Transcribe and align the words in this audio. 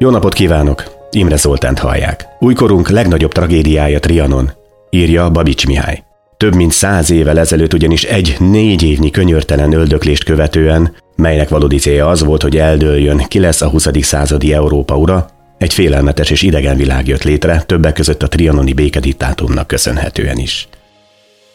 Jó 0.00 0.10
napot 0.10 0.34
kívánok! 0.34 0.84
Imre 1.10 1.36
Zoltánt 1.36 1.78
hallják. 1.78 2.26
Újkorunk 2.38 2.88
legnagyobb 2.88 3.32
tragédiája 3.32 3.98
Trianon, 3.98 4.50
írja 4.90 5.30
Babics 5.30 5.66
Mihály. 5.66 6.02
Több 6.36 6.54
mint 6.54 6.72
száz 6.72 7.10
évvel 7.10 7.38
ezelőtt 7.38 7.74
ugyanis 7.74 8.04
egy 8.04 8.36
négy 8.38 8.82
évnyi 8.82 9.10
könyörtelen 9.10 9.72
öldöklést 9.72 10.24
követően, 10.24 10.94
melynek 11.16 11.48
valódi 11.48 11.76
célja 11.76 12.08
az 12.08 12.24
volt, 12.24 12.42
hogy 12.42 12.56
eldőljön, 12.56 13.18
ki 13.28 13.38
lesz 13.38 13.60
a 13.60 13.68
20. 13.68 13.88
századi 14.00 14.52
Európa 14.52 14.96
ura, 14.96 15.26
egy 15.58 15.72
félelmetes 15.72 16.30
és 16.30 16.42
idegen 16.42 16.76
világ 16.76 17.06
jött 17.06 17.22
létre, 17.22 17.62
többek 17.66 17.92
között 17.92 18.22
a 18.22 18.28
trianoni 18.28 18.72
békediktátumnak 18.72 19.66
köszönhetően 19.66 20.38
is. 20.38 20.68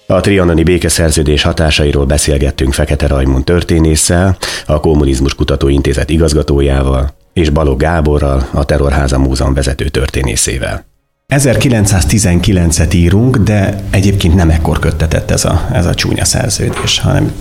A 0.08 0.20
trianoni 0.20 0.64
békeszerződés 0.64 1.42
hatásairól 1.42 2.06
beszélgettünk 2.06 2.74
Fekete 2.74 3.08
Rajmund 3.08 3.44
történésszel, 3.44 4.38
a 4.66 4.80
Kommunizmus 4.80 5.36
Kutatóintézet 5.36 6.10
igazgatójával, 6.10 7.14
és 7.34 7.50
Balog 7.50 7.80
Gáborral, 7.80 8.48
a 8.52 8.64
Terrorháza 8.64 9.20
Múzeum 9.20 9.54
vezető 9.54 9.88
történészével. 9.88 10.86
1919-et 11.28 12.94
írunk, 12.94 13.38
de 13.38 13.76
egyébként 13.90 14.36
nem 14.36 14.50
ekkor 14.50 14.80
köttetett 14.80 15.32
ez 15.32 15.46
a, 15.46 15.68
ez 15.72 15.86
a 15.86 15.94
csúnya 15.94 16.26
szerződés, 16.26 17.00
hanem 17.00 17.32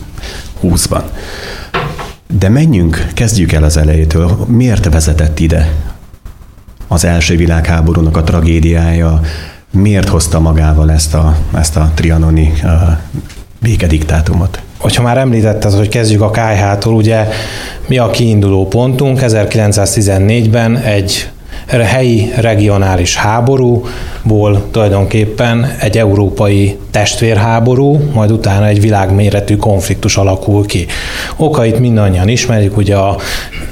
20-ban. 0.62 1.02
De 2.38 2.48
menjünk, 2.48 3.06
kezdjük 3.14 3.52
el 3.52 3.62
az 3.62 3.76
elejétől. 3.76 4.44
Miért 4.48 4.92
vezetett 4.92 5.38
ide 5.38 5.72
az 6.88 7.04
első 7.04 7.36
világháborúnak 7.36 8.16
a 8.16 8.22
tragédiája? 8.22 9.20
Miért 9.70 10.08
hozta 10.08 10.40
magával 10.40 10.90
ezt 10.90 11.14
a, 11.14 11.36
ezt 11.54 11.76
a 11.76 11.90
trianoni 11.94 12.52
békediktátumot? 13.60 14.62
Hogyha 14.82 15.02
már 15.02 15.18
említetted, 15.18 15.72
hogy 15.72 15.88
kezdjük 15.88 16.20
a 16.20 16.30
KH-tól, 16.30 16.94
ugye 16.94 17.28
mi 17.86 17.98
a 17.98 18.10
kiinduló 18.10 18.66
pontunk? 18.66 19.18
1914-ben 19.22 20.76
egy 20.76 21.28
helyi 21.68 22.32
regionális 22.36 23.16
háborúból 23.16 24.62
tulajdonképpen 24.70 25.76
egy 25.80 25.98
európai 25.98 26.78
testvérháború, 26.90 28.00
majd 28.14 28.30
utána 28.30 28.66
egy 28.66 28.80
világméretű 28.80 29.56
konfliktus 29.56 30.16
alakul 30.16 30.66
ki. 30.66 30.86
Okait 31.36 31.78
mindannyian 31.78 32.28
ismerjük, 32.28 32.76
ugye 32.76 32.96
a 32.96 33.16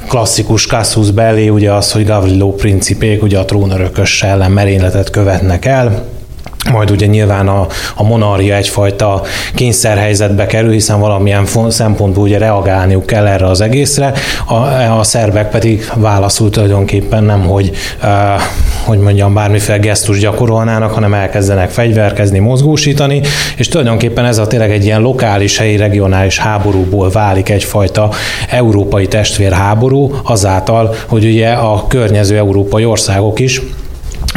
klasszikus 0.09 0.67
Casus 0.67 1.11
Belli, 1.11 1.49
ugye 1.49 1.73
az, 1.73 1.93
hogy 1.93 2.07
Gavrilo 2.07 2.53
principék, 2.53 3.23
ugye 3.23 3.39
a 3.39 3.45
trónörökös 3.45 4.23
ellen 4.23 4.51
merényletet 4.51 5.11
követnek 5.11 5.65
el, 5.65 6.05
majd 6.69 6.91
ugye 6.91 7.07
nyilván 7.07 7.49
a, 7.49 7.67
a 7.95 8.03
monarchia 8.03 8.55
egyfajta 8.57 9.23
kényszerhelyzetbe 9.55 10.47
kerül, 10.47 10.73
hiszen 10.73 11.01
valamilyen 11.01 11.47
szempontból 11.69 12.25
ugye 12.25 12.39
reagálniuk 12.39 13.07
kell 13.07 13.27
erre 13.27 13.47
az 13.47 13.61
egészre, 13.61 14.13
a, 14.47 14.55
a 14.99 15.03
szerbek 15.03 15.51
pedig 15.51 15.91
válaszul 15.95 16.51
tulajdonképpen 16.51 17.25
nem, 17.25 17.43
hogy, 17.43 17.71
uh, 18.03 18.09
hogy 18.85 18.99
mondjam, 18.99 19.35
bármiféle 19.35 19.79
gesztus 19.79 20.19
gyakorolnának, 20.19 20.93
hanem 20.93 21.15
elkezdenek 21.15 21.71
fegyverkezni, 21.71 22.39
mozgósítani, 22.39 23.21
és 23.57 23.69
tulajdonképpen 23.69 24.25
ez 24.25 24.39
a 24.39 24.47
tényleg 24.47 24.71
egy 24.71 24.85
ilyen 24.85 25.01
lokális, 25.01 25.59
helyi, 25.59 25.77
regionális 25.77 26.39
háborúból 26.39 27.11
válik 27.11 27.49
egyfajta 27.49 28.11
európai 28.51 29.07
testvérháború, 29.07 30.15
azáltal, 30.23 30.95
hogy 31.07 31.25
ugye 31.25 31.51
a 31.51 31.87
környező 31.87 32.37
európai 32.37 32.85
országok 32.85 33.39
is 33.39 33.61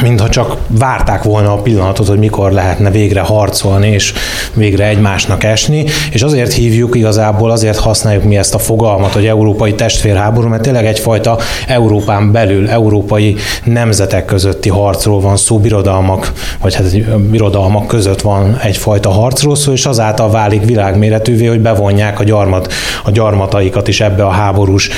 mintha 0.04 0.28
csak 0.28 0.56
várták 0.66 1.22
volna 1.22 1.52
a 1.52 1.56
pillanatot, 1.56 2.06
hogy 2.06 2.18
mikor 2.18 2.52
lehetne 2.52 2.90
végre 2.90 3.20
harcolni, 3.20 3.88
és 3.88 4.12
végre 4.54 4.86
egymásnak 4.86 5.44
esni, 5.44 5.84
és 6.10 6.22
azért 6.22 6.52
hívjuk 6.52 6.96
igazából, 6.96 7.50
azért 7.50 7.78
használjuk 7.78 8.24
mi 8.24 8.36
ezt 8.36 8.54
a 8.54 8.58
fogalmat, 8.58 9.12
hogy 9.12 9.26
európai 9.26 9.74
testvérháború, 9.74 10.48
mert 10.48 10.62
tényleg 10.62 10.86
egyfajta 10.86 11.38
Európán 11.66 12.32
belül, 12.32 12.68
európai 12.68 13.36
nemzetek 13.64 14.24
közötti 14.24 14.68
harcról 14.68 15.20
van 15.20 15.36
szó, 15.36 15.58
birodalmak, 15.58 16.32
vagy 16.60 16.74
hát 16.74 17.18
birodalmak 17.30 17.86
között 17.86 18.20
van 18.20 18.58
egyfajta 18.62 19.10
harcról 19.10 19.56
szó, 19.56 19.72
és 19.72 19.86
azáltal 19.86 20.30
válik 20.30 20.64
világméretűvé, 20.64 21.46
hogy 21.46 21.60
bevonják 21.60 22.20
a, 22.20 22.24
gyarmat, 22.24 22.72
a 23.04 23.10
gyarmataikat 23.10 23.88
is 23.88 24.00
ebbe 24.00 24.24
a 24.24 24.30
háborús 24.30 24.90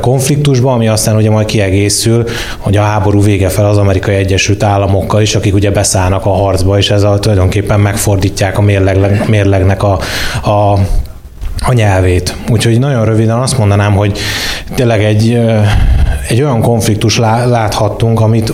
konfliktusba, 0.00 0.72
ami 0.72 0.88
aztán 0.88 1.16
ugye 1.16 1.30
majd 1.30 1.46
kiegészül, 1.46 2.24
hogy 2.58 2.76
a 2.76 2.82
háború 2.82 3.22
vége 3.22 3.48
fel 3.48 3.66
az 3.66 3.78
amerikai 3.78 4.14
egyes 4.14 4.45
Egyesült 4.46 4.72
Államokkal 4.72 5.22
is, 5.22 5.34
akik 5.34 5.54
ugye 5.54 5.70
beszállnak 5.70 6.26
a 6.26 6.30
harcba, 6.30 6.78
és 6.78 6.90
ezzel 6.90 7.18
tulajdonképpen 7.18 7.80
megfordítják 7.80 8.58
a 8.58 8.60
mérleg, 8.60 9.28
mérlegnek 9.28 9.82
a, 9.82 9.98
a 10.42 10.78
a 11.66 11.72
nyelvét. 11.72 12.34
Úgyhogy 12.50 12.78
nagyon 12.78 13.04
röviden 13.04 13.38
azt 13.38 13.58
mondanám, 13.58 13.92
hogy 13.92 14.18
tényleg 14.74 15.04
egy 15.04 15.38
egy 16.28 16.42
olyan 16.42 16.60
konfliktus 16.60 17.18
láthattunk, 17.18 18.20
amit 18.20 18.52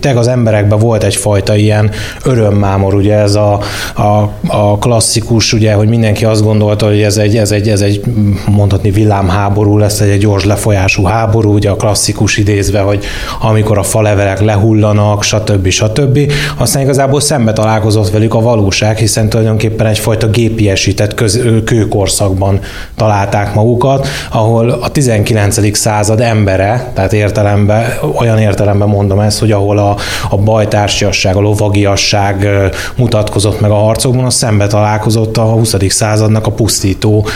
tényleg 0.00 0.20
az 0.20 0.28
emberekben 0.28 0.78
volt 0.78 1.04
egyfajta 1.04 1.56
ilyen 1.56 1.90
örömmámor, 2.24 2.94
ugye 2.94 3.14
ez 3.14 3.34
a, 3.34 3.60
a, 3.94 4.30
a 4.46 4.78
klasszikus, 4.78 5.52
ugye, 5.52 5.72
hogy 5.72 5.88
mindenki 5.88 6.24
azt 6.24 6.42
gondolta, 6.42 6.86
hogy 6.86 7.02
ez 7.02 7.16
egy, 7.16 7.36
ez 7.36 7.50
egy, 7.50 7.68
ez 7.68 7.80
egy 7.80 8.02
mondhatni 8.50 8.90
villámháború 8.90 9.78
lesz, 9.78 10.00
egy, 10.00 10.08
egy 10.08 10.18
gyors 10.18 10.44
lefolyású 10.44 11.04
háború, 11.04 11.52
ugye 11.52 11.70
a 11.70 11.76
klasszikus 11.76 12.36
idézve, 12.36 12.80
hogy 12.80 13.04
amikor 13.40 13.78
a 13.78 13.82
falevelek 13.82 14.40
lehullanak, 14.40 15.22
stb. 15.22 15.68
stb. 15.68 16.32
Aztán 16.56 16.82
igazából 16.82 17.20
szembe 17.20 17.52
találkozott 17.52 18.10
velük 18.10 18.34
a 18.34 18.40
valóság, 18.40 18.96
hiszen 18.96 19.28
tulajdonképpen 19.28 19.86
egyfajta 19.86 20.26
gépiesített 20.26 21.14
köz, 21.14 21.40
kőkorszakban 21.64 22.60
találták 22.96 23.54
magukat, 23.54 24.06
ahol 24.30 24.70
a 24.70 24.88
19. 24.88 25.76
század 25.76 26.20
embere, 26.20 26.92
tehát 26.98 27.12
értelemben, 27.12 27.92
olyan 28.14 28.38
értelemben 28.38 28.88
mondom 28.88 29.20
ezt, 29.20 29.38
hogy 29.38 29.52
ahol 29.52 29.78
a, 29.78 29.96
a 30.30 30.36
bajtársiasság, 30.36 31.36
a 31.36 31.40
lovagiasság 31.40 32.48
mutatkozott 32.96 33.60
meg 33.60 33.70
a 33.70 33.74
harcokban, 33.74 34.24
az 34.24 34.34
szembe 34.34 34.66
találkozott 34.66 35.36
a 35.36 35.42
20. 35.42 35.74
századnak 35.88 36.46
a 36.46 36.50
pusztító, 36.50 37.26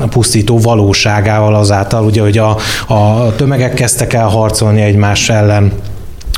a 0.00 0.08
pusztító 0.10 0.58
valóságával 0.58 1.54
azáltal, 1.54 2.04
ugye, 2.04 2.22
hogy 2.22 2.38
a, 2.38 2.56
a 2.94 3.34
tömegek 3.36 3.74
kezdtek 3.74 4.12
el 4.12 4.26
harcolni 4.26 4.82
egymás 4.82 5.28
ellen, 5.28 5.72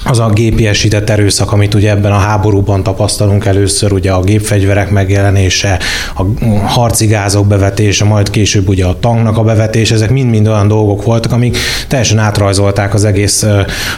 az 0.04 0.18
a 0.18 0.28
gépiesített 0.28 1.10
erőszak, 1.10 1.52
amit 1.52 1.74
ugye 1.74 1.90
ebben 1.90 2.12
a 2.12 2.18
háborúban 2.18 2.82
tapasztalunk 2.82 3.44
először, 3.44 3.92
ugye 3.92 4.12
a 4.12 4.22
gépfegyverek 4.22 4.90
megjelenése, 4.90 5.78
a 6.16 6.44
harci 6.66 7.06
gázok 7.06 7.46
bevetése, 7.46 8.04
majd 8.04 8.30
később 8.30 8.68
ugye 8.68 8.84
a 8.86 8.98
tanknak 8.98 9.38
a 9.38 9.42
bevetése, 9.42 9.94
ezek 9.94 10.10
mind-mind 10.10 10.46
olyan 10.46 10.68
dolgok 10.68 11.04
voltak, 11.04 11.32
amik 11.32 11.56
teljesen 11.88 12.18
átrajzolták 12.18 12.94
az 12.94 13.04
egész 13.04 13.46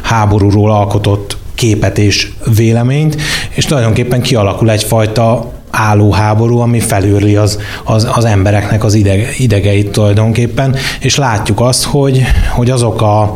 háborúról 0.02 0.70
alkotott 0.70 1.36
képet 1.54 1.98
és 1.98 2.30
véleményt, 2.56 3.16
és 3.50 3.64
tulajdonképpen 3.64 4.22
kialakul 4.22 4.70
egyfajta 4.70 5.52
álló 5.70 6.12
háború, 6.12 6.58
ami 6.58 6.80
felőrli 6.80 7.36
az, 7.36 7.58
az, 7.84 8.08
az 8.14 8.24
embereknek 8.24 8.84
az 8.84 8.94
ideg, 8.94 9.34
idegeit 9.38 9.90
tulajdonképpen, 9.90 10.76
és 11.00 11.16
látjuk 11.16 11.60
azt, 11.60 11.84
hogy, 11.84 12.22
hogy 12.50 12.70
azok 12.70 13.02
a 13.02 13.34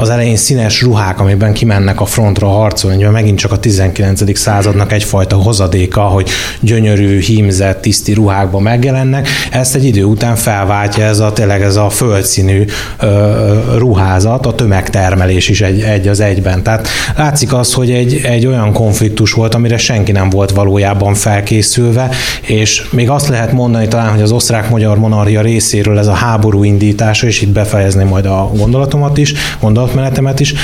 az 0.00 0.10
elején 0.10 0.36
színes 0.36 0.82
ruhák, 0.82 1.20
amiben 1.20 1.52
kimennek 1.52 2.00
a 2.00 2.04
frontra 2.04 2.48
harcolni, 2.48 3.02
mert 3.02 3.12
megint 3.12 3.38
csak 3.38 3.52
a 3.52 3.58
19. 3.58 4.38
századnak 4.38 4.92
egyfajta 4.92 5.36
hozadéka, 5.36 6.00
hogy 6.00 6.28
gyönyörű, 6.60 7.20
hímzett, 7.20 7.80
tiszti 7.80 8.12
ruhákban 8.12 8.62
megjelennek, 8.62 9.28
ezt 9.50 9.74
egy 9.74 9.84
idő 9.84 10.04
után 10.04 10.36
felváltja 10.36 11.04
ez 11.04 11.18
a 11.18 11.32
tényleg 11.32 11.62
ez 11.62 11.76
a 11.76 11.90
földszínű 11.90 12.64
ö, 13.00 13.76
ruházat, 13.76 14.46
a 14.46 14.54
tömegtermelés 14.54 15.48
is 15.48 15.60
egy, 15.60 15.80
egy 15.80 16.08
az 16.08 16.20
egyben. 16.20 16.62
Tehát 16.62 16.88
látszik 17.16 17.52
az, 17.52 17.72
hogy 17.72 17.90
egy, 17.90 18.20
egy 18.22 18.46
olyan 18.46 18.72
konfliktus 18.72 19.32
volt, 19.32 19.54
amire 19.54 19.76
senki 19.78 20.12
nem 20.12 20.30
volt 20.30 20.50
valójában 20.50 21.14
felkészülve, 21.14 22.10
és 22.42 22.88
még 22.90 23.10
azt 23.10 23.28
lehet 23.28 23.52
mondani 23.52 23.88
talán, 23.88 24.10
hogy 24.10 24.22
az 24.22 24.32
osztrák-magyar 24.32 24.98
monarchia 24.98 25.40
részéről 25.40 25.98
ez 25.98 26.06
a 26.06 26.12
háború 26.12 26.64
indítása, 26.64 27.26
és 27.26 27.42
itt 27.42 27.52
befejezném 27.52 28.08
majd 28.08 28.26
a 28.26 28.50
gondolatomat 28.56 29.18
is, 29.18 29.34
gondolat 29.60 29.87
gondolatmenetemet 29.88 30.40
is, 30.40 30.54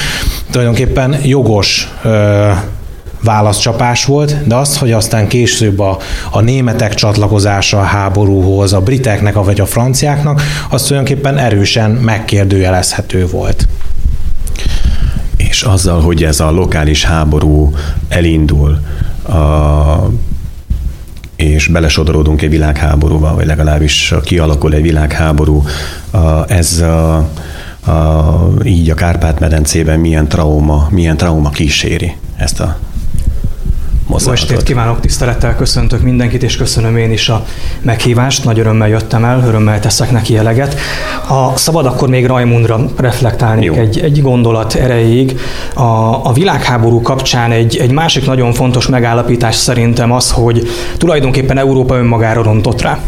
tulajdonképpen 0.51 1.17
jogos 1.23 1.89
ö, 2.03 2.51
válaszcsapás 3.23 4.05
volt, 4.05 4.47
de 4.47 4.55
azt, 4.55 4.77
hogy 4.77 4.93
aztán 4.93 5.29
később 5.29 5.79
a, 5.79 5.99
a 6.31 6.41
németek 6.41 6.95
csatlakozása 6.95 7.79
a 7.79 7.83
háborúhoz, 7.83 8.73
a 8.73 8.81
briteknek, 8.81 9.35
vagy 9.35 9.61
a 9.61 9.67
franciáknak, 9.67 10.43
az 10.71 10.83
tulajdonképpen 10.83 11.39
erősen 11.39 11.91
megkérdőjelezhető 11.91 13.27
volt. 13.27 13.69
És 15.37 15.63
azzal, 15.63 16.01
hogy 16.01 16.25
ez 16.25 16.41
a 16.41 16.51
lokális 16.51 17.05
háború 17.05 17.75
elindul, 18.09 18.79
a, 19.29 20.11
és 21.37 21.67
belesodorodunk 21.67 22.43
egy 22.43 22.51
világháborúba, 22.51 23.35
vagy 23.35 23.47
legalábbis 23.47 24.15
kialakul 24.25 24.75
egy 24.75 24.83
világháború, 24.83 25.65
a, 26.11 26.53
ez 26.53 26.81
a, 26.81 27.29
a, 27.87 28.49
így 28.65 28.91
a 28.91 28.95
Kárpát-medencében 28.95 30.01
milyen 30.01 30.29
trauma, 30.29 30.89
milyen 30.91 31.17
trauma 31.17 31.51
kíséri 31.51 32.17
ezt 32.37 32.61
a 32.61 32.77
mozdulatot. 34.07 34.49
Jó 34.49 34.57
estét 34.57 34.67
kívánok, 34.67 35.01
tisztelettel 35.01 35.57
köszöntök 35.57 36.03
mindenkit, 36.03 36.43
és 36.43 36.57
köszönöm 36.57 36.97
én 36.97 37.13
is 37.13 37.29
a 37.29 37.45
meghívást. 37.83 38.45
Nagy 38.45 38.59
örömmel 38.59 38.89
jöttem 38.89 39.25
el, 39.25 39.45
örömmel 39.47 39.81
teszek 39.81 40.11
neki 40.11 40.37
eleget. 40.37 40.77
A 41.29 41.57
szabad 41.57 41.87
akkor 41.87 42.09
még 42.09 42.27
Rajmundra 42.27 42.81
reflektálni 42.97 43.79
egy, 43.79 43.99
egy 43.99 44.23
gondolat 44.23 44.75
erejéig. 44.75 45.39
A, 45.75 45.83
a 46.27 46.33
világháború 46.35 47.03
kapcsán 47.03 47.51
egy, 47.51 47.77
egy 47.77 47.91
másik 47.91 48.27
nagyon 48.27 48.53
fontos 48.53 48.87
megállapítás 48.87 49.55
szerintem 49.55 50.13
az, 50.13 50.31
hogy 50.31 50.69
tulajdonképpen 50.99 51.59
Európa 51.59 51.97
önmagára 51.97 52.43
rontott 52.43 52.83
rá. 52.83 52.99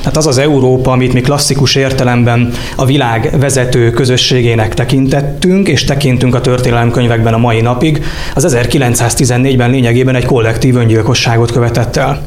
Tehát 0.00 0.16
az 0.16 0.26
az 0.26 0.38
Európa, 0.38 0.92
amit 0.92 1.12
mi 1.12 1.20
klasszikus 1.20 1.74
értelemben 1.74 2.52
a 2.76 2.84
világ 2.84 3.30
vezető 3.40 3.90
közösségének 3.90 4.74
tekintettünk, 4.74 5.68
és 5.68 5.84
tekintünk 5.84 6.34
a 6.34 6.40
történelemkönyvekben 6.40 7.34
a 7.34 7.38
mai 7.38 7.60
napig, 7.60 8.04
az 8.34 8.56
1914-ben 8.58 9.70
lényegében 9.70 10.14
egy 10.14 10.24
kollektív 10.24 10.76
öngyilkosságot 10.76 11.52
követett 11.52 11.96
el. 11.96 12.22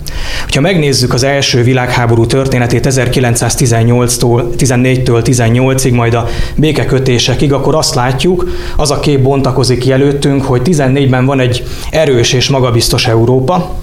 Ha 0.54 0.62
megnézzük 0.62 1.14
az 1.14 1.24
első 1.24 1.64
világháború 1.64 2.26
történetét 2.26 2.88
1918-tól, 2.90 4.44
14-től 4.58 5.22
18-ig, 5.26 5.94
majd 5.94 6.14
a 6.14 6.28
békekötésekig, 6.56 7.54
akkor 7.54 7.76
azt 7.76 7.96
látjuk, 7.96 8.50
az 8.78 8.92
a 8.92 9.00
kép 9.00 9.22
bontakozik 9.22 9.80
ki 9.80 9.92
előttünk, 9.92 10.44
hogy 10.44 10.62
14-ben 10.66 11.26
van 11.26 11.40
egy 11.40 11.64
erős 11.92 12.34
és 12.34 12.50
magabiztos 12.50 13.08
Európa, 13.08 13.83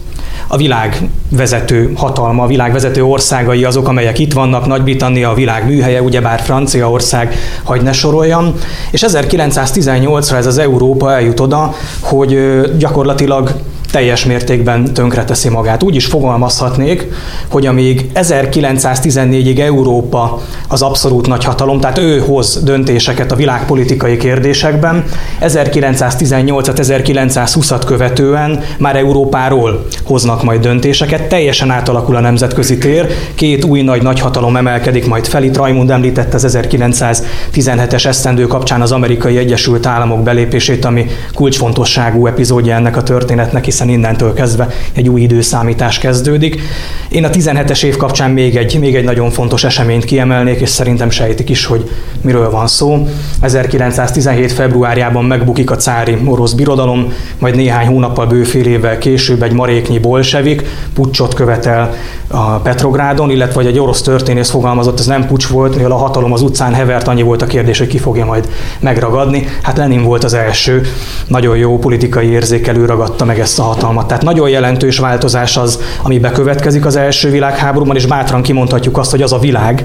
a 0.53 0.57
világ 0.57 1.09
vezető 1.29 1.93
hatalma, 1.95 2.43
a 2.43 2.47
világ 2.47 2.73
vezető 2.73 3.05
országai 3.05 3.65
azok, 3.65 3.89
amelyek 3.89 4.19
itt 4.19 4.33
vannak, 4.33 4.67
Nagy-Britannia, 4.67 5.31
a 5.31 5.35
világ 5.35 5.67
műhelye, 5.67 6.03
ugyebár 6.03 6.41
Franciaország, 6.41 7.35
hagy 7.63 7.83
ne 7.83 7.93
soroljam, 7.93 8.55
és 8.91 9.05
1918-ra 9.07 10.35
ez 10.35 10.47
az 10.47 10.59
Európa 10.59 11.13
eljut 11.13 11.41
oda, 11.41 11.75
hogy 12.01 12.61
gyakorlatilag 12.79 13.53
teljes 13.91 14.25
mértékben 14.25 14.95
tönkreteszi 14.95 15.49
magát. 15.49 15.83
Úgy 15.83 15.95
is 15.95 16.07
fogalmazhatnék, 16.07 17.07
hogy 17.51 17.67
amíg 17.67 18.11
1914-ig 18.15 19.59
Európa 19.59 20.41
az 20.69 20.83
abszolút 20.83 21.27
nagyhatalom, 21.27 21.81
tehát 21.81 21.99
ő 21.99 22.19
hoz 22.19 22.63
döntéseket 22.65 23.33
a 23.33 23.37
világpolitikai 23.37 24.17
kérdésekben, 24.17 25.05
1918-at, 25.41 26.75
1920-at 26.77 27.83
követően 27.87 28.63
már 28.79 28.97
Európáról 28.97 29.87
hoznak 30.05 30.43
majd 30.43 30.61
döntéseket, 30.61 31.29
teljesen 31.29 31.71
átalakul 31.71 32.17
a 32.17 32.21
nemzetközi 32.21 32.79
tér, 32.79 33.07
két 33.35 33.65
új 33.65 33.83
nagy 33.83 34.03
nagyhatalom 34.03 34.57
emelkedik 34.57 35.07
majd 35.07 35.27
fel, 35.27 35.43
itt 35.43 35.57
Raimund 35.57 35.91
említette 35.91 36.37
az 36.37 36.59
1917-es 36.61 38.07
esztendő 38.07 38.47
kapcsán 38.47 38.81
az 38.81 38.93
amerikai 38.93 39.37
Egyesült 39.37 39.87
Államok 39.87 40.23
belépését, 40.23 40.85
ami 40.85 41.07
kulcsfontosságú 41.35 42.27
epizódja 42.27 42.75
ennek 42.75 42.97
a 42.97 43.03
történetnek, 43.03 43.65
hiszen 43.65 43.80
innentől 43.89 44.35
kezdve 44.35 44.69
egy 44.93 45.09
új 45.09 45.21
időszámítás 45.21 45.99
kezdődik. 45.99 46.61
Én 47.09 47.25
a 47.25 47.31
17-es 47.31 47.85
év 47.85 47.97
kapcsán 47.97 48.31
még 48.31 48.57
egy, 48.57 48.79
még 48.79 48.97
egy 48.97 49.05
nagyon 49.05 49.31
fontos 49.31 49.65
eseményt 49.65 50.05
kiemelnék, 50.05 50.61
és 50.61 50.69
szerintem 50.69 51.11
sejtik 51.11 51.49
is, 51.49 51.65
hogy 51.65 51.91
miről 52.21 52.51
van 52.51 52.67
szó. 52.67 53.09
1917. 53.41 54.53
februárjában 54.53 55.25
megbukik 55.25 55.71
a 55.71 55.77
cári 55.77 56.19
orosz 56.25 56.53
birodalom, 56.53 57.13
majd 57.39 57.55
néhány 57.55 57.87
hónappal 57.87 58.27
bőfél 58.27 58.67
évvel 58.67 58.99
később 58.99 59.43
egy 59.43 59.53
maréknyi 59.53 59.99
bolsevik 59.99 60.63
pucsot 60.95 61.35
követel 61.35 61.95
a 62.29 62.57
Petrográdon, 62.57 63.31
illetve 63.31 63.63
egy 63.63 63.79
orosz 63.79 64.03
történész 64.03 64.51
fogalmazott, 64.51 64.99
ez 64.99 65.07
nem 65.07 65.27
pucs 65.27 65.47
volt, 65.47 65.77
mivel 65.77 65.91
a 65.91 65.97
hatalom 65.97 66.33
az 66.33 66.43
utcán 66.43 66.75
hevert, 66.75 67.09
annyi 67.09 67.23
volt 67.23 67.43
a 67.43 67.47
kérdés, 67.47 67.79
hogy 67.79 67.87
ki 67.87 67.99
fogja 67.99 68.25
majd 68.25 68.49
megragadni. 68.81 69.47
Hát 69.63 69.77
Lenin 69.77 70.03
volt 70.03 70.25
az 70.25 70.35
első, 70.35 70.83
nagyon 71.27 71.57
jó 71.57 71.79
politikai 71.79 72.27
érzékelő 72.27 72.85
ragadta 72.85 73.25
meg 73.25 73.39
ezt 73.41 73.59
a 73.59 73.63
hatalmat. 73.73 74.07
Tehát 74.07 74.23
nagyon 74.23 74.49
jelentős 74.49 74.99
változás 74.99 75.57
az, 75.57 75.81
ami 76.03 76.19
bekövetkezik 76.19 76.87
az 76.87 76.97
első 76.97 77.31
világháborúban, 77.31 77.97
és 77.97 78.07
bátran 78.07 78.43
kimondhatjuk 78.43 78.99
azt, 78.99 79.11
hogy 79.11 79.23
az 79.23 79.33
a 79.33 79.39
világ, 79.39 79.85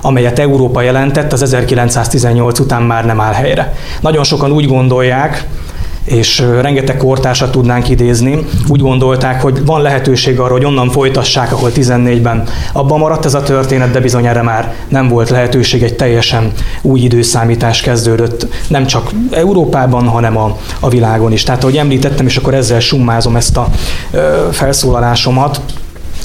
amelyet 0.00 0.38
Európa 0.38 0.80
jelentett, 0.80 1.32
az 1.32 1.42
1918 1.42 2.58
után 2.58 2.82
már 2.82 3.04
nem 3.04 3.20
áll 3.20 3.32
helyre. 3.32 3.74
Nagyon 4.00 4.24
sokan 4.24 4.52
úgy 4.52 4.66
gondolják, 4.66 5.46
és 6.06 6.38
rengeteg 6.60 6.96
kortársat 6.96 7.50
tudnánk 7.50 7.88
idézni. 7.88 8.46
Úgy 8.68 8.80
gondolták, 8.80 9.42
hogy 9.42 9.64
van 9.64 9.82
lehetőség 9.82 10.40
arra, 10.40 10.52
hogy 10.52 10.64
onnan 10.64 10.90
folytassák, 10.90 11.52
ahol 11.52 11.70
14-ben 11.74 12.48
abban 12.72 12.98
maradt 12.98 13.24
ez 13.24 13.34
a 13.34 13.42
történet, 13.42 13.90
de 13.90 14.00
bizony 14.00 14.26
erre 14.26 14.42
már 14.42 14.74
nem 14.88 15.08
volt 15.08 15.30
lehetőség, 15.30 15.82
egy 15.82 15.96
teljesen 15.96 16.52
új 16.82 17.00
időszámítás 17.00 17.80
kezdődött, 17.80 18.46
nem 18.68 18.86
csak 18.86 19.10
Európában, 19.30 20.08
hanem 20.08 20.36
a, 20.36 20.56
a 20.80 20.88
világon 20.88 21.32
is. 21.32 21.42
Tehát, 21.42 21.62
ahogy 21.62 21.76
említettem, 21.76 22.26
és 22.26 22.36
akkor 22.36 22.54
ezzel 22.54 22.80
summázom 22.80 23.36
ezt 23.36 23.56
a 23.56 23.68
ö, 24.10 24.48
felszólalásomat, 24.50 25.60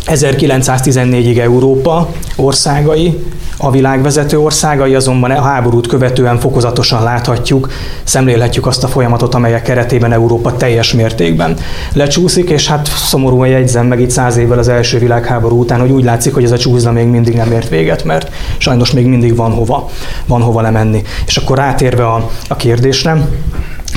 1914-ig 0.05 1.39
Európa 1.39 2.09
országai 2.35 3.17
a 3.63 3.71
világ 3.71 4.01
vezető 4.01 4.39
országai 4.39 4.95
azonban 4.95 5.31
a 5.31 5.41
háborút 5.41 5.87
követően 5.87 6.39
fokozatosan 6.39 7.03
láthatjuk, 7.03 7.69
szemlélhetjük 8.03 8.65
azt 8.65 8.83
a 8.83 8.87
folyamatot, 8.87 9.35
amelyek 9.35 9.61
keretében 9.61 10.11
Európa 10.11 10.55
teljes 10.55 10.93
mértékben 10.93 11.57
lecsúszik, 11.93 12.49
és 12.49 12.67
hát 12.67 12.87
szomorúan 12.87 13.47
jegyzem 13.47 13.85
meg 13.85 14.01
itt 14.01 14.09
száz 14.09 14.37
évvel 14.37 14.57
az 14.57 14.67
első 14.67 14.99
világháború 14.99 15.59
után, 15.59 15.79
hogy 15.79 15.91
úgy 15.91 16.03
látszik, 16.03 16.33
hogy 16.33 16.43
ez 16.43 16.51
a 16.51 16.57
csúszda 16.57 16.91
még 16.91 17.07
mindig 17.07 17.35
nem 17.35 17.51
ért 17.51 17.69
véget, 17.69 18.03
mert 18.03 18.31
sajnos 18.57 18.91
még 18.91 19.05
mindig 19.05 19.35
van 19.35 19.51
hova, 19.51 19.89
van 20.25 20.41
hova 20.41 20.61
lemenni. 20.61 21.01
És 21.25 21.37
akkor 21.37 21.57
rátérve 21.57 22.07
a, 22.07 22.29
a 22.47 22.55
kérdésre, 22.55 23.27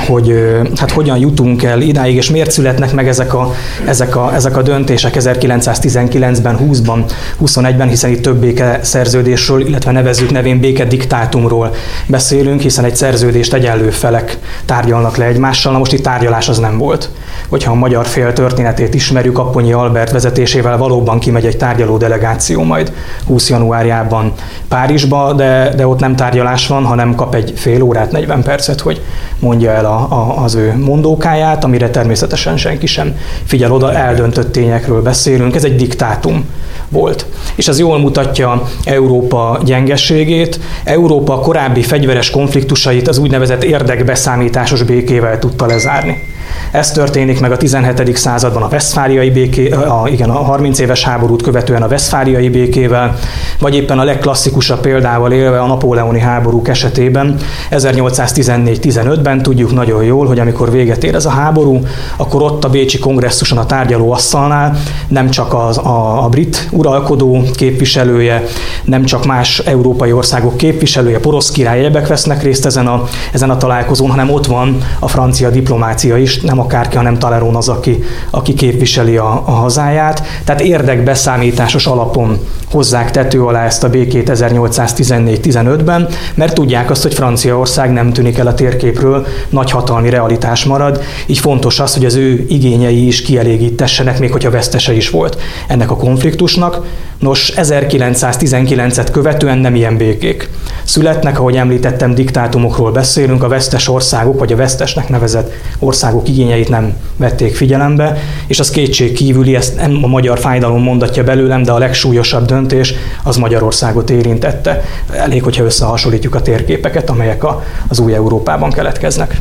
hogy 0.07 0.35
hát 0.77 0.91
hogyan 0.91 1.19
jutunk 1.19 1.63
el 1.63 1.81
idáig, 1.81 2.17
és 2.17 2.31
miért 2.31 2.51
születnek 2.51 2.93
meg 2.93 3.09
ezek 3.09 3.35
a, 3.35 3.55
ezek 3.87 4.17
a, 4.17 4.35
ezek 4.35 4.57
a 4.57 4.63
döntések 4.63 5.17
1919-ben, 5.19 6.59
20-ban, 6.61 7.11
21-ben, 7.45 7.89
hiszen 7.89 8.11
itt 8.11 8.23
több 8.23 8.37
béke 8.37 8.79
szerződésről, 8.83 9.67
illetve 9.67 9.93
nevezzük 9.93 10.31
nevén 10.31 10.61
béke 10.61 10.85
diktátumról 10.85 11.71
beszélünk, 12.07 12.61
hiszen 12.61 12.85
egy 12.85 12.97
szerződést 12.97 13.55
egyenlő 13.55 13.91
felek 13.91 14.39
tárgyalnak 14.65 15.17
le 15.17 15.25
egymással. 15.25 15.73
Na 15.73 15.79
most 15.79 15.93
itt 15.93 16.03
tárgyalás 16.03 16.49
az 16.49 16.59
nem 16.59 16.79
volt. 16.79 17.11
Hogyha 17.49 17.73
a 17.73 17.75
magyar 17.75 18.07
fél 18.07 18.33
történetét 18.33 18.95
ismerjük, 18.95 19.39
Apponyi 19.39 19.73
Albert 19.73 20.11
vezetésével 20.11 20.79
valóban 20.79 21.19
kimegy 21.19 21.47
egy 21.47 21.57
tárgyaló 21.57 21.97
delegáció 21.97 22.63
majd 22.63 22.93
20 23.27 23.51
januárjában 23.51 24.33
Párizsba, 24.69 25.33
de, 25.33 25.73
de 25.77 25.87
ott 25.87 26.01
nem 26.01 26.17
tárgyalás 26.17 26.67
van, 26.67 26.85
hanem 26.85 27.15
kap 27.15 27.35
egy 27.35 27.53
fél 27.57 27.83
órát, 27.83 28.13
40 28.13 28.43
percet, 28.43 28.81
hogy 28.81 29.03
mondja 29.39 29.71
el 29.71 29.85
a, 29.85 29.94
a, 29.95 30.43
az 30.43 30.55
ő 30.55 30.75
mondókáját, 30.79 31.65
amire 31.65 31.91
természetesen 31.91 32.57
senki 32.57 32.87
sem 32.87 33.17
figyel 33.45 33.73
oda, 33.73 33.93
eldöntött 33.93 34.53
tényekről 34.53 35.03
beszélünk, 35.03 35.55
ez 35.55 35.65
egy 35.65 35.77
diktátum 35.77 36.45
volt. 36.89 37.27
És 37.55 37.69
ez 37.69 37.79
jól 37.79 37.99
mutatja 37.99 38.63
Európa 38.85 39.61
gyengességét. 39.65 40.61
Európa 40.85 41.39
korábbi 41.39 41.83
fegyveres 41.83 42.31
konfliktusait 42.31 43.09
az 43.09 43.19
úgynevezett 43.19 43.65
érdekbeszámításos 43.65 44.83
békével 44.83 45.39
tudta 45.39 45.67
lezárni. 45.67 46.34
Ez 46.71 46.91
történik 46.91 47.41
meg 47.41 47.53
a 47.53 47.57
17. 47.57 48.17
században 48.17 48.63
a 48.63 48.69
Westfáliai 48.71 49.31
béké, 49.31 49.71
a, 49.71 50.03
igen, 50.11 50.31
a 50.31 50.43
30 50.43 50.79
éves 50.79 51.05
háborút 51.05 51.43
követően 51.43 51.83
a 51.83 51.87
Westfáliai 51.87 52.49
békével, 52.49 53.15
vagy 53.59 53.75
éppen 53.75 53.99
a 53.99 54.05
legklasszikusabb 54.05 54.81
példával 54.81 55.33
élve 55.33 55.61
a 55.61 55.67
napóleoni 55.67 56.21
háborúk 56.21 56.69
esetében 56.69 57.37
1814-15-ben 57.71 59.43
tudjuk 59.43 59.73
nagyon 59.73 60.05
jól, 60.05 60.27
hogy 60.27 60.39
amikor 60.39 60.71
véget 60.71 61.05
ér 61.05 61.15
ez 61.15 61.27
a 61.27 61.31
háború, 61.31 61.81
akkor 62.17 62.43
ott 62.43 62.65
a 62.65 62.69
Bécsi 62.69 62.99
kongresszuson 62.99 63.59
a 63.59 63.67
tárgyaló 63.67 64.13
asztalnál 64.13 64.77
nem 65.09 65.31
csak 65.31 65.55
az, 65.55 65.79
a, 65.79 66.25
a 66.25 66.29
brit 66.29 66.69
uralkodó 66.71 67.43
képviselője, 67.57 68.43
nem 68.85 69.05
csak 69.05 69.27
más 69.27 69.59
európai 69.59 70.13
országok 70.13 70.57
képviselője, 70.57 71.19
porosz 71.19 71.51
király 71.51 71.91
vesznek 71.91 72.43
részt 72.43 72.67
ezen 72.67 72.87
a, 72.87 73.03
ezen 73.33 73.51
a 73.51 73.57
találkozón, 73.57 74.11
hanem 74.11 74.31
ott 74.31 74.47
van 74.47 74.79
a 74.99 75.09
francia 75.09 75.51
diplomácia 75.51 76.17
is, 76.17 76.34
nem 76.43 76.61
akárki, 76.61 76.97
hanem 76.97 77.19
Talerón 77.19 77.57
az, 77.57 77.69
aki, 77.69 78.03
aki 78.31 78.55
képviseli 78.55 79.17
a, 79.17 79.43
a 79.47 79.51
hazáját. 79.51 80.23
Tehát 80.45 80.61
érdekbeszámításos 80.61 81.87
alapon 81.87 82.39
hozzák 82.71 83.11
tető 83.11 83.45
alá 83.45 83.65
ezt 83.65 83.85
a 83.85 83.89
békét 83.89 84.31
1814-15-ben, 84.35 86.09
mert 86.35 86.55
tudják 86.55 86.91
azt, 86.91 87.03
hogy 87.03 87.15
Franciaország 87.15 87.93
nem 87.93 88.13
tűnik 88.13 88.39
el 88.39 88.47
a 88.47 88.55
térképről, 88.55 89.27
nagyhatalmi 89.49 90.11
realitás 90.11 90.65
marad, 90.65 91.03
így 91.27 91.39
fontos 91.39 91.81
az, 91.81 91.95
hogy 91.95 92.05
az 92.05 92.15
ő 92.15 92.45
igényei 92.49 93.07
is 93.07 93.23
kielégítessenek, 93.23 94.19
még 94.19 94.33
hogyha 94.33 94.51
vesztese 94.51 94.93
is 94.93 95.11
volt 95.11 95.41
ennek 95.69 95.91
a 95.91 95.97
konfliktusnak. 95.97 96.87
Nos, 97.19 97.53
1919-et 97.57 99.09
követően 99.13 99.59
nem 99.59 99.75
ilyen 99.75 99.97
békék 99.97 100.49
születnek, 100.85 101.39
ahogy 101.39 101.57
említettem, 101.57 102.15
diktátumokról 102.15 102.93
beszélünk, 102.93 103.43
a 103.43 103.49
vesztes 103.49 103.89
országok, 103.89 104.39
vagy 104.39 104.53
a 104.53 104.57
vesztesnek 104.57 105.09
nevezett 105.09 105.53
országok 105.79 106.24
igényeit 106.29 106.69
nem 106.69 106.97
vették 107.17 107.57
figyelembe, 107.57 108.19
és 108.47 108.61
az 108.61 108.71
kétség 108.71 109.13
kívüli, 109.13 109.55
ezt 109.55 109.77
nem 109.77 109.99
a 110.03 110.07
magyar 110.07 110.39
fájdalom 110.39 110.83
mondatja 110.83 111.25
belőlem, 111.25 111.63
de 111.63 111.73
a 111.73 111.79
legsúlyosabb 111.79 112.47
döntés 112.47 112.95
az 113.23 113.37
Magyarországot 113.37 114.11
érintette. 114.11 114.83
Elég, 115.13 115.43
hogyha 115.43 115.65
összehasonlítjuk 115.65 116.35
a 116.35 116.43
térképeket, 116.43 117.11
amelyek 117.11 117.45
a, 117.45 117.63
az 117.89 117.99
új 117.99 118.15
Európában 118.15 118.71
keletkeznek. 118.71 119.41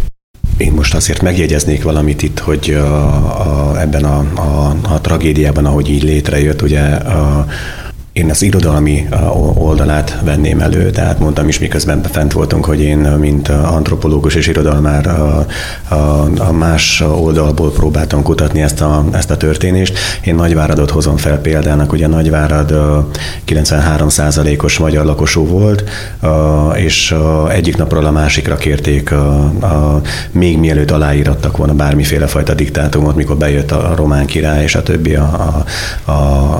én 0.57 0.71
most 0.71 0.95
azért 0.95 1.21
megjegyeznék 1.21 1.83
valamit 1.83 2.21
itt, 2.21 2.39
hogy 2.39 2.69
a, 2.69 3.05
a, 3.71 3.81
ebben 3.81 4.03
a, 4.03 4.17
a, 4.35 4.75
a 4.93 5.01
tragédiában, 5.01 5.65
ahogy 5.65 5.89
így 5.89 6.03
létrejött, 6.03 6.61
ugye 6.61 6.81
a, 6.81 7.45
én 8.13 8.29
az 8.29 8.41
irodalmi 8.41 9.07
oldalát 9.53 10.17
venném 10.23 10.59
elő, 10.59 10.89
tehát 10.89 11.19
mondtam 11.19 11.47
is, 11.47 11.59
miközben 11.59 12.01
fent 12.03 12.31
voltunk, 12.31 12.65
hogy 12.65 12.81
én, 12.81 12.97
mint 12.97 13.49
antropológus 13.49 14.35
és 14.35 14.47
irodalmár 14.47 15.07
a, 15.07 15.45
a, 15.87 16.29
a 16.37 16.51
más 16.51 17.01
oldalból 17.01 17.71
próbáltam 17.71 18.23
kutatni 18.23 18.61
ezt 18.61 18.81
a, 18.81 19.05
ezt 19.11 19.31
a 19.31 19.37
történést. 19.37 19.97
Én 20.23 20.35
Nagyváradot 20.35 20.89
hozom 20.89 21.17
fel 21.17 21.37
példának, 21.37 21.91
ugye 21.91 22.07
Nagyvárad 22.07 22.73
93%-os 23.47 24.77
magyar 24.77 25.05
lakosú 25.05 25.45
volt, 25.45 25.83
és 26.75 27.15
egyik 27.49 27.77
napról 27.77 28.05
a 28.05 28.11
másikra 28.11 28.55
kérték, 28.55 29.11
a, 29.11 29.37
a, 29.61 30.01
még 30.31 30.57
mielőtt 30.57 30.91
aláírattak 30.91 31.57
volna 31.57 31.73
bármiféle 31.73 32.27
fajta 32.27 32.53
diktátumot, 32.53 33.15
mikor 33.15 33.37
bejött 33.37 33.71
a 33.71 33.93
román 33.95 34.25
király 34.25 34.63
és 34.63 34.75
a 34.75 34.83
többi 34.83 35.15
a, 35.15 35.63
a, 36.05 36.11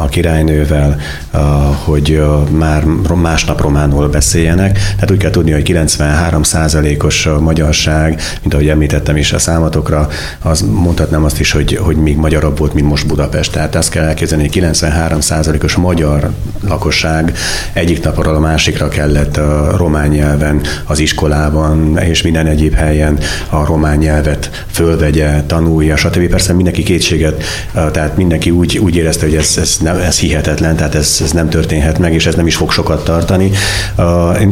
a 0.03 0.07
királynővel, 0.10 1.00
a, 1.31 1.43
hogy 1.84 2.22
már 2.52 2.84
másnap 3.22 3.62
románul 3.62 4.08
beszéljenek. 4.08 4.74
Tehát 4.74 5.12
úgy 5.12 5.18
kell 5.18 5.30
tudni, 5.30 5.52
hogy 5.52 5.70
93%-os 5.72 7.30
magyarság, 7.40 8.22
mint 8.42 8.54
ahogy 8.54 8.68
említettem 8.68 9.18
is 9.18 9.34
a 9.34 9.40
számatokra, 9.40 10.08
az 10.40 10.62
mondhatnám 10.62 11.24
azt 11.24 11.40
is, 11.40 11.52
hogy, 11.52 11.80
hogy 11.82 11.96
még 11.96 12.18
magyarabb 12.18 12.58
volt, 12.58 12.74
mint 12.74 12.88
most 12.88 13.08
Budapest. 13.08 13.52
Tehát 13.52 13.76
azt 13.76 13.90
kell 13.90 14.04
elképzelni, 14.04 14.48
hogy 14.48 14.64
93%-os 14.64 15.76
magyar 15.76 16.32
lakosság 16.68 17.38
egyik 17.74 18.04
napról 18.04 18.36
a 18.36 18.40
másikra 18.40 18.88
kellett 18.88 19.38
a 19.38 19.78
román 19.78 20.08
nyelven, 20.08 20.62
az 20.86 21.00
iskolában 21.00 21.98
és 21.98 22.22
minden 22.22 22.48
egyéb 22.48 22.74
helyen 22.74 23.20
a 23.50 23.66
román 23.66 23.98
nyelvet 23.98 24.66
fölvegye, 24.72 25.44
tanulja, 25.44 25.96
stb. 25.96 26.30
Persze 26.30 26.54
mindenki 26.54 26.84
kétséget, 26.84 27.44
tehát 27.74 28.18
mindenki 28.18 28.52
úgy, 28.52 28.78
úgy 28.78 28.96
érezte, 28.96 29.26
hogy 29.26 29.36
ez, 29.36 29.58
ez, 29.62 29.78
nem, 29.82 29.98
ez 29.98 30.20
hihetetlen, 30.20 30.76
tehát 30.76 30.96
ez, 30.96 31.20
ez 31.24 31.32
nem 31.34 31.50
történhet 31.50 32.00
meg, 32.00 32.13
és 32.13 32.25
ez 32.25 32.36
nem 32.36 32.48
is 32.48 32.56
fog 32.56 32.72
sokat 32.72 33.04
tartani. 33.04 33.52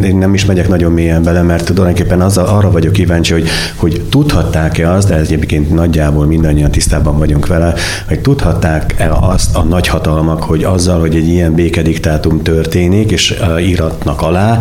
Én 0.04 0.18
nem 0.18 0.34
is 0.34 0.46
megyek 0.46 0.68
nagyon 0.68 0.92
mélyen 0.92 1.24
bele, 1.24 1.42
mert 1.42 1.66
tulajdonképpen 1.66 2.22
az, 2.22 2.38
arra 2.38 2.72
vagyok 2.72 2.94
kíváncsi, 2.94 3.34
hogy, 3.34 3.48
hogy 3.76 4.02
tudhatták-e 4.10 4.92
azt, 4.92 5.08
de 5.08 5.16
egyébként 5.16 5.74
nagyjából 5.74 6.26
mindannyian 6.26 6.72
tisztában 6.72 7.18
vagyunk 7.18 7.48
vele, 7.48 7.74
hogy 8.08 8.20
tudhatták-e 8.20 9.12
azt 9.14 9.56
a 9.56 9.64
nagyhatalmak, 9.64 10.44
hogy 10.44 10.64
azzal, 10.64 11.00
hogy 11.00 11.16
egy 11.16 11.28
ilyen 11.28 11.54
békediktátum 11.54 12.42
történik, 12.42 13.12
és 13.12 13.40
íratnak 13.60 14.22
alá, 14.22 14.60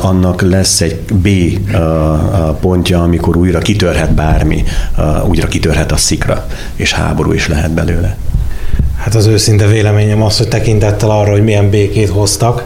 annak 0.00 0.42
lesz 0.42 0.80
egy 0.80 1.00
B 1.12 1.28
pontja, 2.60 3.02
amikor 3.02 3.36
újra 3.36 3.58
kitörhet 3.58 4.14
bármi, 4.14 4.64
újra 5.28 5.46
kitörhet 5.48 5.92
a 5.92 5.96
szikra, 5.96 6.46
és 6.76 6.92
háború 6.92 7.32
is 7.32 7.48
lehet 7.48 7.70
belőle. 7.70 8.16
Hát 9.04 9.14
az 9.14 9.26
őszinte 9.26 9.66
véleményem 9.66 10.22
az, 10.22 10.38
hogy 10.38 10.48
tekintettel 10.48 11.10
arra, 11.10 11.30
hogy 11.30 11.44
milyen 11.44 11.70
békét 11.70 12.08
hoztak, 12.08 12.64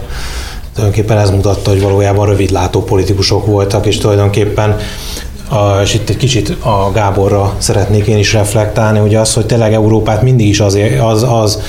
tulajdonképpen 0.75 1.18
ez 1.18 1.30
mutatta, 1.30 1.71
hogy 1.71 1.83
valójában 1.83 2.26
rövidlátó 2.26 2.83
politikusok 2.83 3.47
voltak, 3.47 3.87
és 3.87 3.99
tulajdonképpen 3.99 4.76
a, 5.49 5.80
és 5.83 5.95
itt 5.95 6.09
egy 6.09 6.16
kicsit 6.16 6.57
a 6.61 6.90
Gáborra 6.95 7.54
szeretnék 7.59 8.07
én 8.07 8.18
is 8.18 8.33
reflektálni, 8.33 8.99
hogy 8.99 9.14
az, 9.14 9.35
hogy 9.35 9.47
tényleg 9.47 9.73
Európát 9.73 10.23
mindig 10.23 10.49
is 10.49 10.61
azért, 10.61 11.00
az, 11.00 11.23
az 11.23 11.62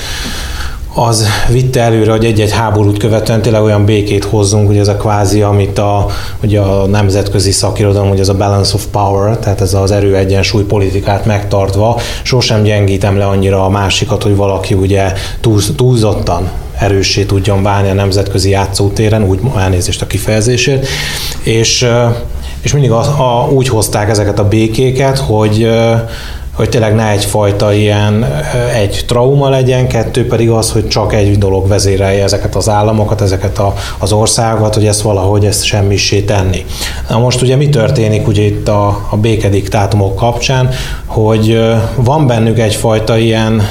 az 0.93 1.27
vitte 1.49 1.81
előre, 1.81 2.11
hogy 2.11 2.25
egy-egy 2.25 2.51
háborút 2.51 2.97
követően 2.97 3.41
tényleg 3.41 3.61
olyan 3.61 3.85
békét 3.85 4.23
hozzunk, 4.23 4.67
hogy 4.67 4.77
ez 4.77 4.87
a 4.87 4.95
kvázi, 4.95 5.41
amit 5.41 5.77
a, 5.77 6.05
ugye 6.43 6.59
a 6.59 6.85
nemzetközi 6.85 7.51
szakirodalom, 7.51 8.09
hogy 8.09 8.19
ez 8.19 8.29
a 8.29 8.35
balance 8.35 8.75
of 8.75 8.85
power, 8.91 9.37
tehát 9.37 9.61
ez 9.61 9.73
az 9.73 9.91
erő 9.91 10.15
egyensúly 10.15 10.63
politikát 10.63 11.25
megtartva, 11.25 11.99
sosem 12.23 12.63
gyengítem 12.63 13.17
le 13.17 13.25
annyira 13.25 13.65
a 13.65 13.69
másikat, 13.69 14.23
hogy 14.23 14.35
valaki 14.35 14.73
ugye 14.73 15.13
túl, 15.41 15.61
túlzottan 15.75 16.49
erőssé 16.77 17.23
tudjon 17.23 17.63
válni 17.63 17.89
a 17.89 17.93
nemzetközi 17.93 18.49
játszótéren, 18.49 19.23
úgy 19.23 19.39
elnézést 19.57 20.01
a 20.01 20.07
kifejezésért, 20.07 20.87
és, 21.43 21.87
és 22.61 22.73
mindig 22.73 22.91
a, 22.91 22.99
a, 22.99 23.49
úgy 23.51 23.67
hozták 23.67 24.09
ezeket 24.09 24.39
a 24.39 24.47
békéket, 24.47 25.17
hogy 25.17 25.69
hogy 26.59 26.69
tényleg 26.69 26.95
ne 26.95 27.09
egyfajta 27.09 27.73
ilyen 27.73 28.25
egy 28.73 29.03
trauma 29.07 29.49
legyen, 29.49 29.87
kettő 29.87 30.27
pedig 30.27 30.49
az, 30.49 30.71
hogy 30.71 30.87
csak 30.87 31.13
egy 31.13 31.37
dolog 31.37 31.67
vezérelje 31.67 32.23
ezeket 32.23 32.55
az 32.55 32.69
államokat, 32.69 33.21
ezeket 33.21 33.59
a, 33.59 33.73
az 33.97 34.11
országokat, 34.11 34.73
hogy 34.73 34.85
ezt 34.85 35.01
valahogy 35.01 35.45
ezt 35.45 35.63
semmisé 35.63 36.21
tenni. 36.21 36.65
Na 37.09 37.17
most 37.17 37.41
ugye 37.41 37.55
mi 37.55 37.69
történik 37.69 38.27
ugye 38.27 38.41
itt 38.41 38.67
a, 38.67 39.07
a 39.09 39.17
békediktátumok 39.17 40.15
kapcsán, 40.15 40.69
hogy 41.05 41.61
van 41.95 42.27
bennük 42.27 42.59
egyfajta 42.59 43.17
ilyen 43.17 43.61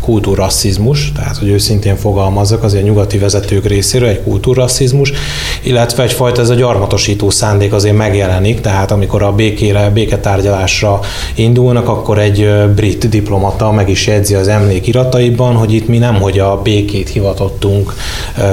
kultúrrasszizmus, 0.00 1.12
tehát 1.12 1.36
hogy 1.36 1.48
őszintén 1.48 1.96
fogalmazok, 1.96 2.62
azért 2.62 2.82
a 2.82 2.86
nyugati 2.86 3.18
vezetők 3.18 3.66
részéről 3.66 4.08
egy 4.08 4.22
kultúrrasszizmus, 4.22 5.12
illetve 5.62 6.02
egyfajta 6.02 6.40
ez 6.40 6.50
a 6.50 6.54
gyarmatosító 6.54 7.30
szándék 7.30 7.72
azért 7.72 7.96
megjelenik, 7.96 8.60
tehát 8.60 8.90
amikor 8.90 9.22
a 9.22 9.32
békére, 9.32 9.90
béketárgyalásra 9.90 11.00
indulnak, 11.34 11.88
akkor 11.88 12.18
egy 12.18 12.48
brit 12.74 13.08
diplomata 13.08 13.72
meg 13.72 13.88
is 13.88 14.06
jegyzi 14.06 14.34
az 14.34 14.48
emlékirataiban, 14.48 15.54
hogy 15.54 15.72
itt 15.72 15.88
mi 15.88 15.98
nem, 15.98 16.14
hogy 16.14 16.38
a 16.38 16.60
békét 16.62 17.08
hivatottunk 17.08 17.94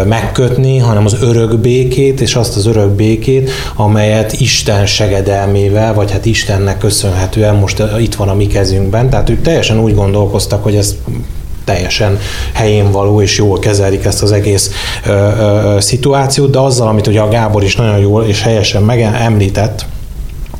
megkötni, 0.05 0.77
hanem 0.77 1.05
az 1.05 1.17
örök 1.21 1.57
békét, 1.57 2.21
és 2.21 2.35
azt 2.35 2.55
az 2.55 2.65
örök 2.65 2.89
békét, 2.89 3.49
amelyet 3.75 4.33
Isten 4.33 4.85
segedelmével, 4.85 5.93
vagy 5.93 6.11
hát 6.11 6.25
Istennek 6.25 6.77
köszönhetően 6.77 7.55
most 7.55 7.83
itt 7.99 8.15
van 8.15 8.29
a 8.29 8.33
mi 8.33 8.47
kezünkben. 8.47 9.09
Tehát 9.09 9.29
ők 9.29 9.41
teljesen 9.41 9.79
úgy 9.79 9.95
gondolkoztak, 9.95 10.63
hogy 10.63 10.77
ez 10.81 10.95
teljesen 11.63 12.19
helyén 12.53 12.91
való, 12.91 13.21
és 13.21 13.37
jól 13.37 13.59
kezelik 13.59 14.05
ezt 14.05 14.21
az 14.21 14.31
egész 14.31 14.71
ö, 15.05 15.11
ö, 15.11 15.77
szituációt, 15.79 16.51
de 16.51 16.59
azzal, 16.59 16.87
amit 16.87 17.07
ugye 17.07 17.21
a 17.21 17.29
Gábor 17.29 17.63
is 17.63 17.75
nagyon 17.75 17.97
jól 17.97 18.23
és 18.23 18.41
helyesen 18.41 18.83
megemlített, 18.83 19.85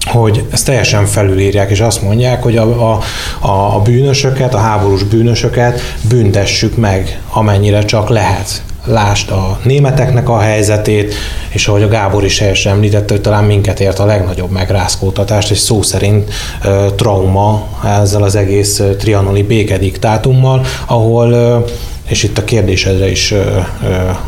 hogy 0.06 0.46
ezt 0.52 0.66
teljesen 0.66 1.06
felülírják, 1.06 1.70
és 1.70 1.80
azt 1.80 2.02
mondják, 2.02 2.44
hogy 2.44 2.58
a, 2.58 2.92
a, 2.92 3.76
a 3.76 3.82
bűnösöket, 3.84 4.54
a 4.54 4.58
háborús 4.58 5.04
bűnösöket 5.04 5.80
büntessük 6.10 6.78
meg, 6.78 7.22
amennyire 7.30 7.86
csak 7.86 8.10
lehet 8.10 8.64
lásd 8.86 9.32
a 9.32 9.60
németeknek 9.64 10.30
a 10.30 10.40
helyzetét, 10.40 11.14
és 11.50 11.68
ahogy 11.68 11.84
a 11.84 11.88
Gábor 11.88 12.24
is 12.24 12.40
helyesen 12.40 12.74
említette, 12.74 13.14
hogy 13.14 13.22
talán 13.22 13.44
minket 13.44 13.80
ért 13.80 14.00
a 14.00 14.06
legnagyobb 14.06 14.52
megrázkódtatást, 14.52 15.52
és 15.52 15.58
szó 15.58 15.82
szerint 15.82 16.30
uh, 16.64 16.96
trauma 16.96 17.68
ezzel 18.02 18.24
az 18.24 18.36
egész 18.36 18.82
trianoni 18.98 19.44
békediktátummal, 19.44 20.62
ahol 20.86 21.32
uh, 21.32 21.70
és 22.12 22.24
itt 22.24 22.38
a 22.38 22.44
kérdésedre 22.44 23.10
is 23.10 23.34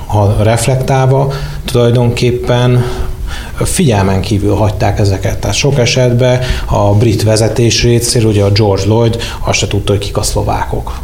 ha 0.05 0.35
reflektálva, 0.43 1.33
tulajdonképpen 1.65 2.85
figyelmen 3.63 4.21
kívül 4.21 4.55
hagyták 4.55 4.99
ezeket. 4.99 5.37
Tehát 5.37 5.55
sok 5.55 5.79
esetben 5.79 6.39
a 6.65 6.93
brit 6.93 7.23
vezetés 7.23 7.83
részéről, 7.83 8.29
ugye 8.29 8.43
a 8.43 8.51
George 8.51 8.85
Lloyd 8.85 9.21
azt 9.39 9.59
se 9.59 9.67
tudta, 9.67 9.91
hogy 9.91 10.01
kik 10.01 10.17
a 10.17 10.21
szlovákok 10.21 10.99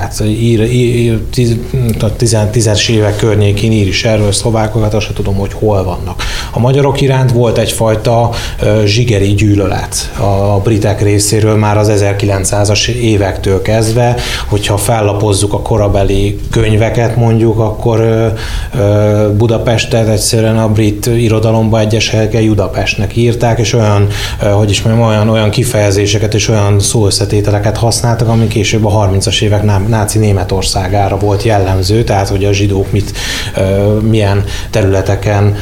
tehát 0.00 0.20
ír, 0.20 0.60
ír, 0.72 1.18
tíz, 1.30 1.56
tízes 2.50 2.88
évek 2.88 3.16
környékén 3.16 3.72
ír 3.72 3.86
is 3.86 4.04
erről 4.04 4.32
szlovákokat, 4.32 4.94
azt 4.94 5.04
sem 5.04 5.14
tudom, 5.14 5.34
hogy 5.34 5.52
hol 5.52 5.84
vannak. 5.84 6.22
A 6.52 6.58
magyarok 6.58 7.00
iránt 7.00 7.32
volt 7.32 7.58
egyfajta 7.58 8.30
zsigeri 8.84 9.34
gyűlölet 9.34 10.12
a 10.18 10.60
britek 10.62 11.02
részéről 11.02 11.56
már 11.56 11.78
az 11.78 11.92
1900-as 11.94 12.88
évektől 12.88 13.62
kezdve, 13.62 14.16
hogyha 14.46 14.76
fellapozzuk 14.76 15.52
a 15.52 15.62
korabeli 15.62 16.40
könyveket 16.50 17.16
mondjuk, 17.16 17.58
akkor 17.58 18.32
Budapestet 19.36 20.08
egyszerűen 20.08 20.58
a 20.58 20.68
brit 20.68 21.06
irodalomba 21.06 21.80
egyes 21.80 22.10
helyeken 22.10 22.46
Budapestnek 22.46 23.16
írták, 23.16 23.58
és 23.58 23.72
olyan, 23.72 24.06
hogy 24.52 24.70
is 24.70 24.82
mondjam, 24.82 25.08
olyan, 25.08 25.28
olyan 25.28 25.50
kifejezéseket 25.50 26.34
és 26.34 26.48
olyan 26.48 26.80
szóösszetételeket 26.80 27.76
használtak, 27.76 28.28
ami 28.28 28.46
később 28.46 28.84
a 28.84 29.08
30-as 29.08 29.42
évek 29.42 29.62
nem 29.62 29.88
náci 29.90 30.18
Németországára 30.18 31.18
volt 31.18 31.42
jellemző, 31.42 32.04
tehát 32.04 32.28
hogy 32.28 32.44
a 32.44 32.52
zsidók 32.52 32.92
mit, 32.92 33.12
milyen 34.02 34.44
területeken 34.70 35.56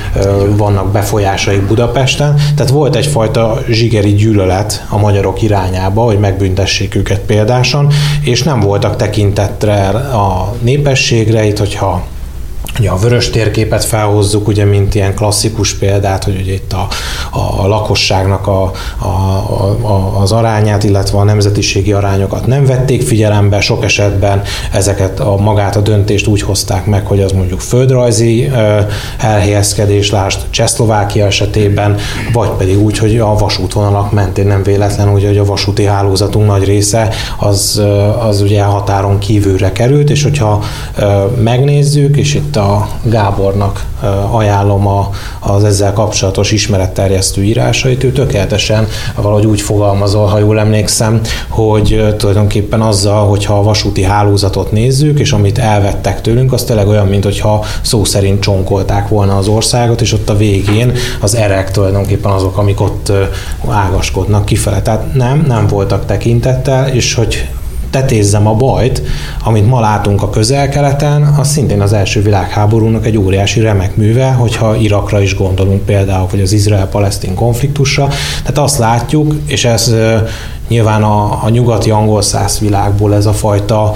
vannak 0.56 0.92
befolyásaik 0.92 1.62
Budapesten. 1.62 2.34
Tehát 2.56 2.72
volt 2.72 2.96
egyfajta 2.96 3.58
zsigeri 3.70 4.14
gyűlölet 4.14 4.86
a 4.88 4.98
magyarok 4.98 5.42
irányába, 5.42 6.02
hogy 6.02 6.18
megbüntessék 6.18 6.94
őket 6.94 7.20
példáson, 7.20 7.92
és 8.22 8.42
nem 8.42 8.60
voltak 8.60 8.96
tekintettre 8.96 9.88
a 9.88 10.54
népességre, 10.60 11.44
itt 11.44 11.58
hogyha 11.58 12.04
Ugye 12.78 12.90
a 12.90 12.96
vörös 12.96 13.30
térképet 13.30 13.84
felhozzuk, 13.84 14.48
ugye, 14.48 14.64
mint 14.64 14.94
ilyen 14.94 15.14
klasszikus 15.14 15.74
példát, 15.74 16.24
hogy 16.24 16.40
ugye 16.40 16.52
itt 16.52 16.72
a, 16.72 16.88
a 17.30 17.66
lakosságnak 17.66 18.46
a, 18.46 18.72
a, 18.98 19.06
a, 19.82 20.20
az 20.20 20.32
arányát, 20.32 20.84
illetve 20.84 21.18
a 21.18 21.24
nemzetiségi 21.24 21.92
arányokat 21.92 22.46
nem 22.46 22.66
vették 22.66 23.02
figyelembe, 23.02 23.60
sok 23.60 23.84
esetben 23.84 24.42
ezeket 24.72 25.20
a 25.20 25.36
magát 25.36 25.76
a 25.76 25.80
döntést 25.80 26.26
úgy 26.26 26.42
hozták 26.42 26.86
meg, 26.86 27.06
hogy 27.06 27.20
az 27.20 27.32
mondjuk 27.32 27.60
földrajzi 27.60 28.50
elhelyezkedés, 29.18 30.10
lásd 30.10 30.40
Csehszlovákia 30.50 31.26
esetében, 31.26 31.96
vagy 32.32 32.48
pedig 32.48 32.78
úgy, 32.82 32.98
hogy 32.98 33.18
a 33.18 33.34
vasútvonalak 33.34 34.12
mentén 34.12 34.46
nem 34.46 34.62
véletlen, 34.62 35.08
ugye, 35.08 35.26
hogy 35.26 35.38
a 35.38 35.44
vasúti 35.44 35.84
hálózatunk 35.84 36.46
nagy 36.46 36.64
része 36.64 37.08
az, 37.38 37.82
az 38.20 38.40
ugye 38.40 38.62
határon 38.62 39.18
kívülre 39.18 39.72
került, 39.72 40.10
és 40.10 40.22
hogyha 40.22 40.62
megnézzük, 41.42 42.16
és 42.16 42.34
itt 42.34 42.56
a 42.56 42.67
Gábornak 43.02 43.86
ajánlom 44.30 44.86
a, 44.86 45.10
az 45.40 45.64
ezzel 45.64 45.92
kapcsolatos 45.92 46.52
ismeretterjesztő 46.52 47.42
írásait. 47.42 48.04
Ő 48.04 48.12
tökéletesen 48.12 48.86
valahogy 49.16 49.46
úgy 49.46 49.60
fogalmazol, 49.60 50.26
ha 50.26 50.38
jól 50.38 50.58
emlékszem, 50.58 51.20
hogy 51.48 52.14
tulajdonképpen 52.16 52.80
azzal, 52.80 53.28
hogyha 53.28 53.58
a 53.58 53.62
vasúti 53.62 54.02
hálózatot 54.02 54.72
nézzük, 54.72 55.18
és 55.18 55.32
amit 55.32 55.58
elvettek 55.58 56.20
tőlünk, 56.20 56.52
az 56.52 56.64
tényleg 56.64 56.88
olyan, 56.88 57.06
mint 57.06 57.24
hogyha 57.24 57.64
szó 57.82 58.04
szerint 58.04 58.40
csonkolták 58.40 59.08
volna 59.08 59.36
az 59.36 59.48
országot, 59.48 60.00
és 60.00 60.12
ott 60.12 60.28
a 60.28 60.36
végén 60.36 60.92
az 61.20 61.34
erek 61.34 61.70
tulajdonképpen 61.70 62.32
azok, 62.32 62.56
amik 62.56 62.80
ott 62.80 63.12
ágaskodnak 63.68 64.44
kifele. 64.44 64.82
Tehát 64.82 65.14
nem, 65.14 65.44
nem 65.46 65.66
voltak 65.66 66.06
tekintettel, 66.06 66.88
és 66.88 67.14
hogy 67.14 67.48
tetézzem 67.90 68.46
a 68.46 68.54
bajt, 68.54 69.02
amit 69.44 69.66
ma 69.66 69.80
látunk 69.80 70.22
a 70.22 70.30
közel-keleten, 70.30 71.22
az 71.22 71.48
szintén 71.48 71.80
az 71.80 71.92
első 71.92 72.22
világháborúnak 72.22 73.06
egy 73.06 73.16
óriási 73.16 73.60
remek 73.60 73.96
műve, 73.96 74.30
hogyha 74.30 74.76
Irakra 74.76 75.20
is 75.20 75.36
gondolunk 75.36 75.84
például, 75.84 76.26
vagy 76.30 76.40
az 76.40 76.52
Izrael-Palesztin 76.52 77.34
konfliktusra. 77.34 78.08
Tehát 78.40 78.58
azt 78.58 78.78
látjuk, 78.78 79.34
és 79.46 79.64
ez 79.64 79.94
nyilván 80.68 81.02
a, 81.02 81.44
a 81.44 81.48
nyugati 81.48 81.90
angol 81.90 82.22
száz 82.22 82.58
világból 82.58 83.14
ez 83.14 83.26
a 83.26 83.32
fajta 83.32 83.92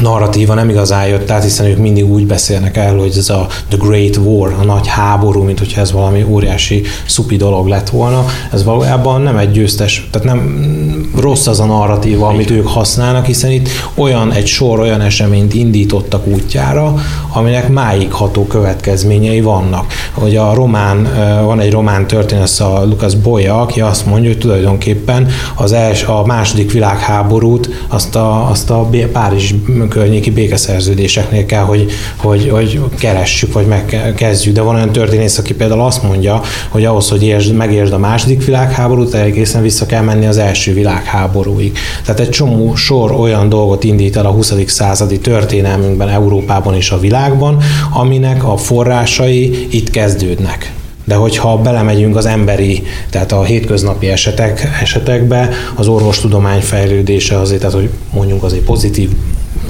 narratíva 0.00 0.54
nem 0.54 0.68
igazán 0.68 1.06
jött 1.06 1.30
át, 1.30 1.42
hiszen 1.42 1.66
ők 1.66 1.78
mindig 1.78 2.10
úgy 2.10 2.26
beszélnek 2.26 2.76
el, 2.76 2.96
hogy 2.96 3.14
ez 3.16 3.28
a 3.28 3.46
The 3.68 3.78
Great 3.78 4.16
War, 4.16 4.56
a 4.60 4.64
nagy 4.64 4.86
háború, 4.86 5.42
mint 5.42 5.58
hogyha 5.58 5.80
ez 5.80 5.92
valami 5.92 6.24
óriási 6.28 6.82
szupi 7.06 7.36
dolog 7.36 7.66
lett 7.66 7.88
volna. 7.88 8.24
Ez 8.52 8.64
valójában 8.64 9.20
nem 9.20 9.36
egy 9.36 9.50
győztes, 9.50 10.08
tehát 10.10 10.26
nem 10.26 11.10
rossz 11.16 11.46
az 11.46 11.60
a 11.60 11.64
narratíva, 11.64 12.26
amit 12.26 12.50
ők 12.50 12.66
használnak, 12.66 13.26
hiszen 13.26 13.50
itt 13.50 13.68
olyan 13.94 14.32
egy 14.32 14.46
sor 14.46 14.80
olyan 14.80 15.00
eseményt 15.00 15.54
indítottak 15.54 16.26
útjára, 16.26 16.94
aminek 17.32 17.68
máig 17.68 18.12
ható 18.12 18.46
következményei 18.46 19.40
vannak. 19.40 19.92
Hogy 20.12 20.36
a 20.36 20.54
román, 20.54 21.08
van 21.44 21.60
egy 21.60 21.72
román 21.72 22.06
történet, 22.06 22.58
a 22.58 22.84
Lucas 22.84 23.14
Boya, 23.14 23.60
aki 23.60 23.80
azt 23.80 24.06
mondja, 24.06 24.28
hogy 24.28 24.38
tulajdonképpen 24.38 25.28
az 25.54 25.72
els, 25.72 26.02
a 26.02 26.24
második 26.26 26.72
világháborút 26.72 27.84
azt 27.88 28.16
a, 28.16 28.50
azt 28.50 28.70
a 28.70 28.88
Párizs 29.12 29.54
környéki 29.90 30.30
békeszerződéseknél 30.30 31.46
kell, 31.46 31.62
hogy, 31.62 31.90
hogy, 32.16 32.48
hogy 32.48 32.80
keressük, 32.98 33.52
vagy 33.52 33.66
megkezdjük. 33.66 34.54
De 34.54 34.60
van 34.60 34.74
olyan 34.74 34.92
történész, 34.92 35.38
aki 35.38 35.54
például 35.54 35.80
azt 35.80 36.02
mondja, 36.02 36.40
hogy 36.68 36.84
ahhoz, 36.84 37.08
hogy 37.08 37.22
értsd, 37.22 37.54
megértsd 37.54 37.92
a 37.92 37.98
második 37.98 38.44
világháborút, 38.44 39.14
egészen 39.14 39.62
vissza 39.62 39.86
kell 39.86 40.02
menni 40.02 40.26
az 40.26 40.38
első 40.38 40.74
világháborúig. 40.74 41.78
Tehát 42.04 42.20
egy 42.20 42.28
csomó 42.28 42.74
sor 42.74 43.12
olyan 43.12 43.48
dolgot 43.48 43.84
indít 43.84 44.16
el 44.16 44.26
a 44.26 44.30
20. 44.30 44.54
századi 44.66 45.18
történelmünkben, 45.18 46.08
Európában 46.08 46.74
és 46.74 46.90
a 46.90 46.98
világban, 46.98 47.56
aminek 47.92 48.44
a 48.44 48.56
forrásai 48.56 49.66
itt 49.70 49.90
kezdődnek. 49.90 50.72
De 51.04 51.14
hogyha 51.14 51.58
belemegyünk 51.58 52.16
az 52.16 52.26
emberi, 52.26 52.82
tehát 53.10 53.32
a 53.32 53.44
hétköznapi 53.44 54.08
esetek, 54.08 54.78
esetekbe, 54.82 55.48
az 55.74 55.88
orvostudomány 55.88 56.60
fejlődése 56.60 57.38
azért, 57.38 57.60
tehát 57.60 57.74
hogy 57.74 57.90
mondjuk 58.12 58.42
azért 58.42 58.64
pozitív 58.64 59.10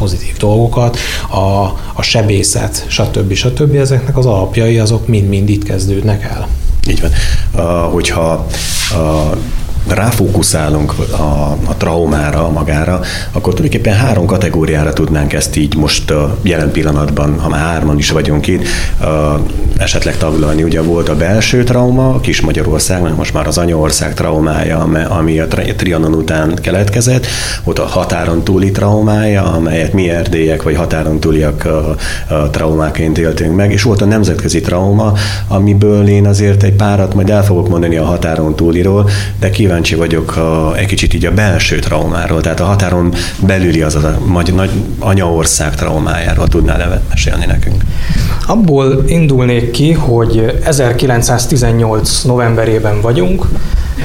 pozitív 0.01 0.37
dolgokat, 0.37 0.99
a, 1.31 1.63
a 1.95 2.03
sebészet, 2.03 2.85
stb. 2.89 3.33
stb. 3.33 3.75
Ezeknek 3.75 4.17
az 4.17 4.27
alapjai 4.27 4.79
azok 4.79 5.07
mind-mind 5.07 5.49
itt 5.49 5.65
kezdődnek 5.65 6.25
el. 6.25 6.49
Így 6.89 7.01
van. 7.01 7.11
Uh, 7.55 7.93
hogyha 7.93 8.47
uh, 8.95 9.37
ráfókuszálunk 9.89 10.95
a, 11.11 11.23
a 11.65 11.75
traumára, 11.77 12.51
magára, 12.51 13.01
akkor 13.33 13.55
tulajdonképpen 13.55 13.99
három 13.99 14.27
kategóriára 14.27 14.93
tudnánk 14.93 15.33
ezt 15.33 15.57
így 15.57 15.77
most 15.77 16.11
a 16.11 16.37
jelen 16.43 16.71
pillanatban, 16.71 17.39
ha 17.39 17.49
már 17.49 17.61
hárman 17.61 17.99
is 17.99 18.11
vagyunk 18.11 18.47
itt, 18.47 18.65
esetleg 19.77 20.17
taglalni. 20.17 20.63
Ugye 20.63 20.83
volt 20.83 21.09
a 21.09 21.17
belső 21.17 21.65
trauma, 21.65 22.15
a 22.15 22.21
kis 22.21 22.41
Magyarország, 22.41 23.17
most 23.17 23.35
már 23.35 23.47
az 23.47 23.59
anyaország 23.59 24.15
traumája, 24.15 24.79
ami 25.09 25.41
a 25.41 25.47
Trianon 25.77 26.15
után 26.15 26.55
keletkezett, 26.55 27.27
volt 27.65 27.79
a 27.79 27.87
határon 27.87 28.45
túli 28.45 28.71
traumája, 28.71 29.53
amelyet 29.53 29.93
mi 29.93 30.11
erdélyek 30.11 30.63
vagy 30.63 30.77
határon 30.77 31.21
túliak 31.21 31.69
traumáként 32.51 33.19
éltünk 33.19 33.57
meg, 33.57 33.73
és 33.73 33.83
volt 33.83 34.03
a 34.03 34.05
nemzetközi 34.05 34.61
trauma, 34.61 35.13
amiből 35.49 36.09
én 36.09 36.27
azért 36.27 36.63
egy 36.63 36.75
párat 36.75 37.15
majd 37.15 37.31
el 37.31 37.45
fogok 37.45 37.69
mondani 37.69 37.97
a 37.97 38.05
határon 38.05 38.55
túliról, 38.55 39.09
de 39.39 39.51
kíváncsi 39.51 39.70
kíváncsi 39.71 39.95
vagyok 39.95 40.37
a, 40.37 40.77
egy 40.77 40.87
kicsit 40.87 41.15
így 41.15 41.27
a 41.27 41.31
belső 41.33 41.79
traumáról, 41.79 42.41
tehát 42.41 42.61
a 42.61 42.65
határon 42.65 43.15
belüli 43.47 43.83
az 43.83 43.95
a 43.95 44.19
nagy, 44.33 44.55
nagy 44.55 44.71
anyaország 44.99 45.75
traumájáról 45.75 46.49
tudnál 46.49 47.03
mesélni 47.09 47.47
nekünk? 47.47 47.83
Abból 48.47 49.05
indulnék 49.07 49.71
ki, 49.71 49.93
hogy 49.93 50.59
1918 50.65 52.23
novemberében 52.23 53.01
vagyunk, 53.01 53.47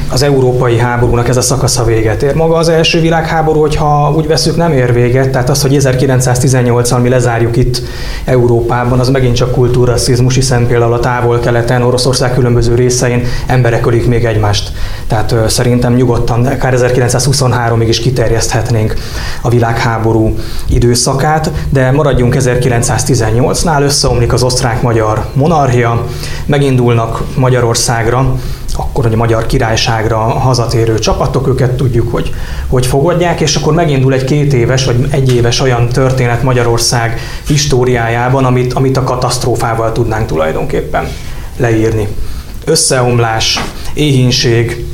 az 0.10 0.24
európai 0.24 0.78
háborúnak 0.78 1.28
ez 1.28 1.38
a 1.38 1.42
szakasza 1.42 1.84
véget 1.84 2.24
ér. 2.24 2.36
Maga 2.36 2.56
az 2.56 2.70
első 2.70 3.02
világháború, 3.02 3.60
hogyha 3.60 4.14
úgy 4.16 4.28
veszük, 4.28 4.56
nem 4.56 4.72
ér 4.72 4.94
véget, 4.94 5.30
tehát 5.30 5.50
az, 5.50 5.62
hogy 5.62 5.78
1918-al 5.80 7.02
mi 7.02 7.10
lezárjuk 7.10 7.58
itt 7.58 7.82
Európában, 8.26 9.00
az 9.00 9.10
megint 9.10 9.36
csak 9.36 9.52
kultúrasszizmus, 9.52 10.36
hiszen 10.36 10.68
például 10.68 10.94
a 10.94 11.00
távol-keleten, 11.00 11.82
Oroszország 11.82 12.34
különböző 12.34 12.76
részein 12.76 13.24
emberek 13.46 13.86
ölik 13.86 14.08
még 14.08 14.26
egymást. 14.26 14.72
Tehát 15.08 15.32
ö, 15.32 15.48
szerintem 15.48 15.94
nyugodtan, 15.94 16.46
akár 16.46 16.74
1923-ig 16.78 17.86
is 17.88 18.00
kiterjeszthetnénk 18.00 18.94
a 19.42 19.50
világháború 19.50 20.36
időszakát, 20.68 21.52
de 21.70 21.92
maradjunk 21.92 22.36
1918-nál, 22.40 23.82
összeomlik 23.82 24.34
az 24.34 24.44
osztrák-magyar 24.44 25.26
monarchia, 25.34 26.06
megindulnak 26.46 27.22
Magyarországra 27.36 28.36
akkor 28.74 29.04
hogy 29.04 29.14
a 29.14 29.18
magyar 29.18 29.46
királyságra 29.46 30.18
hazatérő 30.18 31.00
csapatok, 31.00 31.48
őket 31.48 31.72
tudjuk, 31.72 32.12
hogy, 32.12 32.34
hogy 32.68 32.86
fogadják, 32.86 33.42
és 33.42 33.56
akkor 33.56 33.74
megindul 33.74 34.14
egy 34.14 34.24
két 34.24 34.54
éves 34.54 34.86
vagy 34.86 35.08
egy 35.10 35.36
éves 35.36 35.60
olyan 35.60 35.90
történet 35.90 36.44
Magyarország 36.44 37.20
históriájában, 37.48 38.46
amit, 38.46 38.74
amit 38.74 38.98
a 38.98 39.04
katasztrófával 39.04 39.92
tudnánk 39.92 40.28
tulajdonképpen 40.28 41.08
leírni. 41.58 42.08
Összeomlás, 42.66 43.60
éhínség, 43.94 44.86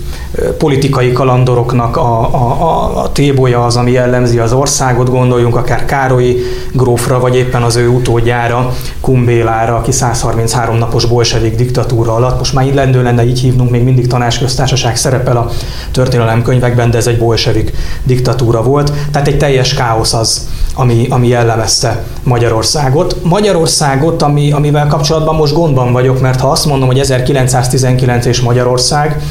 politikai 0.57 1.11
kalandoroknak 1.11 1.97
a, 1.97 2.33
a, 2.33 2.61
a, 2.61 2.97
a 3.03 3.11
tébolya 3.11 3.65
az, 3.65 3.75
ami 3.75 3.91
jellemzi 3.91 4.39
az 4.39 4.53
országot, 4.53 5.09
gondoljunk 5.09 5.55
akár 5.55 5.85
Károlyi 5.85 6.41
grófra, 6.73 7.19
vagy 7.19 7.35
éppen 7.35 7.63
az 7.63 7.75
ő 7.75 7.87
utódjára, 7.87 8.73
Kumbélára, 9.01 9.75
aki 9.75 9.91
133 9.91 10.77
napos 10.77 11.05
bolsevik 11.05 11.55
diktatúra 11.55 12.15
alatt, 12.15 12.37
most 12.37 12.53
már 12.53 12.65
illendő 12.65 13.03
lenne 13.03 13.25
így 13.25 13.39
hívnunk, 13.39 13.69
még 13.69 13.83
mindig 13.83 14.07
tanácsköztársaság 14.07 14.95
szerepel 14.95 15.37
a 15.37 15.49
történelemkönyvekben, 15.91 16.91
de 16.91 16.97
ez 16.97 17.07
egy 17.07 17.17
bolsevik 17.17 17.73
diktatúra 18.03 18.63
volt, 18.63 18.93
tehát 19.11 19.27
egy 19.27 19.37
teljes 19.37 19.73
káosz 19.73 20.13
az, 20.13 20.47
ami, 20.75 21.07
ami 21.09 21.27
jellemezte 21.27 22.03
Magyarországot. 22.23 23.15
Magyarországot, 23.23 24.21
ami, 24.21 24.51
amivel 24.51 24.87
kapcsolatban 24.87 25.35
most 25.35 25.53
gondban 25.53 25.91
vagyok, 25.91 26.21
mert 26.21 26.39
ha 26.39 26.47
azt 26.47 26.65
mondom, 26.65 26.87
hogy 26.87 26.99
1919 26.99 28.25
és 28.25 28.41
Magyarország, 28.41 29.21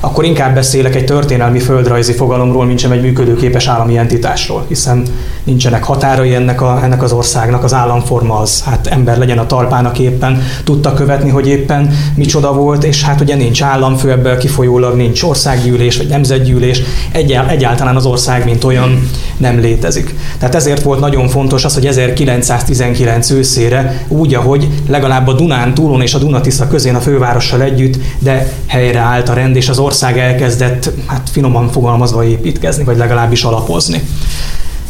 akkor 0.00 0.24
inkább 0.24 0.54
beszélek 0.54 0.94
egy 0.94 1.04
történelmi 1.04 1.58
földrajzi 1.58 2.12
fogalomról, 2.12 2.64
mint 2.64 2.78
sem 2.78 2.92
egy 2.92 3.00
működőképes 3.00 3.66
állami 3.66 3.96
entitásról, 3.96 4.64
hiszen 4.68 5.02
nincsenek 5.44 5.84
határai 5.84 6.34
ennek, 6.34 6.60
a, 6.60 6.80
ennek 6.82 7.02
az 7.02 7.12
országnak, 7.12 7.64
az 7.64 7.74
államforma 7.74 8.38
az, 8.38 8.62
hát 8.64 8.86
ember 8.86 9.18
legyen 9.18 9.38
a 9.38 9.46
talpának 9.46 9.98
éppen, 9.98 10.42
tudta 10.64 10.94
követni, 10.94 11.30
hogy 11.30 11.48
éppen 11.48 11.90
micsoda 12.14 12.52
volt, 12.52 12.84
és 12.84 13.02
hát 13.02 13.20
ugye 13.20 13.34
nincs 13.34 13.62
államfő, 13.62 14.10
ebből 14.10 14.38
kifolyólag 14.38 14.96
nincs 14.96 15.22
országgyűlés, 15.22 15.96
vagy 15.96 16.06
nemzetgyűlés, 16.06 16.82
egyál, 17.12 17.48
egyáltalán 17.48 17.96
az 17.96 18.06
ország, 18.06 18.44
mint 18.44 18.64
olyan 18.64 19.08
nem 19.36 19.58
létezik. 19.58 20.14
Tehát 20.38 20.54
ezért 20.54 20.82
volt 20.82 21.00
nagyon 21.00 21.28
fontos 21.28 21.64
az, 21.64 21.74
hogy 21.74 21.86
1919 21.86 23.30
őszére 23.30 24.04
úgy, 24.08 24.34
ahogy 24.34 24.68
legalább 24.88 25.28
a 25.28 25.32
Dunán 25.32 25.74
túlon 25.74 26.02
és 26.02 26.14
a 26.14 26.18
Dunatisza 26.18 26.68
közén 26.68 26.94
a 26.94 27.00
fővárossal 27.00 27.62
együtt, 27.62 27.96
de 28.18 28.52
helyre 28.66 28.98
állt 28.98 29.28
a 29.28 29.32
rend, 29.32 29.56
és 29.56 29.68
az 29.68 29.78
ország 29.88 30.18
elkezdett, 30.18 30.90
hát 31.06 31.28
finoman 31.30 31.68
fogalmazva 31.70 32.24
építkezni, 32.24 32.84
vagy 32.84 32.96
legalábbis 32.96 33.42
alapozni. 33.42 34.02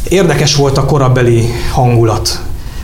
Érdekes 0.07 0.55
volt 0.55 0.77
a 0.77 0.85
korabeli 0.85 1.49
hangulat 1.71 2.41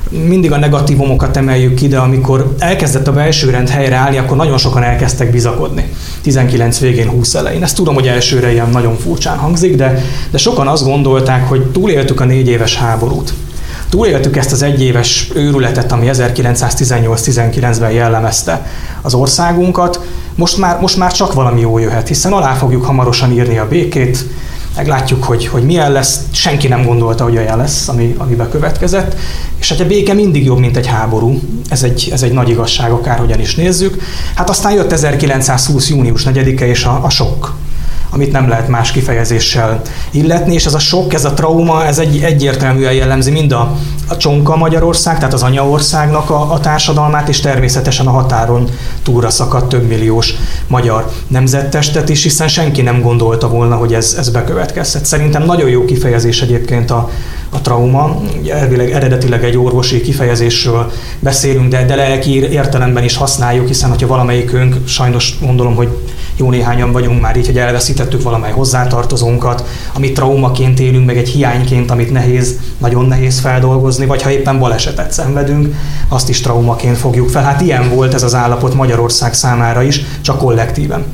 mindig 0.10 0.52
a 0.52 0.58
negatívumokat 0.58 1.38
emeljük 1.38 1.74
ki, 1.74 1.88
de 1.88 1.98
amikor 1.98 2.56
elkezdett 2.60 3.08
a 3.08 3.12
belső 3.12 3.50
rend 3.50 3.70
helyreállni, 3.70 4.18
akkor 4.18 4.38
nagyon 4.38 4.58
sokan 4.58 4.84
elkezdtek 4.84 5.32
bizakodni. 5.32 5.90
19 6.22 6.80
végén, 6.80 7.10
20 7.10 7.36
elején. 7.36 7.64
Ezt 7.64 7.76
tudom, 7.76 7.94
hogy 7.94 8.08
elsőre 8.08 8.52
ilyen 8.52 8.70
nagyon 8.70 8.98
furcsán 8.98 9.38
hangzik, 9.38 9.76
de, 9.76 10.04
de 10.32 10.38
sokan 10.38 10.68
azt 10.68 10.84
gondolták, 10.84 11.48
hogy 11.48 11.66
túléltük 11.72 12.20
a 12.20 12.26
négy 12.26 12.48
éves 12.48 12.78
háborút. 12.78 13.34
Túléltük 13.90 14.38
ezt 14.38 14.52
az 14.52 14.62
egyéves 14.62 15.30
őrületet, 15.34 15.92
ami 15.92 16.10
1918-19-ben 16.12 17.92
jellemezte 17.92 18.68
az 19.02 19.14
országunkat. 19.14 20.00
Most 20.36 20.58
már, 20.58 20.80
most 20.80 20.98
már 20.98 21.12
csak 21.12 21.34
valami 21.34 21.60
jó 21.60 21.78
jöhet, 21.78 22.08
hiszen 22.08 22.34
alá 22.34 22.54
fogjuk 22.54 22.86
hamarosan 22.86 23.32
írni 23.32 23.58
a 23.58 23.68
békét, 23.68 24.26
meglátjuk, 24.76 25.24
hogy, 25.24 25.48
hogy 25.48 25.64
milyen 25.64 25.92
lesz, 25.92 26.20
senki 26.32 26.68
nem 26.68 26.86
gondolta, 26.86 27.24
hogy 27.24 27.38
olyan 27.38 27.58
lesz, 27.58 27.88
ami, 27.88 28.16
ami 28.18 28.36
bekövetkezett, 28.36 29.16
és 29.60 29.70
hát 29.70 29.80
a 29.80 29.86
béke 29.86 30.14
mindig 30.14 30.46
jobb, 30.46 30.60
mint 30.60 30.78
egy 30.78 30.88
háború, 30.88 31.40
ez 31.70 31.84
egy, 31.84 32.10
ez 32.12 32.24
egy 32.24 32.32
nagy 32.32 32.50
igazság, 32.50 32.92
akárhogyan 32.92 33.40
is 33.40 33.56
nézzük. 33.56 34.02
Hát 34.36 34.50
aztán 34.50 34.74
jött 34.74 34.92
1920. 34.92 35.90
június 35.90 36.24
4-e 36.26 36.68
és 36.68 36.84
a, 36.84 37.00
a 37.04 37.10
sok, 37.10 37.56
amit 38.16 38.32
nem 38.32 38.50
lehet 38.50 38.68
más 38.68 38.92
kifejezéssel 38.92 39.82
illetni, 40.12 40.54
és 40.54 40.66
ez 40.66 40.74
a 40.74 40.80
sok, 40.80 41.14
ez 41.14 41.26
a 41.26 41.34
trauma, 41.34 41.86
ez 41.86 42.00
egy, 42.00 42.22
egyértelműen 42.24 42.94
jellemzi 42.94 43.32
mind 43.32 43.52
a, 43.52 43.78
a 44.08 44.18
csonka 44.18 44.56
Magyarország, 44.56 45.18
tehát 45.18 45.34
az 45.34 45.44
anyaországnak 45.44 46.30
a, 46.30 46.54
a 46.54 46.60
társadalmát, 46.60 47.30
és 47.30 47.40
természetesen 47.40 48.08
a 48.08 48.12
határon 48.12 48.70
túlra 49.04 49.30
szakadt 49.30 49.70
több 49.70 49.88
milliós 49.88 50.34
magyar 50.68 51.12
nemzettestet 51.28 52.10
is, 52.10 52.24
hiszen 52.24 52.48
senki 52.48 52.82
nem 52.82 53.02
gondolta 53.02 53.50
volna, 53.50 53.76
hogy 53.76 53.94
ez, 53.94 54.16
ez 54.18 54.30
bekövetkezhet. 54.30 55.06
Szerintem 55.06 55.44
nagyon 55.44 55.70
jó 55.70 55.86
kifejezés 55.86 56.42
egyébként 56.42 56.92
a, 56.92 57.10
a 57.50 57.62
trauma. 57.62 58.22
Elvileg 58.50 58.92
eredetileg 58.92 59.44
egy 59.44 59.58
orvosi 59.58 60.02
kifejezésről 60.02 60.92
beszélünk, 61.20 61.68
de, 61.70 61.86
de 61.86 61.96
lelki 61.96 62.52
értelemben 62.52 63.04
is 63.04 63.16
használjuk, 63.16 63.68
hiszen 63.68 63.90
ha 63.90 64.08
valamelyikünk, 64.08 64.76
sajnos 64.88 65.36
gondolom, 65.42 65.76
hogy 65.76 65.90
jó 66.38 66.50
néhányan 66.50 66.92
vagyunk 66.92 67.22
már 67.22 67.38
így, 67.38 67.46
hogy 67.46 67.58
elveszítettük 67.58 68.22
valamely 68.22 68.52
hozzátartozónkat, 68.52 69.66
amit 69.94 70.14
traumaként 70.14 70.80
élünk, 70.80 71.06
meg 71.06 71.18
egy 71.18 71.30
hiányként, 71.30 71.92
amit 71.92 72.12
nehéz, 72.12 72.60
nagyon 72.78 73.06
nehéz 73.06 73.40
feldolgozni, 73.40 74.06
vagy 74.06 74.22
ha 74.22 74.32
éppen 74.32 74.60
balesetet 74.60 75.12
szenvedünk, 75.12 75.76
azt 76.08 76.30
is 76.30 76.42
traumaként 76.42 76.98
fogjuk 76.98 77.30
fel. 77.30 77.44
Hát 77.44 77.62
ilyen 77.62 77.90
volt 77.90 78.14
ez 78.14 78.24
az 78.24 78.36
állapot 78.36 78.74
Magyarország 78.74 79.34
számára 79.34 79.82
is, 79.82 80.02
csak 80.22 80.38
kollektíven. 80.38 81.06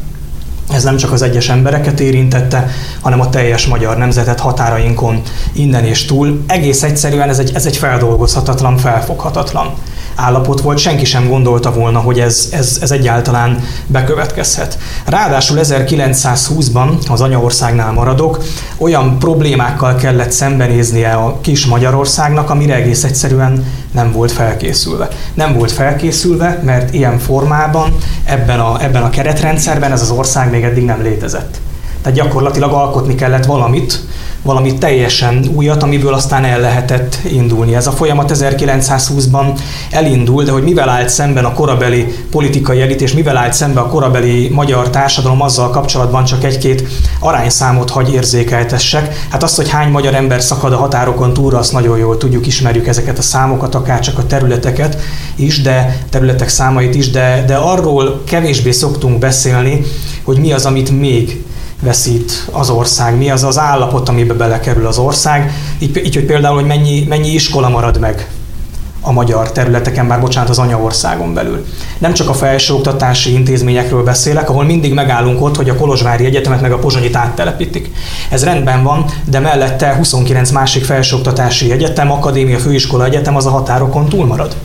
Ez 0.73 0.83
nem 0.83 0.97
csak 0.97 1.11
az 1.11 1.21
egyes 1.21 1.49
embereket 1.49 1.99
érintette, 1.99 2.69
hanem 3.01 3.19
a 3.19 3.29
teljes 3.29 3.65
magyar 3.65 3.97
nemzetet 3.97 4.39
határainkon 4.39 5.21
innen 5.53 5.83
és 5.83 6.05
túl. 6.05 6.43
Egész 6.47 6.83
egyszerűen 6.83 7.29
ez 7.29 7.39
egy, 7.39 7.51
ez 7.53 7.65
egy 7.65 7.77
feldolgozhatatlan, 7.77 8.77
felfoghatatlan 8.77 9.73
állapot 10.15 10.61
volt, 10.61 10.77
senki 10.77 11.05
sem 11.05 11.27
gondolta 11.27 11.73
volna, 11.73 11.99
hogy 11.99 12.19
ez, 12.19 12.49
ez, 12.51 12.77
ez 12.81 12.91
egyáltalán 12.91 13.63
bekövetkezhet. 13.87 14.77
Ráadásul 15.05 15.57
1920-ban, 15.61 17.09
az 17.09 17.21
anyaországnál 17.21 17.91
maradok, 17.91 18.43
olyan 18.77 19.19
problémákkal 19.19 19.95
kellett 19.95 20.31
szembenéznie 20.31 21.13
a 21.13 21.37
kis 21.41 21.65
Magyarországnak, 21.65 22.49
amire 22.49 22.75
egész 22.75 23.03
egyszerűen 23.03 23.65
nem 23.91 24.11
volt 24.11 24.31
felkészülve. 24.31 25.07
Nem 25.33 25.53
volt 25.53 25.71
felkészülve, 25.71 26.59
mert 26.63 26.93
ilyen 26.93 27.19
formában, 27.19 27.95
ebben 28.23 28.59
a, 28.59 28.83
ebben 28.83 29.03
a 29.03 29.09
keretrendszerben 29.09 29.91
ez 29.91 30.01
az 30.01 30.11
ország 30.11 30.49
még 30.49 30.63
eddig 30.63 30.83
nem 30.85 31.01
létezett. 31.01 31.59
Tehát 32.01 32.17
gyakorlatilag 32.17 32.71
alkotni 32.71 33.15
kellett 33.15 33.45
valamit, 33.45 33.99
valami 34.41 34.77
teljesen 34.77 35.45
újat, 35.53 35.83
amiből 35.83 36.13
aztán 36.13 36.45
el 36.45 36.59
lehetett 36.59 37.17
indulni. 37.31 37.75
Ez 37.75 37.87
a 37.87 37.91
folyamat 37.91 38.31
1920-ban 38.33 39.59
elindult, 39.91 40.45
de 40.45 40.51
hogy 40.51 40.63
mivel 40.63 40.89
állt 40.89 41.09
szemben 41.09 41.45
a 41.45 41.53
korabeli 41.53 42.05
politikai 42.31 42.81
elit, 42.81 43.01
és 43.01 43.13
mivel 43.13 43.37
állt 43.37 43.53
szemben 43.53 43.83
a 43.83 43.87
korabeli 43.87 44.49
magyar 44.49 44.89
társadalom, 44.89 45.41
azzal 45.41 45.69
kapcsolatban 45.69 46.23
csak 46.23 46.43
egy-két 46.43 46.87
arányszámot 47.19 47.89
hagy 47.89 48.13
érzékeltessek. 48.13 49.25
Hát 49.29 49.43
azt, 49.43 49.55
hogy 49.55 49.69
hány 49.69 49.91
magyar 49.91 50.15
ember 50.15 50.41
szakad 50.41 50.73
a 50.73 50.77
határokon 50.77 51.33
túlra, 51.33 51.57
azt 51.57 51.71
nagyon 51.71 51.97
jól 51.97 52.17
tudjuk, 52.17 52.47
ismerjük 52.47 52.87
ezeket 52.87 53.17
a 53.17 53.21
számokat, 53.21 53.75
akár 53.75 53.99
csak 53.99 54.17
a 54.17 54.25
területeket 54.25 54.97
is, 55.35 55.61
de 55.61 55.97
területek 56.09 56.49
számait 56.49 56.95
is, 56.95 57.09
de, 57.09 57.43
de 57.47 57.55
arról 57.55 58.21
kevésbé 58.25 58.71
szoktunk 58.71 59.19
beszélni, 59.19 59.81
hogy 60.23 60.37
mi 60.37 60.51
az, 60.51 60.65
amit 60.65 60.99
még 60.99 61.43
veszít 61.81 62.47
az 62.51 62.69
ország, 62.69 63.17
mi 63.17 63.29
az 63.29 63.43
az 63.43 63.59
állapot, 63.59 64.09
amiben 64.09 64.37
belekerül 64.37 64.87
az 64.87 64.97
ország, 64.97 65.53
így, 65.79 66.01
így 66.05 66.15
hogy 66.15 66.25
például, 66.25 66.55
hogy 66.55 66.65
mennyi, 66.65 67.05
mennyi 67.09 67.29
iskola 67.29 67.69
marad 67.69 67.99
meg 67.99 68.27
a 69.01 69.11
magyar 69.11 69.51
területeken, 69.51 70.07
bár 70.07 70.19
bocsánat, 70.19 70.49
az 70.49 70.59
anyaországon 70.59 71.33
belül. 71.33 71.65
Nem 71.97 72.13
csak 72.13 72.29
a 72.29 72.33
felsőoktatási 72.33 73.33
intézményekről 73.33 74.03
beszélek, 74.03 74.49
ahol 74.49 74.63
mindig 74.63 74.93
megállunk 74.93 75.41
ott, 75.41 75.55
hogy 75.55 75.69
a 75.69 75.75
Kolozsvári 75.75 76.25
Egyetemet 76.25 76.61
meg 76.61 76.71
a 76.71 76.77
Pozsonyit 76.77 77.15
áttelepítik. 77.15 77.91
Ez 78.29 78.43
rendben 78.43 78.83
van, 78.83 79.05
de 79.25 79.39
mellette 79.39 79.95
29 79.95 80.51
másik 80.51 80.83
felsőoktatási 80.83 81.71
egyetem, 81.71 82.11
akadémia, 82.11 82.59
főiskola 82.59 83.05
egyetem 83.05 83.35
az 83.35 83.45
a 83.45 83.49
határokon 83.49 84.09
túlmarad. 84.09 84.55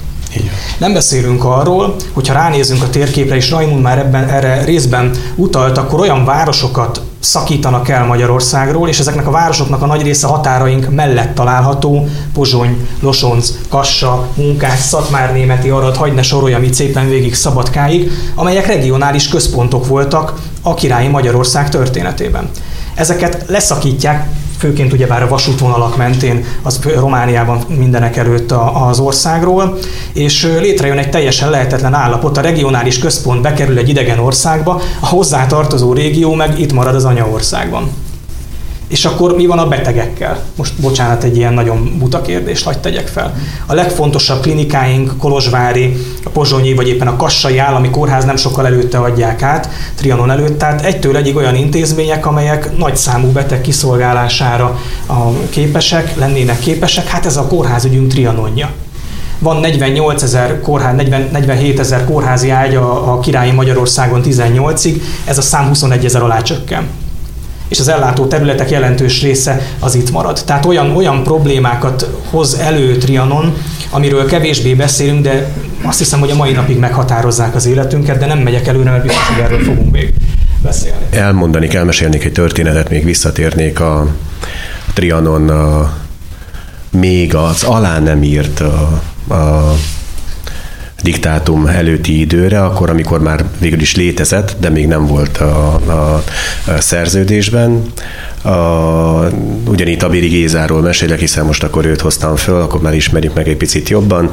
Nem 0.78 0.92
beszélünk 0.92 1.44
arról, 1.44 1.96
hogyha 2.12 2.34
ránézünk 2.34 2.82
a 2.82 2.90
térképre, 2.90 3.36
és 3.36 3.50
Raimund 3.50 3.82
már 3.82 3.98
ebben 3.98 4.28
erre 4.28 4.64
részben 4.64 5.10
utalt, 5.34 5.78
akkor 5.78 6.00
olyan 6.00 6.24
városokat 6.24 7.02
szakítanak 7.26 7.88
el 7.88 8.06
Magyarországról, 8.06 8.88
és 8.88 8.98
ezeknek 8.98 9.26
a 9.26 9.30
városoknak 9.30 9.82
a 9.82 9.86
nagy 9.86 10.02
része 10.02 10.26
határaink 10.26 10.90
mellett 10.90 11.34
található, 11.34 12.08
Pozsony, 12.32 12.88
Losonc, 13.00 13.52
Kassa, 13.68 14.28
Munkás, 14.34 14.78
Szatmárnémeti, 14.78 15.68
Arad, 15.68 15.96
hagyj 15.96 16.14
ne 16.14 16.22
soroljam 16.22 16.62
itt 16.62 16.74
szépen 16.74 17.08
végig 17.08 17.34
Szabadkáig, 17.34 18.10
amelyek 18.34 18.66
regionális 18.66 19.28
központok 19.28 19.86
voltak 19.86 20.32
a 20.62 20.74
királyi 20.74 21.08
Magyarország 21.08 21.68
történetében. 21.68 22.50
Ezeket 22.94 23.44
leszakítják, 23.46 24.28
főként 24.58 24.92
ugyebár 24.92 25.22
a 25.22 25.28
vasútvonalak 25.28 25.96
mentén, 25.96 26.44
az 26.62 26.80
Romániában 26.94 27.64
mindenek 27.68 28.16
előtt 28.16 28.52
az 28.88 28.98
országról, 28.98 29.78
és 30.12 30.42
létrejön 30.60 30.98
egy 30.98 31.10
teljesen 31.10 31.50
lehetetlen 31.50 31.94
állapot, 31.94 32.36
a 32.36 32.40
regionális 32.40 32.98
központ 32.98 33.42
bekerül 33.42 33.78
egy 33.78 33.88
idegen 33.88 34.18
országba, 34.18 34.80
a 35.00 35.06
hozzá 35.06 35.46
tartozó 35.46 35.92
régió 35.92 36.34
meg 36.34 36.60
itt 36.60 36.72
marad 36.72 36.94
az 36.94 37.04
anyaországban. 37.04 37.90
És 38.88 39.04
akkor 39.04 39.36
mi 39.36 39.46
van 39.46 39.58
a 39.58 39.68
betegekkel? 39.68 40.42
Most 40.56 40.72
bocsánat, 40.80 41.22
egy 41.24 41.36
ilyen 41.36 41.52
nagyon 41.52 41.98
buta 41.98 42.22
kérdést 42.22 42.64
hagyd 42.64 42.78
tegyek 42.78 43.06
fel. 43.06 43.34
A 43.66 43.74
legfontosabb 43.74 44.40
klinikáink 44.40 45.16
Kolozsvári, 45.18 45.96
a 46.24 46.28
Pozsonyi 46.28 46.74
vagy 46.74 46.88
éppen 46.88 47.06
a 47.06 47.16
Kassai 47.16 47.58
Állami 47.58 47.90
Kórház 47.90 48.24
nem 48.24 48.36
sokkal 48.36 48.66
előtte 48.66 48.98
adják 48.98 49.42
át, 49.42 49.68
Trianon 49.94 50.30
előtt, 50.30 50.58
tehát 50.58 50.84
egytől 50.84 51.16
egyig 51.16 51.36
olyan 51.36 51.54
intézmények, 51.54 52.26
amelyek 52.26 52.76
nagy 52.76 52.96
számú 52.96 53.28
beteg 53.28 53.60
kiszolgálására 53.60 54.80
a 55.06 55.48
képesek, 55.50 56.16
lennének 56.16 56.58
képesek, 56.58 57.06
hát 57.06 57.26
ez 57.26 57.36
a 57.36 57.46
kórházügyünk 57.46 58.08
Trianonja. 58.12 58.70
Van 59.38 59.56
48 59.56 60.22
ezer 60.22 60.60
kórház, 60.60 60.96
40, 60.96 61.28
47 61.32 61.78
ezer 61.78 62.04
kórházi 62.04 62.50
ágy 62.50 62.74
a, 62.74 63.12
a 63.12 63.20
királyi 63.20 63.50
Magyarországon 63.50 64.22
18-ig, 64.24 65.02
ez 65.24 65.38
a 65.38 65.42
szám 65.42 65.66
21 65.66 66.04
ezer 66.04 66.22
alá 66.22 66.42
csökken 66.42 66.88
és 67.68 67.78
az 67.78 67.88
ellátó 67.88 68.26
területek 68.26 68.70
jelentős 68.70 69.22
része 69.22 69.60
az 69.78 69.94
itt 69.94 70.10
marad. 70.10 70.40
Tehát 70.44 70.66
olyan, 70.66 70.96
olyan 70.96 71.22
problémákat 71.22 72.10
hoz 72.30 72.54
elő 72.54 72.96
Trianon, 72.96 73.54
amiről 73.90 74.26
kevésbé 74.26 74.74
beszélünk, 74.74 75.22
de 75.22 75.52
azt 75.82 75.98
hiszem, 75.98 76.20
hogy 76.20 76.30
a 76.30 76.34
mai 76.34 76.52
napig 76.52 76.78
meghatározzák 76.78 77.54
az 77.54 77.66
életünket, 77.66 78.18
de 78.18 78.26
nem 78.26 78.38
megyek 78.38 78.66
előre, 78.66 78.90
mert 78.90 79.02
biztos, 79.02 79.26
hogy 79.26 79.42
erről 79.42 79.64
fogunk 79.64 79.92
még 79.92 80.14
beszélni. 80.62 81.04
Elmondanék, 81.10 81.74
elmesélnék 81.74 82.24
egy 82.24 82.32
történetet, 82.32 82.90
még 82.90 83.04
visszatérnék 83.04 83.80
a 83.80 84.06
Trianon 84.94 85.48
a, 85.48 85.92
még 86.90 87.34
az 87.34 87.64
alá 87.64 87.98
nem 87.98 88.22
írt 88.22 88.60
a, 88.60 89.02
a 89.34 89.74
diktátum 91.06 91.66
előtti 91.66 92.20
időre, 92.20 92.62
akkor, 92.62 92.90
amikor 92.90 93.20
már 93.20 93.44
végül 93.58 93.80
is 93.80 93.96
létezett, 93.96 94.56
de 94.60 94.68
még 94.68 94.86
nem 94.86 95.06
volt 95.06 95.36
a, 95.36 95.74
a, 95.74 96.22
a 96.66 96.80
szerződésben. 96.80 97.82
A, 98.42 98.50
ugyanígy 99.68 99.98
Tabiri 99.98 100.26
Gézáról 100.26 100.80
mesélek, 100.80 101.18
hiszen 101.18 101.44
most 101.44 101.62
akkor 101.62 101.84
őt 101.84 102.00
hoztam 102.00 102.36
föl, 102.36 102.60
akkor 102.60 102.80
már 102.80 102.94
ismerjük 102.94 103.34
meg 103.34 103.48
egy 103.48 103.56
picit 103.56 103.88
jobban. 103.88 104.30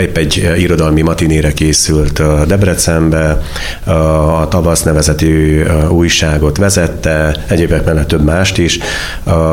Épp 0.00 0.16
egy 0.16 0.50
irodalmi 0.56 1.02
matinére 1.02 1.52
készült 1.52 2.22
Debrecenbe, 2.46 3.42
a 3.84 4.48
Tavasz 4.48 4.82
nevezetű 4.82 5.62
újságot 5.88 6.56
vezette, 6.56 7.44
egyébek 7.48 7.84
mellett 7.84 8.08
több 8.08 8.24
mást 8.24 8.58
is. 8.58 8.78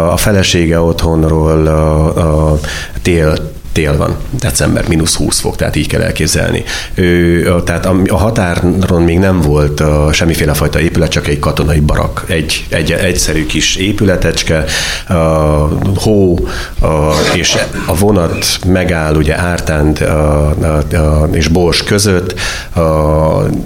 A 0.10 0.18
felesége 0.18 0.80
otthonról 0.80 1.68
a, 1.68 2.52
a 2.52 2.60
tél 3.02 3.56
tél 3.78 3.98
van, 3.98 4.16
december, 4.40 4.88
mínusz 4.88 5.16
20 5.16 5.40
fok, 5.40 5.56
tehát 5.56 5.76
így 5.76 5.88
kell 5.88 6.02
elképzelni. 6.02 6.64
Ő, 6.94 7.62
tehát 7.66 7.86
a, 7.86 7.96
a 8.08 8.18
határon 8.18 9.02
még 9.02 9.20
nem 9.20 9.42
volt 9.42 9.80
a, 9.80 10.10
semmiféle 10.14 10.54
fajta 10.54 10.80
épület, 10.80 11.10
csak 11.10 11.28
egy 11.28 11.40
katonai 11.40 11.80
barak, 11.80 12.24
egy, 12.28 12.66
egy 12.70 12.92
egyszerű 12.92 13.46
kis 13.46 13.76
épületecske, 13.76 14.64
a, 15.08 15.14
hó, 15.96 16.40
a, 16.82 17.12
és 17.36 17.58
a 17.86 17.96
vonat 17.96 18.46
megáll 18.68 19.16
ugye 19.16 19.38
Ártánd 19.40 20.02
a, 20.02 20.50
a, 20.50 20.96
a, 20.96 21.30
és 21.32 21.48
Bors 21.48 21.84
között, 21.84 22.40
a, 22.76 22.82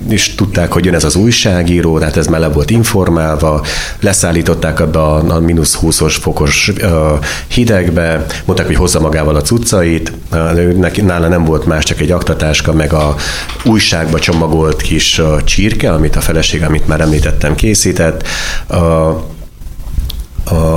és 0.10 0.36
tudták, 0.36 0.72
hogy 0.72 0.86
jön 0.86 0.96
ez 0.96 1.04
az 1.04 1.16
újságíró, 1.16 2.00
tehát 2.00 2.18
ez 2.18 2.28
már 2.28 2.54
volt 2.54 2.70
informálva, 2.70 3.66
leszállították 4.00 4.80
abba 4.80 5.16
a, 5.16 5.36
a 5.36 5.40
mínusz 5.40 5.80
20-os 5.82 6.16
fokos 6.20 6.68
a, 6.70 7.20
hidegbe, 7.48 8.26
mondták, 8.46 8.68
hogy 8.68 8.76
hozza 8.76 9.00
magával 9.00 9.36
a 9.36 9.42
cuccait, 9.42 10.01
neki, 10.76 11.02
nála 11.02 11.28
nem 11.28 11.46
volt 11.46 11.66
más, 11.66 11.84
csak 11.84 12.00
egy 12.00 12.12
aktatáska, 12.12 12.74
meg 12.74 12.94
a 12.94 13.16
újságba 13.66 14.20
csomagolt 14.20 14.82
kis 14.82 15.22
csirke, 15.44 15.92
amit 15.92 16.16
a 16.16 16.22
feleség, 16.22 16.64
amit 16.64 16.88
már 16.88 17.02
említettem, 17.02 17.56
készített. 17.56 18.28
A, 18.68 18.76
a, 18.76 19.24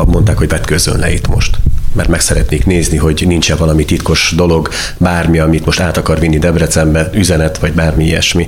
mondták, 0.06 0.38
hogy 0.38 0.48
vetközön 0.48 0.98
le 0.98 1.12
itt 1.12 1.28
most 1.28 1.58
mert 1.94 2.08
meg 2.08 2.20
szeretnék 2.20 2.66
nézni, 2.66 2.96
hogy 2.96 3.24
nincs-e 3.26 3.54
valami 3.54 3.84
titkos 3.84 4.32
dolog, 4.36 4.68
bármi, 4.98 5.38
amit 5.38 5.64
most 5.64 5.80
át 5.80 5.96
akar 5.96 6.20
vinni 6.20 6.38
Debrecenbe, 6.38 7.10
üzenet, 7.12 7.58
vagy 7.58 7.72
bármi 7.72 8.04
ilyesmi. 8.04 8.46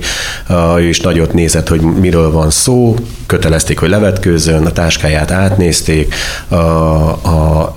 Uh, 0.49 0.79
ő 0.79 0.87
is 0.87 0.99
nagyot 0.99 1.33
nézett, 1.33 1.67
hogy 1.67 1.81
miről 1.81 2.31
van 2.31 2.49
szó, 2.49 2.95
kötelezték, 3.25 3.79
hogy 3.79 3.89
levetkőzön, 3.89 4.65
a 4.65 4.71
táskáját 4.71 5.31
átnézték, 5.31 6.15
a, 6.47 6.55
a 6.55 7.75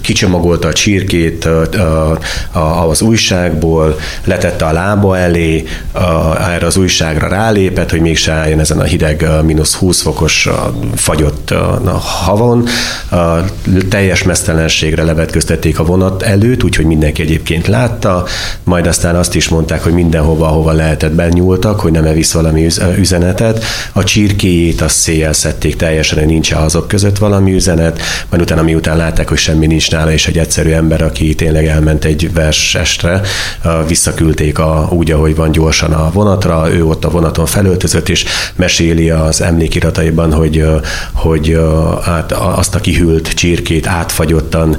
kicsomagolta 0.00 0.68
a 0.68 0.72
csirkét 0.72 1.48
az 2.88 3.02
újságból, 3.02 3.96
letette 4.24 4.64
a 4.64 4.72
lába 4.72 5.18
elé, 5.18 5.64
erre 6.48 6.66
az 6.66 6.76
újságra 6.76 7.28
rálépett, 7.28 7.90
hogy 7.90 8.00
mégse 8.00 8.32
álljon 8.32 8.60
ezen 8.60 8.78
a 8.78 8.82
hideg 8.82 9.26
mínusz 9.42 9.74
20 9.74 10.00
fokos 10.00 10.48
fagyott 10.94 11.54
havon. 12.24 12.66
Teljes 13.88 14.22
mesztelenségre 14.22 15.02
levetköztették 15.02 15.78
a 15.78 15.84
vonat 15.84 16.22
előtt, 16.22 16.64
úgyhogy 16.64 16.84
mindenki 16.84 17.22
egyébként 17.22 17.66
látta, 17.66 18.24
majd 18.62 18.86
aztán 18.86 19.16
azt 19.16 19.34
is 19.34 19.48
mondták, 19.48 19.82
hogy 19.82 19.92
mindenhova, 19.92 20.46
ahova 20.46 20.72
lehetett 20.72 21.12
benyúltak, 21.12 21.80
hogy 21.80 21.92
nem 21.92 22.04
evisz 22.04 22.32
valami 22.32 22.66
üzenetet. 22.98 23.64
A 23.92 24.04
csirkéjét 24.04 24.80
azt 24.80 24.96
széjjel 24.96 25.32
szedték 25.32 25.76
teljesen, 25.76 26.18
hogy 26.18 26.26
nincs 26.26 26.52
azok 26.52 26.88
között 26.88 27.18
valami 27.18 27.54
üzenet, 27.54 28.00
majd 28.28 28.42
utána 28.42 28.62
miután 28.62 28.96
látták, 28.96 29.28
hogy 29.28 29.38
semmi 29.38 29.63
nincs 29.66 29.90
nála, 29.90 30.12
és 30.12 30.26
egy 30.26 30.38
egyszerű 30.38 30.70
ember, 30.70 31.02
aki 31.02 31.34
tényleg 31.34 31.66
elment 31.66 32.04
egy 32.04 32.32
versestre, 32.32 33.20
visszaküldték 33.86 34.58
a, 34.58 34.88
úgy, 34.90 35.10
ahogy 35.10 35.36
van 35.36 35.52
gyorsan 35.52 35.92
a 35.92 36.10
vonatra, 36.12 36.72
ő 36.72 36.84
ott 36.84 37.04
a 37.04 37.10
vonaton 37.10 37.46
felöltözött, 37.46 38.08
és 38.08 38.24
meséli 38.56 39.10
az 39.10 39.40
emlékirataiban, 39.40 40.32
hogy, 40.32 40.64
hogy 41.12 41.58
át, 42.04 42.32
azt 42.32 42.74
a 42.74 42.80
kihűlt 42.80 43.28
csirkét 43.28 43.86
átfagyottan, 43.86 44.76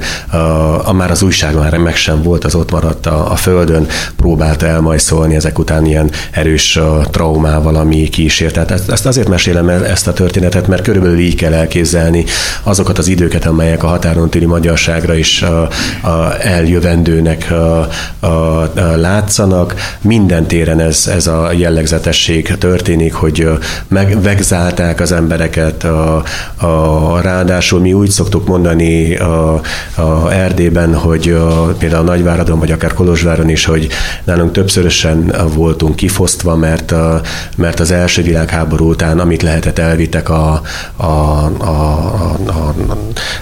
a, 0.84 0.92
már 0.92 1.10
az 1.10 1.22
újság 1.22 1.54
már 1.54 1.76
meg 1.76 1.96
sem 1.96 2.22
volt, 2.22 2.44
az 2.44 2.54
ott 2.54 2.70
maradt 2.70 3.06
a, 3.06 3.32
a 3.32 3.36
földön, 3.36 3.86
próbálta 4.16 4.66
elmajszolni 4.66 5.34
ezek 5.34 5.58
után 5.58 5.86
ilyen 5.86 6.10
erős 6.30 6.78
traumával, 7.10 7.74
ami 7.74 8.08
kísért. 8.08 8.52
Tehát 8.52 8.70
ezt 8.88 9.06
azért 9.06 9.28
mesélem 9.28 9.68
ezt 9.68 10.06
a 10.06 10.12
történetet, 10.12 10.66
mert 10.66 10.82
körülbelül 10.82 11.18
így 11.18 11.34
kell 11.34 11.52
elképzelni 11.52 12.24
azokat 12.62 12.98
az 12.98 13.08
időket, 13.08 13.46
amelyek 13.46 13.82
a 13.82 13.86
határon 13.86 14.30
túli 14.30 14.44
magyarságra 14.76 15.14
is 15.14 15.42
a, 15.42 15.68
a 16.08 16.40
eljövendőnek 16.40 17.50
a, 17.50 17.88
a, 18.20 18.26
a 18.26 18.96
látszanak. 18.96 19.74
Minden 20.00 20.46
téren 20.46 20.80
ez, 20.80 21.10
ez 21.14 21.26
a 21.26 21.52
jellegzetesség 21.52 22.56
történik, 22.58 23.14
hogy 23.14 23.48
megvegzálták 23.88 25.00
az 25.00 25.12
embereket, 25.12 25.84
a, 25.84 26.22
a, 26.56 27.20
ráadásul 27.20 27.80
mi 27.80 27.92
úgy 27.92 28.10
szoktuk 28.10 28.46
mondani 28.46 29.16
a, 29.16 29.60
a 29.94 30.32
Erdében, 30.32 30.94
hogy 30.94 31.28
a, 31.28 31.74
például 31.78 32.08
a 32.08 32.10
Nagyváradon, 32.10 32.58
vagy 32.58 32.72
akár 32.72 32.92
Kolozsváron 32.92 33.48
is, 33.48 33.64
hogy 33.64 33.88
nálunk 34.24 34.52
többszörösen 34.52 35.32
voltunk 35.54 35.96
kifosztva, 35.96 36.56
mert, 36.56 36.92
a, 36.92 37.20
mert 37.56 37.80
az 37.80 37.90
első 37.90 38.22
világháború 38.22 38.88
után, 38.88 39.18
amit 39.18 39.42
lehetett, 39.42 39.78
elvittek 39.78 40.28
a, 40.28 40.60
a, 40.96 41.04
a, 41.04 41.46
a, 41.58 42.36
a, 42.46 42.74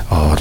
a, 0.09 0.15
a, 0.15 0.35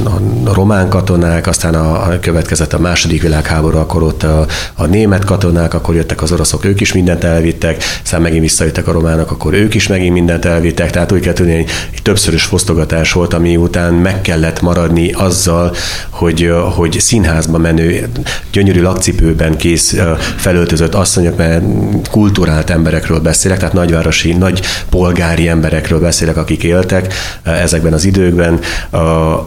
a 0.46 0.54
román 0.54 0.73
katonák, 0.90 1.48
aztán 1.48 1.76
a, 1.76 2.04
a 2.04 2.20
következett 2.20 2.74
a 2.74 2.80
második 2.80 3.22
világháború, 3.22 3.78
akkor 3.78 4.04
ott 4.04 4.24
a, 4.24 4.46
a 4.74 4.86
német 4.86 5.26
katonák, 5.26 5.74
akkor 5.74 5.96
jöttek 5.96 6.22
az 6.22 6.32
oroszok, 6.32 6.66
ők 6.66 6.82
is 6.82 6.94
mindent 6.94 7.24
elvittek, 7.24 7.84
aztán 8.04 8.22
megint 8.22 8.42
visszajöttek 8.42 8.88
a 8.88 8.92
románok, 8.92 9.32
akkor 9.32 9.54
ők 9.54 9.74
is 9.74 9.88
megint 9.88 10.14
mindent 10.14 10.46
elvittek, 10.46 10.92
tehát 10.92 11.12
úgy 11.12 11.20
kell 11.20 11.34
tudni, 11.34 11.66
egy 11.92 12.02
többszörös 12.02 12.44
fosztogatás 12.44 13.12
volt, 13.12 13.34
ami 13.34 13.58
után 13.58 13.94
meg 13.94 14.22
kellett 14.22 14.62
maradni 14.62 15.12
azzal, 15.12 15.76
hogy, 16.10 16.52
hogy 16.76 17.00
színházba 17.00 17.58
menő, 17.58 18.10
gyönyörű 18.52 18.82
lakcipőben 18.82 19.58
kész 19.58 19.96
felöltözött 20.36 20.96
asszonyok, 20.96 21.38
mert 21.38 21.64
kulturált 22.12 22.70
emberekről 22.70 23.20
beszélek, 23.20 23.58
tehát 23.58 23.74
nagyvárosi, 23.74 24.34
nagy 24.34 24.62
polgári 24.90 25.48
emberekről 25.48 26.00
beszélek, 26.00 26.38
akik 26.38 26.64
éltek 26.64 27.14
ezekben 27.44 27.94
az 27.94 28.06
időkben, 28.06 28.60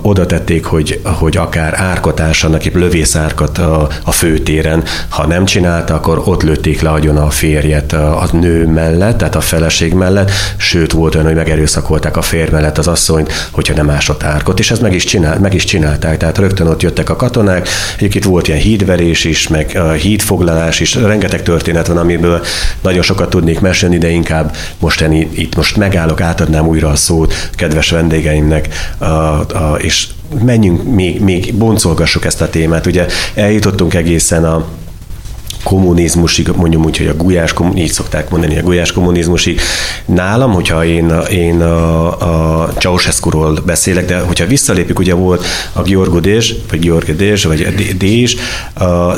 oda 0.03 0.27
tették, 0.27 0.65
hogy, 0.65 1.01
hogy 1.19 1.37
akár 1.37 1.75
árkotársanak, 1.81 2.65
épp 2.65 2.75
lövészárkat 2.75 3.59
a, 3.59 3.89
a 4.05 4.13
főtéren, 4.13 4.85
ha 5.09 5.27
nem 5.27 5.45
csinálta, 5.45 5.95
akkor 5.95 6.23
ott 6.25 6.43
lőtték 6.43 6.81
le 6.81 6.91
agyon 6.91 7.17
a 7.17 7.31
férjet 7.31 7.93
a 7.93 8.29
nő 8.33 8.67
mellett, 8.67 9.19
tehát 9.19 9.35
a 9.35 9.41
feleség 9.41 9.93
mellett, 9.93 10.31
sőt 10.57 10.93
volt 10.93 11.15
olyan, 11.15 11.27
hogy 11.27 11.37
megerőszakolták 11.37 12.17
a 12.17 12.23
férj 12.23 12.51
mellett 12.51 12.79
az 12.79 12.87
asszonyt, 12.87 13.33
hogyha 13.51 13.75
nem 13.75 13.91
ásott 13.91 14.23
árkot, 14.23 14.59
és 14.59 14.71
ezt 14.71 14.81
meg 14.81 14.95
is, 14.95 15.05
csinál, 15.05 15.39
meg 15.39 15.55
is 15.55 15.65
csinálták, 15.65 16.17
tehát 16.17 16.39
rögtön 16.39 16.67
ott 16.67 16.83
jöttek 16.83 17.11
a 17.11 17.17
katonák, 17.17 17.69
egyébként 17.97 18.25
volt 18.25 18.49
ilyen 18.49 18.61
hídverés 18.61 19.25
is, 19.25 19.49
meg 19.49 19.77
a 19.77 19.91
hídfoglalás 19.91 20.81
is, 20.81 20.95
rengeteg 20.95 21.43
történet 21.43 21.87
van, 21.87 21.97
amiből 21.97 22.41
nagyon 22.83 23.03
sokat 23.03 23.31
tudnék 23.31 23.61
mesélni, 23.61 23.99
de 23.99 24.09
inkább 24.09 24.57
most 24.79 25.05
itt 25.35 25.57
most 25.57 25.77
megállok, 25.77 26.21
átadnám 26.21 26.67
újra 26.67 26.89
a 26.89 26.97
szót 26.97 27.35
kedves 27.55 27.91
vendégeimnek, 27.91 28.69
a, 28.99 29.05
a, 29.05 29.77
és 29.79 30.07
menjünk 30.45 30.95
még, 30.95 31.21
még 31.21 31.55
boncolgassuk 31.55 32.25
ezt 32.25 32.41
a 32.41 32.51
témát. 32.51 32.87
Ugye 32.87 33.07
eljutottunk 33.35 33.95
egészen 33.95 34.45
a 34.45 34.65
kommunizmusig, 35.67 36.49
mondjuk 36.57 36.85
úgy, 36.85 36.97
hogy 36.97 37.07
a 37.07 37.17
gulyás, 37.17 37.55
így 37.75 37.93
szokták 37.93 38.31
mondani, 38.31 38.59
a 38.59 38.63
gulyás 38.63 38.93
kommunizmusig. 38.93 39.61
Nálam, 40.05 40.53
hogyha 40.53 40.85
én, 40.85 41.13
én 41.31 41.61
a, 41.61 42.63
a 42.63 42.73
Ceausescu-ról 42.79 43.59
beszélek, 43.65 44.07
de 44.07 44.19
hogyha 44.19 44.47
visszalépik, 44.47 44.99
ugye 44.99 45.15
volt 45.15 45.45
a 45.73 45.83
Georgo 45.83 46.21
vagy 46.71 46.79
George 46.81 47.13
Dézs, 47.13 47.45
vagy 47.45 47.97
Dézs, 47.99 48.35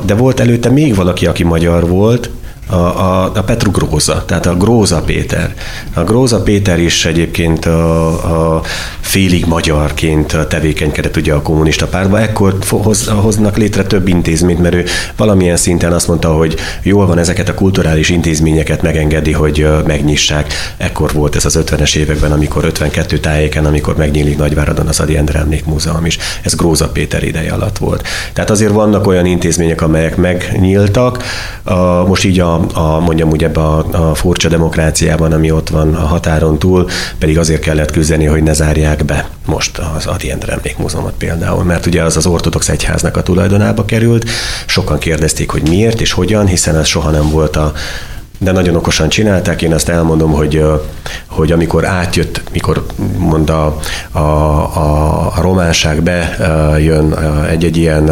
de 0.04 0.14
volt 0.14 0.40
előtte 0.40 0.70
még 0.70 0.94
valaki, 0.94 1.26
aki 1.26 1.42
magyar 1.42 1.88
volt, 1.88 2.30
a, 2.68 2.74
a, 2.74 3.24
a 3.34 3.42
Petru 3.42 3.70
Gróza, 3.70 4.24
tehát 4.24 4.46
a 4.46 4.56
Gróza 4.56 5.00
Péter. 5.00 5.54
A 5.94 6.00
Gróza 6.00 6.42
Péter 6.42 6.78
is 6.78 7.04
egyébként 7.04 7.66
a, 7.66 8.56
a 8.56 8.62
félig 9.00 9.46
magyarként 9.46 10.36
tevékenykedett 10.48 11.16
ugye 11.16 11.32
a 11.32 11.42
kommunista 11.42 11.86
pártba. 11.86 12.20
Ekkor 12.20 12.56
hoz, 12.68 13.08
hoznak 13.08 13.56
létre 13.56 13.82
több 13.82 14.08
intézményt, 14.08 14.60
mert 14.60 14.74
ő 14.74 14.84
valamilyen 15.16 15.56
szinten 15.56 15.92
azt 15.92 16.08
mondta, 16.08 16.32
hogy 16.32 16.56
jól 16.82 17.06
van 17.06 17.18
ezeket 17.18 17.48
a 17.48 17.54
kulturális 17.54 18.08
intézményeket 18.08 18.82
megengedi, 18.82 19.32
hogy 19.32 19.66
megnyissák. 19.86 20.52
Ekkor 20.76 21.12
volt 21.12 21.36
ez 21.36 21.44
az 21.44 21.58
50-es 21.62 21.96
években, 21.96 22.32
amikor 22.32 22.64
52 22.64 23.18
tájéken, 23.18 23.64
amikor 23.64 23.96
megnyílik 23.96 24.36
Nagyváradon 24.38 24.86
az 24.86 25.00
Adi 25.00 25.16
Endre 25.16 25.38
Emlékmúzeum 25.38 26.06
is. 26.06 26.18
Ez 26.42 26.54
Gróza 26.54 26.88
Péter 26.88 27.22
ideje 27.22 27.52
alatt 27.52 27.78
volt. 27.78 28.02
Tehát 28.32 28.50
azért 28.50 28.72
vannak 28.72 29.06
olyan 29.06 29.26
intézmények, 29.26 29.82
amelyek 29.82 30.16
megnyíltak. 30.16 31.22
Most 32.06 32.24
így 32.24 32.40
a 32.40 32.57
a, 32.74 33.00
mondjam 33.00 33.30
úgy 33.30 33.44
ebbe 33.44 33.60
a, 33.60 34.10
a 34.10 34.14
furcsa 34.14 34.48
demokráciában, 34.48 35.32
ami 35.32 35.50
ott 35.50 35.68
van 35.68 35.94
a 35.94 36.06
határon 36.06 36.58
túl, 36.58 36.86
pedig 37.18 37.38
azért 37.38 37.60
kellett 37.60 37.90
küzdeni, 37.90 38.24
hogy 38.24 38.42
ne 38.42 38.52
zárják 38.52 39.04
be 39.04 39.28
most 39.46 39.78
az 39.78 40.06
Adi 40.06 40.30
Endre 40.30 40.52
Emlékmúzeumot 40.52 41.14
például, 41.18 41.64
mert 41.64 41.86
ugye 41.86 42.02
az 42.02 42.16
az 42.16 42.26
ortodox 42.26 42.68
egyháznak 42.68 43.16
a 43.16 43.22
tulajdonába 43.22 43.84
került, 43.84 44.28
sokan 44.66 44.98
kérdezték, 44.98 45.50
hogy 45.50 45.68
miért 45.68 46.00
és 46.00 46.12
hogyan, 46.12 46.46
hiszen 46.46 46.76
ez 46.76 46.86
soha 46.86 47.10
nem 47.10 47.30
volt 47.30 47.56
a 47.56 47.72
de 48.38 48.52
nagyon 48.52 48.76
okosan 48.76 49.08
csinálták. 49.08 49.62
Én 49.62 49.74
azt 49.74 49.88
elmondom, 49.88 50.32
hogy, 50.32 50.64
hogy 51.26 51.52
amikor 51.52 51.84
átjött, 51.84 52.42
mikor 52.52 52.86
mond 53.16 53.50
a, 53.50 53.78
a, 54.10 54.18
a, 54.18 55.32
a 55.36 55.40
románság 55.40 56.02
bejön 56.02 57.14
egy-egy 57.48 57.76
ilyen 57.76 58.10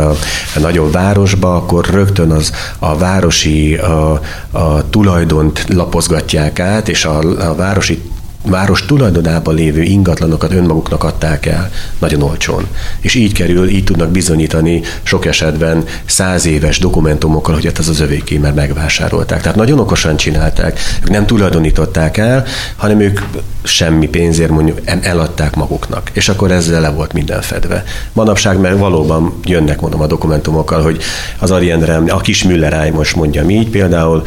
nagyobb 0.60 0.92
városba, 0.92 1.56
akkor 1.56 1.86
rögtön 1.86 2.30
az 2.30 2.52
a 2.78 2.96
városi 2.96 3.74
a, 3.76 4.20
a 4.50 4.90
tulajdont 4.90 5.64
lapozgatják 5.68 6.60
át, 6.60 6.88
és 6.88 7.04
a, 7.04 7.18
a 7.50 7.54
városi 7.54 8.02
város 8.46 8.86
tulajdonában 8.86 9.54
lévő 9.54 9.82
ingatlanokat 9.82 10.52
önmaguknak 10.52 11.04
adták 11.04 11.46
el 11.46 11.70
nagyon 11.98 12.22
olcsón. 12.22 12.66
És 13.00 13.14
így 13.14 13.32
kerül, 13.32 13.68
így 13.68 13.84
tudnak 13.84 14.08
bizonyítani 14.10 14.82
sok 15.02 15.26
esetben 15.26 15.84
száz 16.04 16.46
éves 16.46 16.78
dokumentumokkal, 16.78 17.54
hogy 17.54 17.64
hát 17.64 17.78
ez 17.78 17.88
az 17.88 18.00
övéké, 18.00 18.38
mert 18.38 18.54
megvásárolták. 18.54 19.40
Tehát 19.40 19.56
nagyon 19.56 19.78
okosan 19.78 20.16
csinálták, 20.16 20.80
ők 21.02 21.10
nem 21.10 21.26
tulajdonították 21.26 22.16
el, 22.16 22.44
hanem 22.76 23.00
ők 23.00 23.20
semmi 23.62 24.08
pénzért 24.08 24.50
mondjuk 24.50 24.80
eladták 25.02 25.54
maguknak. 25.54 26.10
És 26.12 26.28
akkor 26.28 26.50
ezzel 26.50 26.80
le 26.80 26.88
volt 26.88 27.12
minden 27.12 27.42
fedve. 27.42 27.84
Manapság 28.12 28.60
meg 28.60 28.78
valóban 28.78 29.40
jönnek, 29.44 29.80
mondom, 29.80 30.00
a 30.00 30.06
dokumentumokkal, 30.06 30.82
hogy 30.82 31.02
az 31.38 31.50
Ariendre, 31.50 31.96
a 31.96 32.20
kis 32.20 32.44
Mülleráj 32.44 32.90
most 32.90 33.16
mondja 33.16 33.48
így 33.48 33.68
például, 33.70 34.22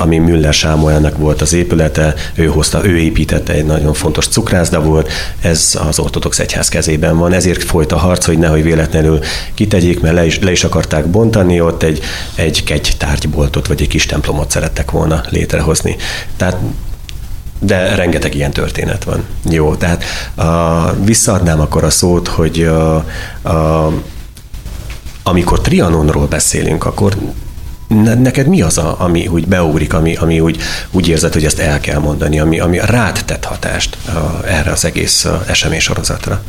ami 0.00 0.18
Müller 0.18 0.54
Sámolyának 0.54 1.18
volt 1.18 1.40
az 1.40 1.52
épülete, 1.52 2.14
ő 2.34 2.46
hozta, 2.46 2.86
ő 2.86 2.98
építette, 2.98 3.47
egy 3.52 3.64
nagyon 3.64 3.94
fontos 3.94 4.28
cukrászda 4.28 4.80
volt, 4.80 5.10
ez 5.40 5.78
az 5.88 5.98
ortodox 5.98 6.38
egyház 6.38 6.68
kezében 6.68 7.18
van, 7.18 7.32
ezért 7.32 7.62
folyt 7.62 7.92
a 7.92 7.96
harc, 7.96 8.24
hogy 8.24 8.38
nehogy 8.38 8.62
véletlenül 8.62 9.20
kitegyék, 9.54 10.00
mert 10.00 10.14
le 10.14 10.26
is, 10.26 10.38
le 10.38 10.50
is 10.50 10.64
akarták 10.64 11.06
bontani, 11.06 11.60
ott 11.60 11.82
egy, 11.82 12.00
egy 12.34 12.64
kegy 12.64 12.94
tárgyboltot, 12.98 13.66
vagy 13.66 13.82
egy 13.82 13.88
kis 13.88 14.06
templomot 14.06 14.50
szerettek 14.50 14.90
volna 14.90 15.22
létrehozni. 15.28 15.96
Tehát 16.36 16.56
de 17.60 17.94
rengeteg 17.94 18.34
ilyen 18.34 18.50
történet 18.50 19.04
van. 19.04 19.24
Jó, 19.50 19.74
tehát 19.74 20.04
uh, 20.36 21.04
visszaadnám 21.04 21.60
akkor 21.60 21.84
a 21.84 21.90
szót, 21.90 22.28
hogy 22.28 22.60
uh, 22.60 23.02
uh, 23.44 23.92
amikor 25.22 25.60
Trianonról 25.60 26.26
beszélünk, 26.26 26.84
akkor 26.84 27.16
neked 27.96 28.46
mi 28.46 28.62
az, 28.62 28.78
a, 28.78 28.96
ami 28.98 29.26
úgy 29.26 29.46
beugrik, 29.46 29.94
ami, 29.94 30.14
ami 30.14 30.40
úgy, 30.40 30.60
úgy 30.90 31.08
érzed, 31.08 31.32
hogy 31.32 31.44
ezt 31.44 31.58
el 31.58 31.80
kell 31.80 31.98
mondani, 31.98 32.40
ami, 32.40 32.60
ami 32.60 32.78
rád 32.82 33.22
tett 33.24 33.44
hatást 33.44 33.96
uh, 34.08 34.52
erre 34.52 34.70
az 34.70 34.84
egész 34.84 35.26
esemény 35.46 35.80
sorozatra? 35.80 36.42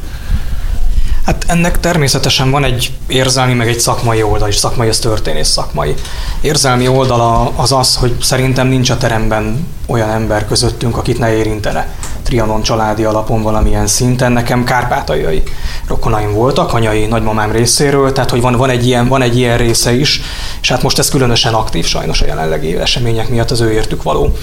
Hát 1.25 1.45
ennek 1.47 1.80
természetesen 1.80 2.52
van 2.52 2.63
egy 2.63 2.91
érzelmi, 3.08 3.54
meg 3.54 3.67
egy 3.67 3.80
szakmai 3.80 4.23
oldal 4.23 4.47
is, 4.47 4.56
szakmai, 4.56 4.88
az 4.88 4.99
történész 4.99 5.47
szakmai. 5.47 5.93
Érzelmi 6.41 6.88
oldala 6.88 7.52
az 7.56 7.71
az, 7.71 7.95
hogy 7.95 8.15
szerintem 8.21 8.67
nincs 8.67 8.89
a 8.89 8.97
teremben 8.97 9.67
olyan 9.88 10.10
ember 10.10 10.47
közöttünk, 10.47 10.97
akit 10.97 11.19
ne 11.19 11.34
érintene 11.34 11.88
Trianon 12.29 12.61
családi 12.61 13.03
alapon 13.03 13.41
valamilyen 13.41 13.87
szinten. 13.87 14.31
Nekem 14.31 14.63
kárpátaljai 14.63 15.43
rokonaim 15.87 16.33
voltak, 16.33 16.73
anyai 16.73 17.05
nagymamám 17.05 17.51
részéről, 17.51 18.11
tehát 18.11 18.29
hogy 18.29 18.41
van, 18.41 18.55
van, 18.55 18.69
egy 18.69 18.85
ilyen, 18.85 19.07
van 19.07 19.21
egy 19.21 19.37
ilyen 19.37 19.57
része 19.57 19.91
is, 19.91 20.21
és 20.61 20.69
hát 20.69 20.83
most 20.83 20.99
ez 20.99 21.09
különösen 21.09 21.53
aktív 21.53 21.85
sajnos 21.85 22.21
a 22.21 22.25
jelenlegi 22.25 22.75
események 22.77 23.29
miatt 23.29 23.51
az 23.51 23.61
ő 23.61 23.71
értük 23.71 24.03
való 24.03 24.33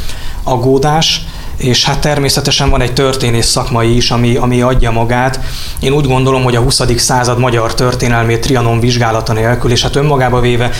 aggódás 0.42 1.27
és 1.57 1.85
hát 1.85 1.99
természetesen 1.99 2.71
van 2.71 2.81
egy 2.81 2.92
történész 2.92 3.47
szakmai 3.47 3.97
is, 3.97 4.11
ami, 4.11 4.37
ami 4.37 4.61
adja 4.61 4.90
magát. 4.90 5.40
Én 5.81 5.92
úgy 5.92 6.07
gondolom, 6.07 6.42
hogy 6.42 6.57
a 6.57 6.61
20. 6.61 6.83
század 6.97 7.38
magyar 7.38 7.75
történelmét 7.75 8.40
Trianon 8.40 8.81
vizsgálata 8.81 9.33
nélkül, 9.33 9.71
és 9.71 9.83
hát 9.83 9.97
önmagába 9.97 10.40
véve 10.40 10.71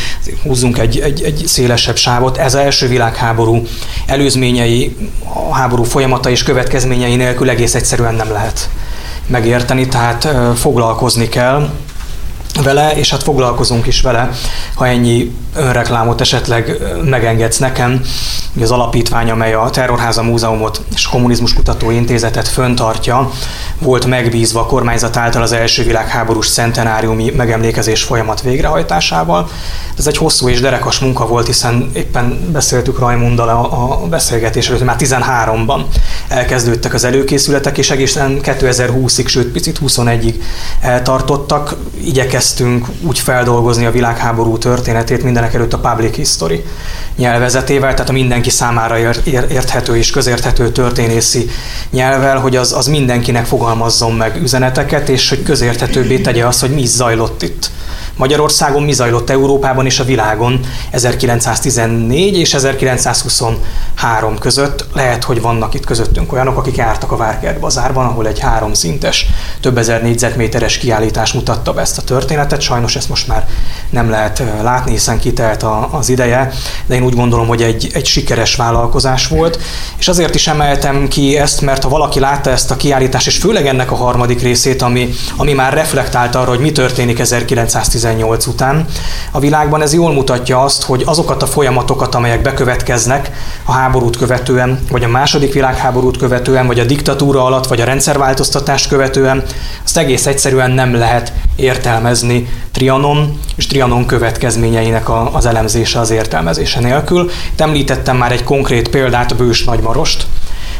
húzzunk 0.43 0.79
egy, 0.79 0.99
egy, 0.99 1.23
egy 1.23 1.43
szélesebb 1.47 1.97
sávot, 1.97 2.37
ez 2.37 2.55
az 2.55 2.61
első 2.61 2.89
világháború 2.89 3.67
előzményei, 4.07 4.97
a 5.49 5.55
háború 5.55 5.83
folyamata 5.83 6.31
és 6.31 6.43
következményei 6.43 7.17
nélkül 7.17 7.51
egész 7.51 7.75
egyszerűen 7.75 8.15
nem 8.15 8.31
lehet 8.31 8.69
megérteni, 9.27 9.89
tehát 9.89 10.29
foglalkozni 10.57 11.29
kell 11.29 11.71
vele, 12.63 12.93
és 12.93 13.11
hát 13.11 13.23
foglalkozunk 13.23 13.87
is 13.87 14.01
vele, 14.01 14.31
ha 14.75 14.87
ennyi 14.87 15.33
önreklámot 15.55 16.21
esetleg 16.21 16.77
megengedsz 17.05 17.59
nekem. 17.59 18.01
Az 18.63 18.71
alapítvány, 18.71 19.31
amely 19.31 19.55
a 19.55 19.71
Terrorháza 19.71 20.23
Múzeumot 20.23 20.81
és 20.95 21.07
Kommunizmus 21.07 21.55
Kutató 21.55 21.91
Intézetet 21.91 22.49
föntartja, 22.49 23.31
volt 23.79 24.07
megbízva 24.07 24.61
a 24.61 24.67
kormányzat 24.67 25.17
által 25.17 25.43
az 25.43 25.53
első 25.53 25.85
világháborús 25.85 26.51
centenáriumi 26.51 27.33
megemlékezés 27.37 28.03
folyamat 28.03 28.43
végrehajtásával. 28.43 29.49
Ez 29.99 30.07
egy 30.07 30.17
hosszú 30.17 30.49
és 30.49 30.61
derekas 30.61 30.99
munka 30.99 31.27
volt, 31.27 31.47
hiszen 31.47 31.91
éppen 31.93 32.51
beszéltük 32.53 32.99
Rajmunddal 32.99 33.49
a, 33.49 34.03
a 34.03 34.07
beszélgetésről, 34.07 34.77
hogy 34.77 34.87
már 34.87 34.97
13-ban 34.99 35.81
elkezdődtek 36.29 36.95
az 36.95 37.05
előkészületek, 37.05 37.79
és 37.79 37.91
egészen 37.91 38.39
2020-ig, 38.43 39.27
sőt 39.27 39.53
picit 39.53 39.79
21-ig 39.87 40.35
tartottak. 41.03 41.77
Igyekeztünk 42.05 42.87
úgy 43.01 43.19
feldolgozni 43.19 43.87
a 43.87 43.91
világháború 43.91 44.59
történetét 44.59 45.23
mindenek 45.23 45.55
előtt 45.55 45.73
a 45.73 45.79
public 45.79 46.15
history 46.15 46.65
nyelvezetével, 47.17 47.95
tehát 47.95 48.09
a 48.09 48.13
mindenki 48.13 48.46
számára 48.51 48.99
érthető 49.49 49.97
és 49.97 50.11
közérthető 50.11 50.71
történészi 50.71 51.51
nyelvvel, 51.91 52.39
hogy 52.39 52.57
az, 52.57 52.73
az 52.73 52.87
mindenkinek 52.87 53.45
fogalmazzon 53.47 54.13
meg 54.13 54.43
üzeneteket, 54.43 55.09
és 55.09 55.29
hogy 55.29 55.43
közérthetőbbé 55.43 56.19
tegye 56.19 56.47
azt, 56.47 56.61
hogy 56.61 56.71
mi 56.71 56.87
zajlott 56.87 57.43
itt 57.43 57.71
Magyarországon, 58.17 58.83
mi 58.83 58.93
zajlott 58.93 59.31
Európában 59.31 59.87
és 59.87 59.99
a 59.99 60.05
világon 60.05 60.61
1914 60.91 62.37
és 62.37 62.55
1923 62.55 64.39
között. 64.39 64.85
Lehet, 64.93 65.25
hogy 65.25 65.41
vannak 65.41 65.75
itt 65.75 65.85
közöttünk 65.85 66.33
olyanok, 66.33 66.57
akik 66.57 66.77
jártak 66.77 67.13
a 67.13 67.17
Várkert 67.17 67.61
bazárban, 67.61 68.07
ahol 68.07 68.27
egy 68.27 68.39
háromszintes, 68.39 69.27
több 69.61 69.79
ezer 69.79 70.03
négyzetméteres 70.03 70.79
kiállítás 70.79 71.33
mutatta 71.33 71.73
be 71.73 71.81
ezt 71.81 71.99
a 71.99 72.03
történetet. 72.03 72.61
Sajnos 72.61 72.97
ezt 72.97 73.09
most 73.09 73.29
már 73.29 73.49
nem 73.91 74.11
lehet 74.11 74.43
látni, 74.63 74.91
hiszen 74.91 75.19
kitelt 75.19 75.65
az 75.91 76.09
ideje, 76.09 76.53
de 76.87 76.95
én 76.95 77.03
úgy 77.03 77.15
gondolom, 77.15 77.47
hogy 77.47 77.63
egy, 77.63 77.91
egy 77.95 78.07
sikeres 78.07 78.55
vállalkozás 78.55 79.29
volt, 79.29 79.59
és 79.99 80.09
azért 80.09 80.35
is 80.35 80.47
emeltem 80.47 81.09
ki 81.09 81.39
ezt, 81.39 81.61
mert 81.61 81.83
ha 81.83 81.89
valaki 81.89 82.21
látta 82.21 82.51
ezt 82.51 82.71
a 82.71 82.77
kiállítást, 82.77 83.27
és 83.27 83.37
főleg 83.37 83.67
ennek 83.67 83.91
a 83.91 83.95
harmadik 83.95 84.43
részét, 84.43 84.83
ami, 84.83 85.11
ami 85.37 85.53
már 85.53 85.73
reflektált 85.73 86.35
arra, 86.35 86.49
hogy 86.49 86.61
mi 86.61 86.73
történik 86.73 87.19
1910 87.19 88.05
18 88.07 88.47
után 88.47 88.85
a 89.31 89.41
világban. 89.41 89.83
Ez 89.83 89.95
jól 89.95 90.13
mutatja 90.13 90.63
azt, 90.63 90.83
hogy 90.83 91.03
azokat 91.07 91.43
a 91.43 91.47
folyamatokat, 91.47 92.15
amelyek 92.15 92.43
bekövetkeznek 92.43 93.31
a 93.65 93.73
háborút 93.73 94.17
követően, 94.17 94.85
vagy 94.91 95.05
a 95.05 95.09
második 95.09 95.53
világháborút 95.53 96.17
követően, 96.17 96.67
vagy 96.67 96.81
a 96.81 96.85
diktatúra 96.85 97.45
alatt, 97.45 97.67
vagy 97.67 97.81
a 97.81 97.85
rendszerváltoztatást 97.85 98.89
követően, 98.89 99.43
azt 99.85 99.99
egész 99.99 100.27
egyszerűen 100.27 100.71
nem 100.71 100.95
lehet 100.95 101.33
értelmezni 101.57 102.49
Trianon 102.73 103.39
és 103.57 103.67
Trianon 103.67 104.07
következményeinek 104.07 105.09
az 105.33 105.47
elemzése 105.47 106.01
az 106.01 106.11
értelmezése 106.11 106.81
nélkül. 106.81 107.31
Itt 107.53 107.61
említettem 107.61 108.17
már 108.17 108.33
egy 108.33 108.45
konkrét 108.45 108.89
példát, 108.89 109.33
a 109.33 109.35
Bős 109.35 109.65
Nagymarost, 109.65 110.27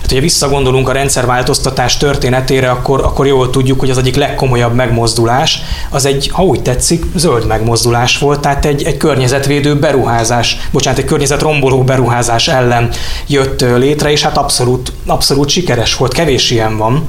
Hát, 0.07 0.15
hogyha 0.15 0.31
visszagondolunk 0.31 0.89
a 0.89 0.93
rendszerváltoztatás 0.93 1.97
történetére, 1.97 2.71
akkor, 2.71 3.01
akkor 3.01 3.27
jól 3.27 3.51
tudjuk, 3.51 3.81
hogy 3.81 3.91
az 3.91 3.99
egyik 3.99 4.17
legkomolyabb 4.17 4.75
megmozdulás 4.75 5.63
az 5.91 6.05
egy, 6.05 6.31
ha 6.33 6.45
úgy 6.45 6.63
tetszik, 6.63 7.05
zöld 7.15 7.47
megmozdulás 7.47 8.19
volt, 8.19 8.41
tehát 8.41 8.65
egy, 8.65 8.83
egy 8.83 8.97
környezetvédő 8.97 9.79
beruházás, 9.79 10.57
bocsánat, 10.73 10.99
egy 10.99 11.05
környezetromboló 11.05 11.85
beruházás 11.85 12.49
ellen 12.49 12.91
jött 13.27 13.61
létre, 13.61 14.11
és 14.11 14.23
hát 14.23 14.37
abszolút, 14.37 14.93
abszolút 15.07 15.49
sikeres 15.49 15.97
volt, 15.97 16.13
kevés 16.13 16.51
ilyen 16.51 16.77
van 16.77 17.09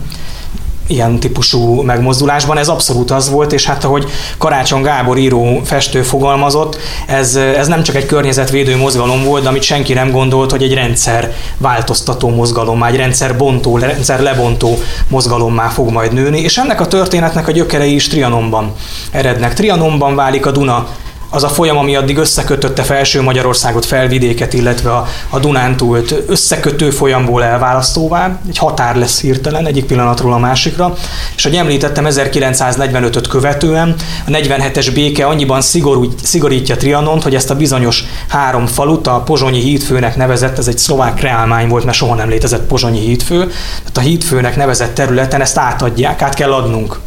ilyen 0.88 1.20
típusú 1.20 1.82
megmozdulásban. 1.82 2.58
Ez 2.58 2.68
abszolút 2.68 3.12
az 3.12 3.30
volt, 3.30 3.54
és 3.54 3.66
hát 3.66 3.84
ahogy 3.84 4.06
Karácsony 4.38 4.82
Gábor 4.82 5.18
író 5.18 5.62
festő 5.64 6.02
fogalmazott, 6.02 6.78
ez, 7.08 7.36
ez 7.36 7.68
nem 7.68 7.84
csak 7.84 7.96
egy 7.96 8.06
környezetvédő 8.06 8.78
mozgalom 8.78 9.24
volt, 9.24 9.44
de 9.44 9.50
amit 9.50 9.62
senki 9.62 9.94
nem 9.94 10.12
gondolt, 10.12 10.52
hogy 10.52 10.64
egy 10.64 10.74
rendszer 10.74 11.34
változtató 11.58 12.30
mozgalom, 12.30 12.84
egy 12.84 12.96
rendszer 12.96 13.38
bontó, 13.38 13.78
rendszer 13.78 14.20
lebontó 14.20 14.78
mozgalommá 15.08 15.68
fog 15.68 15.90
majd 15.92 16.14
nőni, 16.14 16.40
és 16.40 16.58
ennek 16.58 16.82
a 16.82 16.88
történetnek 16.88 17.48
a 17.48 17.52
gyökerei 17.52 17.94
is 17.94 18.08
Trianonban 18.08 18.74
erednek. 19.12 19.54
Trianonban 19.54 20.16
válik 20.16 20.46
a 20.46 20.52
Duna 20.52 20.88
az 21.30 21.44
a 21.44 21.50
folyam, 21.50 21.78
ami 21.78 21.96
addig 21.96 22.18
összekötötte 22.18 22.84
felső 22.84 23.22
Magyarországot, 23.22 23.86
felvidéket, 23.86 24.54
illetve 24.54 24.92
a, 24.92 25.08
a 25.30 25.40
Dunántúlt 25.40 26.16
összekötő 26.28 26.90
folyamból 26.90 27.44
elválasztóvá, 27.44 28.40
egy 28.48 28.58
határ 28.58 28.96
lesz 28.96 29.22
hirtelen 29.22 29.66
egyik 29.66 29.86
pillanatról 29.86 30.34
a 30.34 30.38
másikra, 30.38 30.94
és 31.36 31.46
ahogy 31.46 31.58
említettem, 31.58 32.06
1945-öt 32.10 33.28
követően 33.28 33.96
a 34.28 34.30
47-es 34.30 34.90
béke 34.94 35.26
annyiban 35.26 35.62
szigorú, 35.62 36.10
szigorítja 36.24 36.78
Trianont, 36.78 37.24
hogy 37.24 37.36
ezt 37.36 37.50
a 37.50 37.56
bizonyos 37.56 38.04
három 38.28 38.66
falut, 38.66 39.08
a 39.08 39.22
Pozsonyi 39.22 39.60
hídfőnek 39.60 40.16
nevezett, 40.16 40.58
ez 40.58 40.68
egy 40.68 40.78
szlovák 40.78 41.22
reálmány 41.22 41.68
volt, 41.68 41.86
mert 41.86 41.98
soha 41.98 42.16
nem 42.16 42.30
létezett 42.30 42.68
Pozsonyi 42.68 43.00
hídfő, 43.00 43.38
tehát 43.78 43.98
a 43.98 44.00
hídfőnek 44.00 44.56
nevezett 44.56 44.94
területen 44.94 45.42
ezt 45.42 45.58
átadják, 45.58 46.22
át 46.22 46.34
kell 46.34 46.54
adnunk 46.54 47.00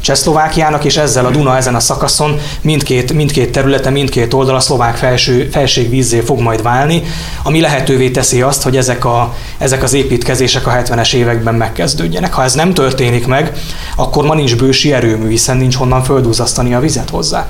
Csehszlovákiának, 0.00 0.84
és 0.84 0.96
ezzel 0.96 1.26
a 1.26 1.30
Duna 1.30 1.56
ezen 1.56 1.74
a 1.74 1.80
szakaszon 1.80 2.38
mindkét, 2.60 3.12
mindkét 3.12 3.52
területe, 3.52 3.90
mindkét 3.90 4.34
oldal 4.34 4.54
a 4.54 4.60
szlovák 4.60 4.96
felső, 4.96 5.48
felségvízzé 5.52 6.20
fog 6.20 6.40
majd 6.40 6.62
válni, 6.62 7.02
ami 7.42 7.60
lehetővé 7.60 8.10
teszi 8.10 8.42
azt, 8.42 8.62
hogy 8.62 8.76
ezek, 8.76 9.04
a, 9.04 9.34
ezek 9.58 9.82
az 9.82 9.92
építkezések 9.92 10.66
a 10.66 10.70
70-es 10.70 11.14
években 11.14 11.54
megkezdődjenek. 11.54 12.32
Ha 12.32 12.42
ez 12.42 12.54
nem 12.54 12.74
történik 12.74 13.26
meg, 13.26 13.52
akkor 13.96 14.24
ma 14.24 14.34
nincs 14.34 14.56
bősi 14.56 14.92
erőmű, 14.92 15.28
hiszen 15.28 15.56
nincs 15.56 15.74
honnan 15.74 16.02
földúzasztani 16.02 16.74
a 16.74 16.80
vizet 16.80 17.10
hozzá 17.10 17.48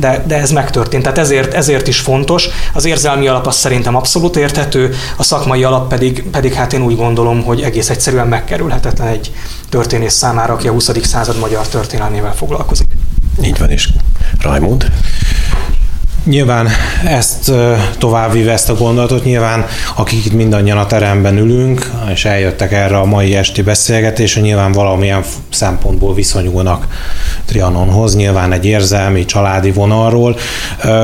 de, 0.00 0.24
de 0.26 0.36
ez 0.40 0.50
megtörtént. 0.50 1.02
Tehát 1.02 1.18
ezért, 1.18 1.54
ezért 1.54 1.88
is 1.88 2.00
fontos. 2.00 2.48
Az 2.72 2.84
érzelmi 2.84 3.28
alap 3.28 3.46
az 3.46 3.56
szerintem 3.56 3.94
abszolút 3.96 4.36
érthető, 4.36 4.94
a 5.16 5.22
szakmai 5.22 5.64
alap 5.64 5.88
pedig, 5.88 6.24
pedig 6.30 6.52
hát 6.52 6.72
én 6.72 6.82
úgy 6.82 6.96
gondolom, 6.96 7.42
hogy 7.42 7.60
egész 7.60 7.90
egyszerűen 7.90 8.28
megkerülhetetlen 8.28 9.08
egy 9.08 9.32
történész 9.68 10.14
számára, 10.14 10.52
aki 10.52 10.68
a 10.68 10.72
20. 10.72 10.90
század 11.02 11.38
magyar 11.38 11.68
történelmével 11.68 12.34
foglalkozik. 12.34 12.88
Így 13.42 13.58
van, 13.58 13.70
és 13.70 13.88
Rajmond? 14.40 14.90
Nyilván 16.24 16.68
ezt 17.04 17.52
továbbvíve 17.98 18.52
ezt 18.52 18.70
a 18.70 18.74
gondolatot, 18.74 19.24
nyilván 19.24 19.66
akik 19.96 20.24
itt 20.24 20.32
mindannyian 20.32 20.78
a 20.78 20.86
teremben 20.86 21.38
ülünk, 21.38 21.90
és 22.12 22.24
eljöttek 22.24 22.72
erre 22.72 22.98
a 22.98 23.04
mai 23.04 23.36
esti 23.36 23.62
beszélgetésre, 23.62 24.40
nyilván 24.40 24.72
valamilyen 24.72 25.24
szempontból 25.50 26.14
viszonyulnak 26.14 26.86
Trianonhoz, 27.44 28.16
nyilván 28.16 28.52
egy 28.52 28.64
érzelmi, 28.64 29.24
családi 29.24 29.72
vonalról. 29.72 30.36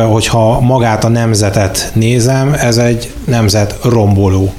Hogyha 0.09 0.61
magát 0.61 1.05
a 1.05 1.09
nemzetet 1.09 1.91
nézem, 1.95 2.55
ez 2.55 2.77
egy 2.77 3.13
nemzet 3.25 3.79
romboló 3.83 4.53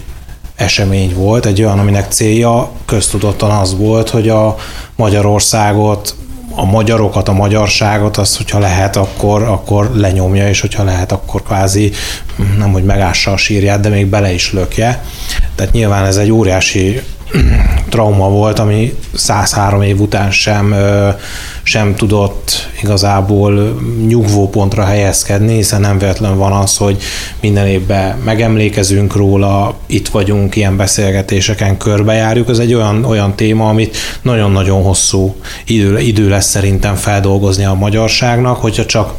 esemény 0.56 1.14
volt, 1.16 1.46
egy 1.46 1.62
olyan, 1.62 1.80
aminek 1.80 2.12
célja 2.12 2.72
köztudottan 2.86 3.52
az 3.52 3.78
volt, 3.78 4.10
hogy 4.10 4.30
a 4.30 4.56
Magyarországot 4.96 6.16
a 6.60 6.66
magyarokat, 6.66 7.28
a 7.28 7.34
magyarságot, 7.34 8.18
azt, 8.18 8.38
hogyha 8.38 8.60
lehet, 8.60 8.96
akkor, 8.96 9.44
akkor 9.44 9.92
lenyomja, 9.96 10.50
és 10.50 10.62
hogyha 10.62 10.84
lehet, 10.84 11.12
akkor 11.12 11.44
kvázi 11.44 11.92
nem, 12.58 12.72
hogy 12.72 12.84
megássa 12.84 13.32
a 13.32 13.38
sírját, 13.38 13.80
de 13.80 13.90
még 13.90 14.06
bele 14.06 14.34
is 14.34 14.54
lökje. 14.54 15.04
Tehát 15.56 15.74
nyilván 15.74 16.06
ez 16.06 16.18
egy 16.18 16.32
óriási 16.32 17.02
trauma 17.90 18.30
volt, 18.30 18.60
ami 18.60 18.96
103 19.14 19.82
év 19.82 20.02
után 20.02 20.32
sem, 20.32 20.76
sem 21.64 21.96
tudott 21.96 22.70
igazából 22.82 23.80
nyugvó 24.08 24.50
pontra 24.50 24.84
helyezkedni, 24.84 25.56
hiszen 25.56 25.82
nem 25.82 25.98
véletlen 25.98 26.38
van 26.38 26.52
az, 26.52 26.78
hogy 26.78 27.02
minden 27.42 27.68
évben 27.68 28.18
megemlékezünk 28.18 29.16
róla, 29.16 29.76
itt 29.86 30.08
vagyunk, 30.08 30.56
ilyen 30.56 30.78
beszélgetéseken 30.78 31.78
körbejárjuk. 31.78 32.50
Ez 32.50 32.60
egy 32.60 32.74
olyan, 32.74 33.06
olyan 33.06 33.36
téma, 33.36 33.70
amit 33.70 33.98
nagyon-nagyon 34.22 34.84
hosszú 34.84 35.36
idő, 35.66 36.00
idő 36.00 36.30
lesz 36.30 36.50
szerintem 36.50 36.96
feldolgozni 36.96 37.66
a 37.66 37.74
magyarságnak, 37.74 38.58
hogyha 38.58 38.86
csak 38.86 39.14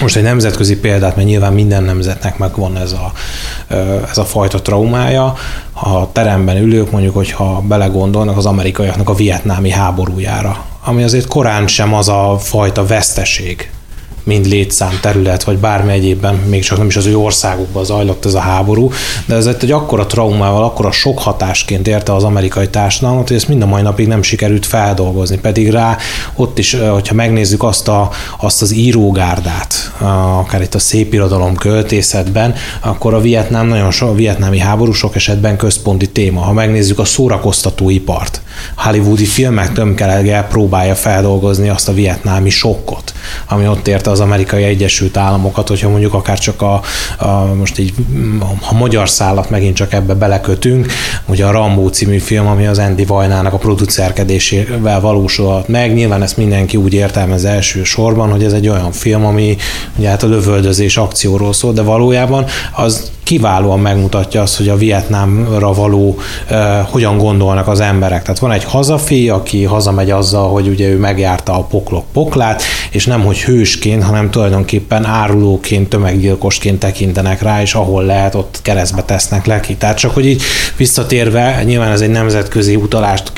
most 0.00 0.16
egy 0.16 0.22
nemzetközi 0.22 0.76
példát, 0.76 1.16
mert 1.16 1.28
nyilván 1.28 1.52
minden 1.52 1.82
nemzetnek 1.82 2.38
megvan 2.38 2.76
ez 2.76 2.92
a, 2.92 3.12
ez 4.10 4.18
a 4.18 4.24
fajta 4.24 4.62
traumája. 4.62 5.34
A 5.74 6.12
teremben 6.12 6.56
ülők 6.56 6.90
mondjuk, 6.90 7.14
hogyha 7.14 7.60
belegondolnak 7.60 8.36
az 8.36 8.46
amerikaiaknak 8.46 9.08
a 9.08 9.14
vietnámi 9.14 9.70
háborújára, 9.70 10.64
ami 10.84 11.02
azért 11.02 11.26
korán 11.26 11.66
sem 11.66 11.94
az 11.94 12.08
a 12.08 12.36
fajta 12.38 12.86
veszteség, 12.86 13.70
mind 14.24 14.46
létszám, 14.46 14.98
terület, 15.00 15.44
vagy 15.44 15.58
bármi 15.58 15.92
egyébben, 15.92 16.34
még 16.34 16.62
csak 16.62 16.78
nem 16.78 16.86
is 16.86 16.96
az 16.96 17.06
ő 17.06 17.16
országukban 17.18 17.84
zajlott 17.84 18.24
ez 18.24 18.34
a 18.34 18.38
háború, 18.38 18.90
de 19.26 19.34
ez 19.34 19.46
egy 19.46 19.70
akkora 19.70 20.06
traumával, 20.06 20.64
akkora 20.64 20.90
sok 20.90 21.18
hatásként 21.18 21.88
érte 21.88 22.14
az 22.14 22.24
amerikai 22.24 22.68
társadalmat, 22.68 23.28
hogy 23.28 23.36
ezt 23.36 23.48
mind 23.48 23.62
a 23.62 23.66
mai 23.66 23.82
napig 23.82 24.06
nem 24.06 24.22
sikerült 24.22 24.66
feldolgozni. 24.66 25.38
Pedig 25.38 25.70
rá 25.70 25.96
ott 26.34 26.58
is, 26.58 26.74
hogyha 26.74 27.14
megnézzük 27.14 27.62
azt, 27.62 27.88
a, 27.88 28.10
azt 28.40 28.62
az 28.62 28.74
írógárdát, 28.74 29.92
akár 30.38 30.62
itt 30.62 30.74
a 30.74 30.78
szép 30.78 31.12
irodalom 31.12 31.56
költészetben, 31.56 32.54
akkor 32.80 33.14
a 33.14 33.20
Vietnám 33.20 33.66
nagyon 33.66 33.90
so, 33.90 34.06
a 34.06 34.14
vietnámi 34.14 34.58
háború 34.58 34.92
sok 34.92 35.16
esetben 35.16 35.56
központi 35.56 36.10
téma. 36.10 36.40
Ha 36.40 36.52
megnézzük 36.52 36.98
a 36.98 37.04
szórakoztatóipart, 37.04 38.40
hollywoodi 38.76 39.24
filmek 39.24 39.72
tömkelege 39.72 40.46
próbálja 40.50 40.94
feldolgozni 40.94 41.68
azt 41.68 41.88
a 41.88 41.92
vietnámi 41.92 42.50
sokkot, 42.50 43.12
ami 43.48 43.68
ott 43.68 43.88
érte 43.88 44.10
az 44.14 44.20
amerikai 44.20 44.62
Egyesült 44.62 45.16
Államokat, 45.16 45.68
hogyha 45.68 45.88
mondjuk 45.88 46.14
akár 46.14 46.38
csak 46.38 46.62
a, 46.62 46.80
a 47.18 47.54
most 47.54 47.78
így 47.78 47.94
a 48.70 48.74
magyar 48.74 49.08
szállat 49.08 49.50
megint 49.50 49.76
csak 49.76 49.92
ebbe 49.92 50.14
belekötünk, 50.14 50.92
ugye 51.26 51.44
a 51.44 51.50
Rambó 51.50 51.88
című 51.88 52.18
film, 52.18 52.46
ami 52.46 52.66
az 52.66 52.78
Andy 52.78 53.04
Vajnának 53.04 53.52
a 53.52 53.58
producerkedésével 53.58 55.00
valósulhat 55.00 55.68
meg. 55.68 55.94
Nyilván 55.94 56.22
ezt 56.22 56.36
mindenki 56.36 56.76
úgy 56.76 56.94
értelmez 56.94 57.44
első 57.44 57.84
sorban, 57.84 58.30
hogy 58.30 58.44
ez 58.44 58.52
egy 58.52 58.68
olyan 58.68 58.92
film, 58.92 59.24
ami 59.24 59.56
ugye 59.96 60.08
hát 60.08 60.22
a 60.22 60.26
lövöldözés 60.26 60.96
akcióról 60.96 61.52
szól, 61.52 61.72
de 61.72 61.82
valójában 61.82 62.44
az 62.72 63.12
kiválóan 63.24 63.80
megmutatja 63.80 64.42
azt, 64.42 64.56
hogy 64.56 64.68
a 64.68 64.76
Vietnámra 64.76 65.72
való 65.72 66.18
uh, 66.50 66.58
hogyan 66.90 67.18
gondolnak 67.18 67.68
az 67.68 67.80
emberek. 67.80 68.22
Tehát 68.22 68.38
van 68.38 68.52
egy 68.52 68.64
hazafi, 68.64 69.28
aki 69.28 69.64
hazamegy 69.64 70.10
azzal, 70.10 70.48
hogy 70.50 70.68
ugye 70.68 70.88
ő 70.88 70.98
megjárta 70.98 71.58
a 71.58 71.62
poklok 71.62 72.04
poklát, 72.12 72.62
és 72.90 73.06
nem 73.06 73.24
hogy 73.24 73.42
hősként, 73.42 74.02
hanem 74.04 74.30
tulajdonképpen 74.30 75.04
árulóként, 75.04 75.88
tömeggyilkosként 75.88 76.78
tekintenek 76.78 77.42
rá, 77.42 77.62
és 77.62 77.74
ahol 77.74 78.04
lehet, 78.04 78.34
ott 78.34 78.58
keresztbe 78.62 79.02
tesznek 79.02 79.46
leki. 79.46 79.76
Tehát 79.76 79.98
csak, 79.98 80.14
hogy 80.14 80.26
így 80.26 80.42
visszatérve, 80.76 81.62
nyilván 81.64 81.92
ez 81.92 82.00
egy 82.00 82.10
nemzetközi 82.10 82.76
utalást 82.76 83.32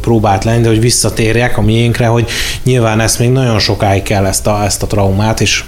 próbált 0.00 0.44
lenni, 0.44 0.62
de 0.62 0.68
hogy 0.68 0.80
visszatérjek 0.80 1.58
a 1.58 1.62
miénkre, 1.62 2.06
hogy 2.06 2.28
nyilván 2.62 3.00
ezt 3.00 3.18
még 3.18 3.30
nagyon 3.30 3.58
sokáig 3.58 4.02
kell 4.02 4.26
ezt 4.26 4.46
a, 4.46 4.64
ezt 4.64 4.82
a 4.82 4.86
traumát, 4.86 5.40
és 5.40 5.64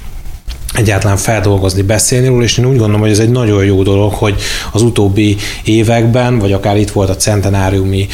egyáltalán 0.77 1.17
feldolgozni, 1.17 1.83
beszélni 1.83 2.27
róla, 2.27 2.43
és 2.43 2.59
én 2.59 2.65
úgy 2.65 2.77
gondolom, 2.77 3.01
hogy 3.01 3.11
ez 3.11 3.19
egy 3.19 3.31
nagyon 3.31 3.65
jó 3.65 3.83
dolog, 3.83 4.13
hogy 4.13 4.41
az 4.73 4.83
utóbbi 4.83 5.37
években, 5.65 6.39
vagy 6.39 6.53
akár 6.53 6.77
itt 6.77 6.91
volt 6.91 7.09
a 7.11 7.17
centenáriumi 7.17 8.07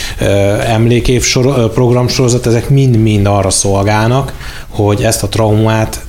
emlékév 0.66 1.36
programsorozat, 1.74 2.46
ezek 2.46 2.68
mind-mind 2.68 3.26
arra 3.26 3.50
szolgálnak, 3.50 4.32
hogy 4.68 5.02
ezt 5.02 5.22
a 5.22 5.28
traumát 5.28 6.04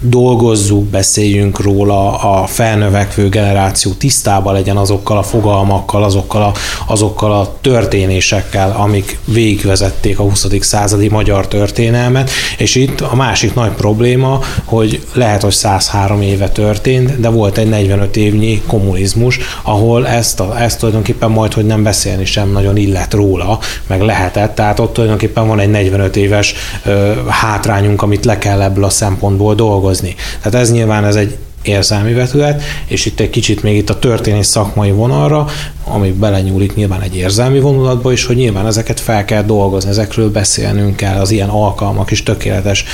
dolgozzuk, 0.00 0.84
beszéljünk 0.84 1.60
róla, 1.60 2.18
a 2.18 2.46
felnövekvő 2.46 3.28
generáció 3.28 3.92
tisztában 3.92 4.52
legyen 4.52 4.76
azokkal 4.76 5.18
a 5.18 5.22
fogalmakkal, 5.22 6.04
azokkal 6.04 6.42
a, 6.42 6.52
azokkal 6.86 7.32
a 7.32 7.56
történésekkel, 7.60 8.74
amik 8.78 9.18
végigvezették 9.24 10.18
a 10.18 10.22
20. 10.22 10.46
századi 10.60 11.08
magyar 11.08 11.48
történelmet, 11.48 12.30
és 12.58 12.74
itt 12.74 13.00
a 13.00 13.14
másik 13.14 13.54
nagy 13.54 13.70
probléma, 13.70 14.40
hogy 14.64 15.02
lehet, 15.12 15.42
hogy 15.42 15.52
103 15.52 16.22
éve 16.22 16.48
történt, 16.48 17.20
de 17.20 17.28
volt 17.28 17.58
egy 17.58 17.68
45 17.68 18.16
évnyi 18.16 18.62
kommunizmus, 18.66 19.38
ahol 19.62 20.06
ezt, 20.06 20.40
a, 20.40 20.60
ezt 20.60 20.78
tulajdonképpen 20.78 21.30
majd, 21.30 21.52
hogy 21.52 21.66
nem 21.66 21.82
beszélni 21.82 22.24
sem 22.24 22.52
nagyon 22.52 22.76
illet 22.76 23.14
róla, 23.14 23.58
meg 23.86 24.00
lehetett, 24.00 24.54
tehát 24.54 24.80
ott 24.80 24.92
tulajdonképpen 24.92 25.48
van 25.48 25.60
egy 25.60 25.70
45 25.70 26.16
éves 26.16 26.54
ö, 26.84 27.12
hátrányunk, 27.28 28.02
amit 28.02 28.24
le 28.24 28.38
kell 28.38 28.62
ebből 28.62 28.84
a 28.84 28.90
szempontból 28.90 29.54
dolgozni 29.54 29.76
dolgozni. 29.78 30.14
Tehát 30.42 30.60
ez 30.60 30.72
nyilván 30.72 31.04
ez 31.04 31.16
egy 31.16 31.36
érzelmi 31.62 32.12
vetület, 32.12 32.62
és 32.86 33.06
itt 33.06 33.20
egy 33.20 33.30
kicsit 33.30 33.62
még 33.62 33.76
itt 33.76 33.90
a 33.90 33.98
történés 33.98 34.46
szakmai 34.46 34.90
vonalra, 34.90 35.46
ami 35.84 36.12
belenyúlik 36.12 36.74
nyilván 36.74 37.00
egy 37.00 37.16
érzelmi 37.16 37.60
vonulatba 37.60 38.12
is, 38.12 38.24
hogy 38.24 38.36
nyilván 38.36 38.66
ezeket 38.66 39.00
fel 39.00 39.24
kell 39.24 39.42
dolgozni, 39.42 39.90
ezekről 39.90 40.30
beszélnünk 40.30 40.96
kell, 40.96 41.20
az 41.20 41.30
ilyen 41.30 41.48
alkalmak 41.48 42.10
is 42.10 42.22
tökéletes, 42.22 42.84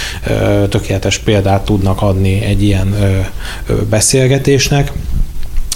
tökéletes 0.68 1.18
példát 1.18 1.64
tudnak 1.64 2.02
adni 2.02 2.42
egy 2.42 2.62
ilyen 2.62 2.94
beszélgetésnek. 3.90 4.92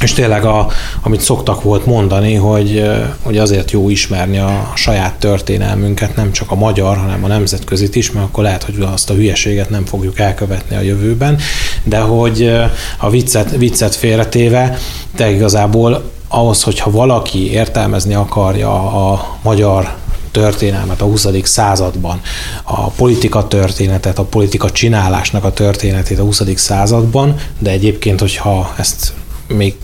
És 0.00 0.12
tényleg, 0.12 0.44
a, 0.44 0.66
amit 1.02 1.20
szoktak 1.20 1.62
volt 1.62 1.86
mondani, 1.86 2.34
hogy, 2.34 2.90
hogy 3.22 3.38
azért 3.38 3.70
jó 3.70 3.88
ismerni 3.88 4.38
a 4.38 4.72
saját 4.74 5.14
történelmünket, 5.14 6.16
nem 6.16 6.32
csak 6.32 6.50
a 6.50 6.54
magyar, 6.54 6.96
hanem 6.96 7.24
a 7.24 7.26
nemzetközit 7.26 7.94
is, 7.94 8.12
mert 8.12 8.26
akkor 8.26 8.44
lehet, 8.44 8.62
hogy 8.62 8.74
azt 8.92 9.10
a 9.10 9.14
hülyeséget 9.14 9.70
nem 9.70 9.84
fogjuk 9.84 10.18
elkövetni 10.18 10.76
a 10.76 10.80
jövőben, 10.80 11.38
de 11.84 11.98
hogy 11.98 12.52
a 12.98 13.10
viccet, 13.10 13.56
viccet 13.56 13.94
félretéve, 13.94 14.78
de 15.16 15.30
igazából 15.30 16.10
ahhoz, 16.28 16.62
hogyha 16.62 16.90
valaki 16.90 17.50
értelmezni 17.52 18.14
akarja 18.14 18.72
a 19.10 19.38
magyar 19.42 19.96
történelmet 20.30 21.00
a 21.00 21.04
20. 21.04 21.26
században, 21.42 22.20
a 22.62 22.88
politika 22.90 23.48
történetet, 23.48 24.18
a 24.18 24.24
politika 24.24 24.70
csinálásnak 24.70 25.44
a 25.44 25.52
történetét 25.52 26.18
a 26.18 26.22
20. 26.22 26.42
században, 26.54 27.34
de 27.58 27.70
egyébként, 27.70 28.20
hogyha 28.20 28.74
ezt 28.76 29.12
még 29.46 29.74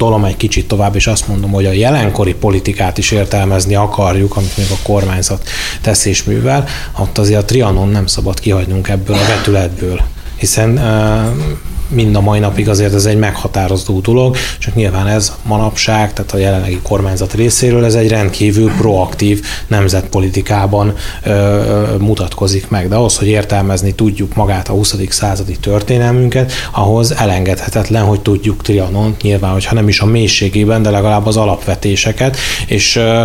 tolom 0.00 0.24
egy 0.24 0.36
kicsit 0.36 0.68
tovább, 0.68 0.94
és 0.94 1.06
azt 1.06 1.28
mondom, 1.28 1.50
hogy 1.50 1.66
a 1.66 1.72
jelenkori 1.72 2.34
politikát 2.34 2.98
is 2.98 3.10
értelmezni 3.10 3.74
akarjuk, 3.74 4.36
amit 4.36 4.56
még 4.56 4.66
a 4.70 4.82
kormányzat 4.82 5.48
tesz 5.80 6.04
és 6.04 6.24
művel, 6.24 6.64
ott 6.98 7.18
azért 7.18 7.40
a 7.40 7.44
Trianon 7.44 7.88
nem 7.88 8.06
szabad 8.06 8.40
kihagynunk 8.40 8.88
ebből 8.88 9.16
a 9.16 9.26
vetületből. 9.28 10.00
Hiszen 10.36 10.80
mind 11.90 12.16
a 12.16 12.20
mai 12.20 12.38
napig 12.38 12.68
azért 12.68 12.94
ez 12.94 13.04
egy 13.04 13.18
meghatározó 13.18 14.00
dolog, 14.00 14.36
csak 14.58 14.74
nyilván 14.74 15.06
ez 15.06 15.32
manapság, 15.42 16.12
tehát 16.12 16.32
a 16.32 16.38
jelenlegi 16.38 16.78
kormányzat 16.82 17.34
részéről 17.34 17.84
ez 17.84 17.94
egy 17.94 18.08
rendkívül 18.08 18.70
proaktív 18.70 19.42
nemzetpolitikában 19.66 20.94
ö, 21.22 21.96
mutatkozik 21.98 22.68
meg. 22.68 22.88
De 22.88 22.94
ahhoz, 22.94 23.16
hogy 23.16 23.28
értelmezni 23.28 23.94
tudjuk 23.94 24.34
magát 24.34 24.68
a 24.68 24.72
20. 24.72 24.94
századi 25.08 25.56
történelmünket, 25.56 26.52
ahhoz 26.72 27.12
elengedhetetlen, 27.12 28.04
hogy 28.04 28.20
tudjuk 28.20 28.62
Trianont, 28.62 29.22
nyilván, 29.22 29.52
hogyha 29.52 29.74
nem 29.74 29.88
is 29.88 30.00
a 30.00 30.06
mélységében, 30.06 30.82
de 30.82 30.90
legalább 30.90 31.26
az 31.26 31.36
alapvetéseket, 31.36 32.36
és 32.66 32.96
ö, 32.96 33.24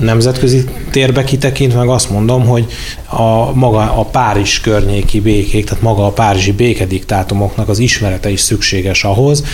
nemzetközi 0.00 0.64
térbe 0.90 1.24
kitekint, 1.24 1.74
meg 1.74 1.88
azt 1.88 2.10
mondom, 2.10 2.46
hogy 2.46 2.66
a 3.06 3.52
maga 3.54 3.78
a 3.78 4.04
Párizs 4.04 4.60
környéki 4.60 5.20
békék, 5.20 5.64
tehát 5.64 5.82
maga 5.82 6.06
a 6.06 6.10
párizsi 6.10 6.52
békediktátumoknak 6.52 7.68
az 7.68 7.78
ismerete 7.78 8.30
is 8.30 8.40
szükséges 8.40 9.04
ahhoz, 9.04 9.44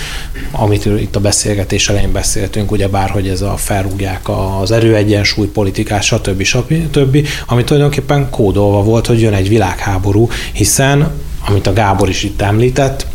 amit 0.50 0.84
itt 0.84 1.16
a 1.16 1.20
beszélgetés 1.20 1.88
elején 1.88 2.12
beszéltünk, 2.12 2.70
ugye 2.70 2.88
bár, 2.88 3.10
hogy 3.10 3.28
ez 3.28 3.42
a 3.42 3.56
felrúgják 3.56 4.28
az 4.60 4.70
erőegyensúly 4.70 5.46
politikát, 5.46 6.02
stb. 6.02 6.42
stb., 6.42 7.28
ami 7.46 7.64
tulajdonképpen 7.64 8.30
kódolva 8.30 8.82
volt, 8.82 9.06
hogy 9.06 9.20
jön 9.20 9.34
egy 9.34 9.48
világháború, 9.48 10.28
hiszen, 10.52 11.10
amit 11.48 11.66
a 11.66 11.72
Gábor 11.72 12.08
is 12.08 12.22
itt 12.22 12.42
említett, 12.42 13.06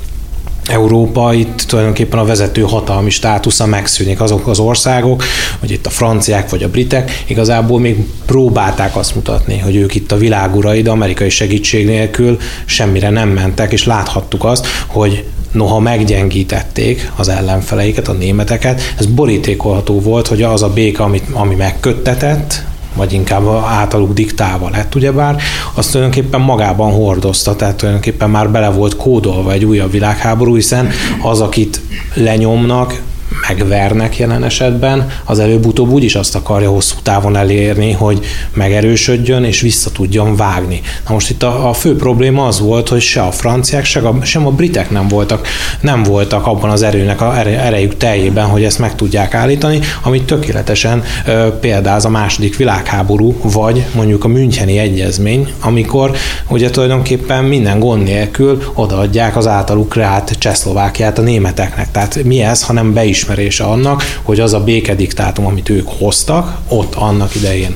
Európa 0.71 1.33
itt 1.33 1.61
tulajdonképpen 1.67 2.19
a 2.19 2.25
vezető 2.25 2.61
hatalmi 2.61 3.09
státusza 3.09 3.65
megszűnik. 3.65 4.21
Azok 4.21 4.47
az 4.47 4.59
országok, 4.59 5.23
hogy 5.59 5.71
itt 5.71 5.85
a 5.85 5.89
franciák 5.89 6.49
vagy 6.49 6.63
a 6.63 6.69
britek 6.69 7.23
igazából 7.27 7.79
még 7.79 7.97
próbálták 8.25 8.95
azt 8.95 9.15
mutatni, 9.15 9.57
hogy 9.57 9.75
ők 9.75 9.95
itt 9.95 10.11
a 10.11 10.17
világurai, 10.17 10.81
de 10.81 10.89
amerikai 10.89 11.29
segítség 11.29 11.85
nélkül 11.85 12.37
semmire 12.65 13.09
nem 13.09 13.29
mentek, 13.29 13.71
és 13.71 13.85
láthattuk 13.85 14.43
azt, 14.43 14.67
hogy 14.87 15.23
noha 15.51 15.79
meggyengítették 15.79 17.11
az 17.15 17.27
ellenfeleiket, 17.27 18.07
a 18.07 18.13
németeket, 18.13 18.81
ez 18.97 19.05
borítékolható 19.05 19.99
volt, 19.99 20.27
hogy 20.27 20.41
az 20.41 20.63
a 20.63 20.69
béka, 20.69 21.03
amit, 21.03 21.23
ami 21.33 21.55
megköttetett, 21.55 22.63
vagy 22.95 23.13
inkább 23.13 23.47
általuk 23.65 24.13
diktálva 24.13 24.69
lett, 24.69 24.95
ugyebár, 24.95 25.41
azt 25.73 25.91
tulajdonképpen 25.91 26.41
magában 26.41 26.91
hordozta, 26.91 27.55
tehát 27.55 27.75
tulajdonképpen 27.75 28.29
már 28.29 28.49
bele 28.49 28.69
volt 28.69 28.95
kódolva 28.95 29.51
egy 29.51 29.65
újabb 29.65 29.91
világháború, 29.91 30.55
hiszen 30.55 30.89
az, 31.21 31.41
akit 31.41 31.81
lenyomnak, 32.13 33.01
megvernek 33.47 34.17
jelen 34.17 34.43
esetben, 34.43 35.09
az 35.25 35.39
előbb-utóbb 35.39 35.89
úgyis 35.89 36.15
azt 36.15 36.35
akarja 36.35 36.69
hosszú 36.69 36.95
távon 37.03 37.35
elérni, 37.35 37.91
hogy 37.91 38.25
megerősödjön 38.53 39.43
és 39.43 39.61
vissza 39.61 39.91
tudjon 39.91 40.35
vágni. 40.35 40.81
Na 41.07 41.13
most 41.13 41.29
itt 41.29 41.43
a, 41.43 41.69
a 41.69 41.73
fő 41.73 41.95
probléma 41.95 42.45
az 42.45 42.59
volt, 42.59 42.89
hogy 42.89 43.01
se 43.01 43.21
a 43.21 43.31
franciák, 43.31 43.85
se 43.85 43.99
a, 43.99 44.17
sem 44.23 44.47
a 44.47 44.51
britek 44.51 44.89
nem 44.89 45.07
voltak, 45.07 45.47
nem 45.81 46.03
voltak 46.03 46.47
abban 46.47 46.69
az 46.69 46.81
erőnek 46.81 47.21
a 47.21 47.37
erejük 47.39 47.97
teljében, 47.97 48.45
hogy 48.45 48.63
ezt 48.63 48.79
meg 48.79 48.95
tudják 48.95 49.33
állítani, 49.33 49.79
amit 50.03 50.23
tökéletesen 50.23 51.03
ö, 51.25 51.47
példáz 51.59 52.05
a 52.05 52.09
második 52.09 52.57
világháború, 52.57 53.35
vagy 53.41 53.85
mondjuk 53.95 54.23
a 54.23 54.27
Müncheni 54.27 54.77
Egyezmény, 54.77 55.53
amikor 55.59 56.11
ugye 56.49 56.69
tulajdonképpen 56.69 57.43
minden 57.43 57.79
gond 57.79 58.03
nélkül 58.03 58.63
odaadják 58.73 59.37
az 59.37 59.47
általuk 59.47 59.89
kreált 59.89 60.35
Csehszlovákiát 60.37 61.17
a 61.17 61.21
németeknek. 61.21 61.91
Tehát 61.91 62.23
mi 62.23 62.41
ez, 62.41 62.63
hanem 62.63 62.93
be 62.93 63.03
is 63.03 63.25
elismerése 63.31 63.63
annak, 63.63 64.19
hogy 64.21 64.39
az 64.39 64.53
a 64.53 64.63
békediktátum, 64.63 65.45
amit 65.45 65.69
ők 65.69 65.87
hoztak, 65.87 66.57
ott 66.67 66.95
annak 66.95 67.35
idején, 67.35 67.75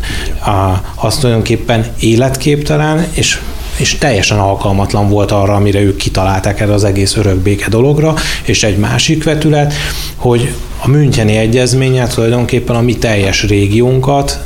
az 0.96 1.18
tulajdonképpen 1.18 1.86
életképtelen, 2.00 3.08
és 3.12 3.40
és 3.78 3.98
teljesen 3.98 4.40
alkalmatlan 4.40 5.10
volt 5.10 5.32
arra, 5.32 5.54
amire 5.54 5.80
ők 5.80 5.98
kitalálták 5.98 6.60
erre 6.60 6.74
az 6.74 6.84
egész 6.84 7.16
örök 7.16 7.36
béke 7.36 7.70
dologra, 7.70 8.14
és 8.44 8.64
egy 8.64 8.78
másik 8.78 9.24
vetület, 9.24 9.74
hogy 10.16 10.54
a 10.82 10.88
Müncheni 10.88 11.36
Egyezménye 11.36 12.08
tulajdonképpen 12.08 12.76
a 12.76 12.82
mi 12.82 12.98
teljes 12.98 13.44
régiónkat 13.44 14.40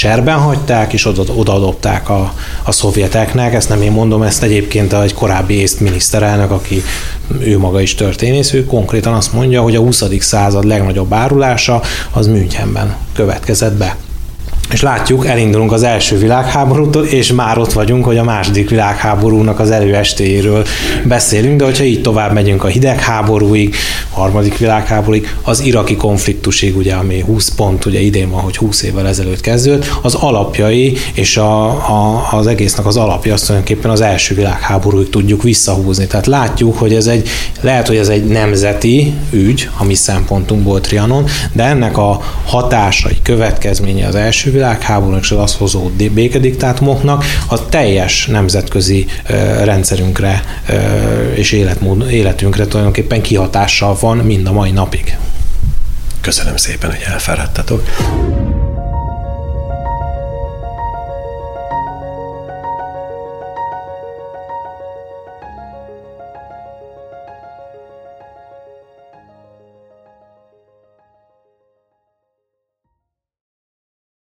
cserben 0.00 0.38
hagyták, 0.38 0.92
és 0.92 1.04
oda, 1.06 1.22
odaadották 1.34 2.08
a, 2.08 2.34
a 2.62 2.72
szovjeteknek. 2.72 3.54
Ezt 3.54 3.68
nem 3.68 3.82
én 3.82 3.92
mondom, 3.92 4.22
ezt 4.22 4.42
egyébként 4.42 4.92
egy 4.92 5.14
korábbi 5.14 5.54
észt 5.54 5.80
miniszterelnök, 5.80 6.50
aki 6.50 6.82
ő 7.38 7.58
maga 7.58 7.80
is 7.80 7.94
történész, 7.94 8.52
ő 8.52 8.64
konkrétan 8.64 9.14
azt 9.14 9.32
mondja, 9.32 9.62
hogy 9.62 9.76
a 9.76 9.80
20. 9.80 10.04
század 10.18 10.64
legnagyobb 10.64 11.12
árulása 11.12 11.82
az 12.12 12.26
Münchenben 12.26 12.96
következett 13.12 13.74
be. 13.76 13.96
És 14.72 14.82
látjuk, 14.82 15.26
elindulunk 15.26 15.72
az 15.72 15.82
első 15.82 16.18
világháborútól, 16.18 17.04
és 17.04 17.32
már 17.32 17.58
ott 17.58 17.72
vagyunk, 17.72 18.04
hogy 18.04 18.18
a 18.18 18.24
második 18.24 18.70
világháborúnak 18.70 19.58
az 19.58 19.70
előestéjéről 19.70 20.66
beszélünk, 21.04 21.58
de 21.58 21.64
hogyha 21.64 21.84
így 21.84 22.02
tovább 22.02 22.32
megyünk 22.32 22.64
a 22.64 22.66
hidegháborúig, 22.66 23.74
harmadik 24.10 24.58
világháborúig, 24.58 25.34
az 25.42 25.60
iraki 25.60 25.96
konfliktusig, 25.96 26.76
ugye, 26.76 26.94
ami 26.94 27.20
20 27.20 27.48
pont, 27.48 27.84
ugye 27.84 28.00
idén 28.00 28.30
van, 28.30 28.40
hogy 28.40 28.56
20 28.56 28.82
évvel 28.82 29.08
ezelőtt 29.08 29.40
kezdődött, 29.40 29.92
az 30.02 30.14
alapjai 30.14 30.96
és 31.12 31.36
a, 31.36 31.64
a, 31.66 32.28
az 32.32 32.46
egésznek 32.46 32.86
az 32.86 32.96
alapja 32.96 33.32
azt 33.32 33.46
tulajdonképpen 33.46 33.90
az 33.90 34.00
első 34.00 34.34
világháborúig 34.34 35.08
tudjuk 35.08 35.42
visszahúzni. 35.42 36.06
Tehát 36.06 36.26
látjuk, 36.26 36.78
hogy 36.78 36.94
ez 36.94 37.06
egy, 37.06 37.28
lehet, 37.60 37.86
hogy 37.86 37.96
ez 37.96 38.08
egy 38.08 38.24
nemzeti 38.24 39.12
ügy, 39.30 39.68
a 39.78 39.84
mi 39.84 39.94
szempontunkból 39.94 40.80
Trianon, 40.80 41.24
de 41.52 41.64
ennek 41.64 41.98
a 41.98 42.20
hatásai, 42.44 43.16
következménye 43.22 44.06
az 44.06 44.14
első 44.14 44.50
világháborúnak 44.60 45.22
és 45.22 45.30
az 45.30 45.38
azt 45.38 45.56
hozó 45.56 45.90
békediktátumoknak 46.12 47.24
a 47.48 47.68
teljes 47.68 48.26
nemzetközi 48.26 49.06
rendszerünkre 49.64 50.42
és 51.34 51.52
életmód, 51.52 52.10
életünkre 52.10 52.66
tulajdonképpen 52.66 53.22
kihatással 53.22 53.96
van 54.00 54.16
mind 54.16 54.46
a 54.46 54.52
mai 54.52 54.70
napig. 54.70 55.16
Köszönöm 56.20 56.56
szépen, 56.56 56.90
hogy 56.90 57.04
elfáradtatok. 57.06 57.82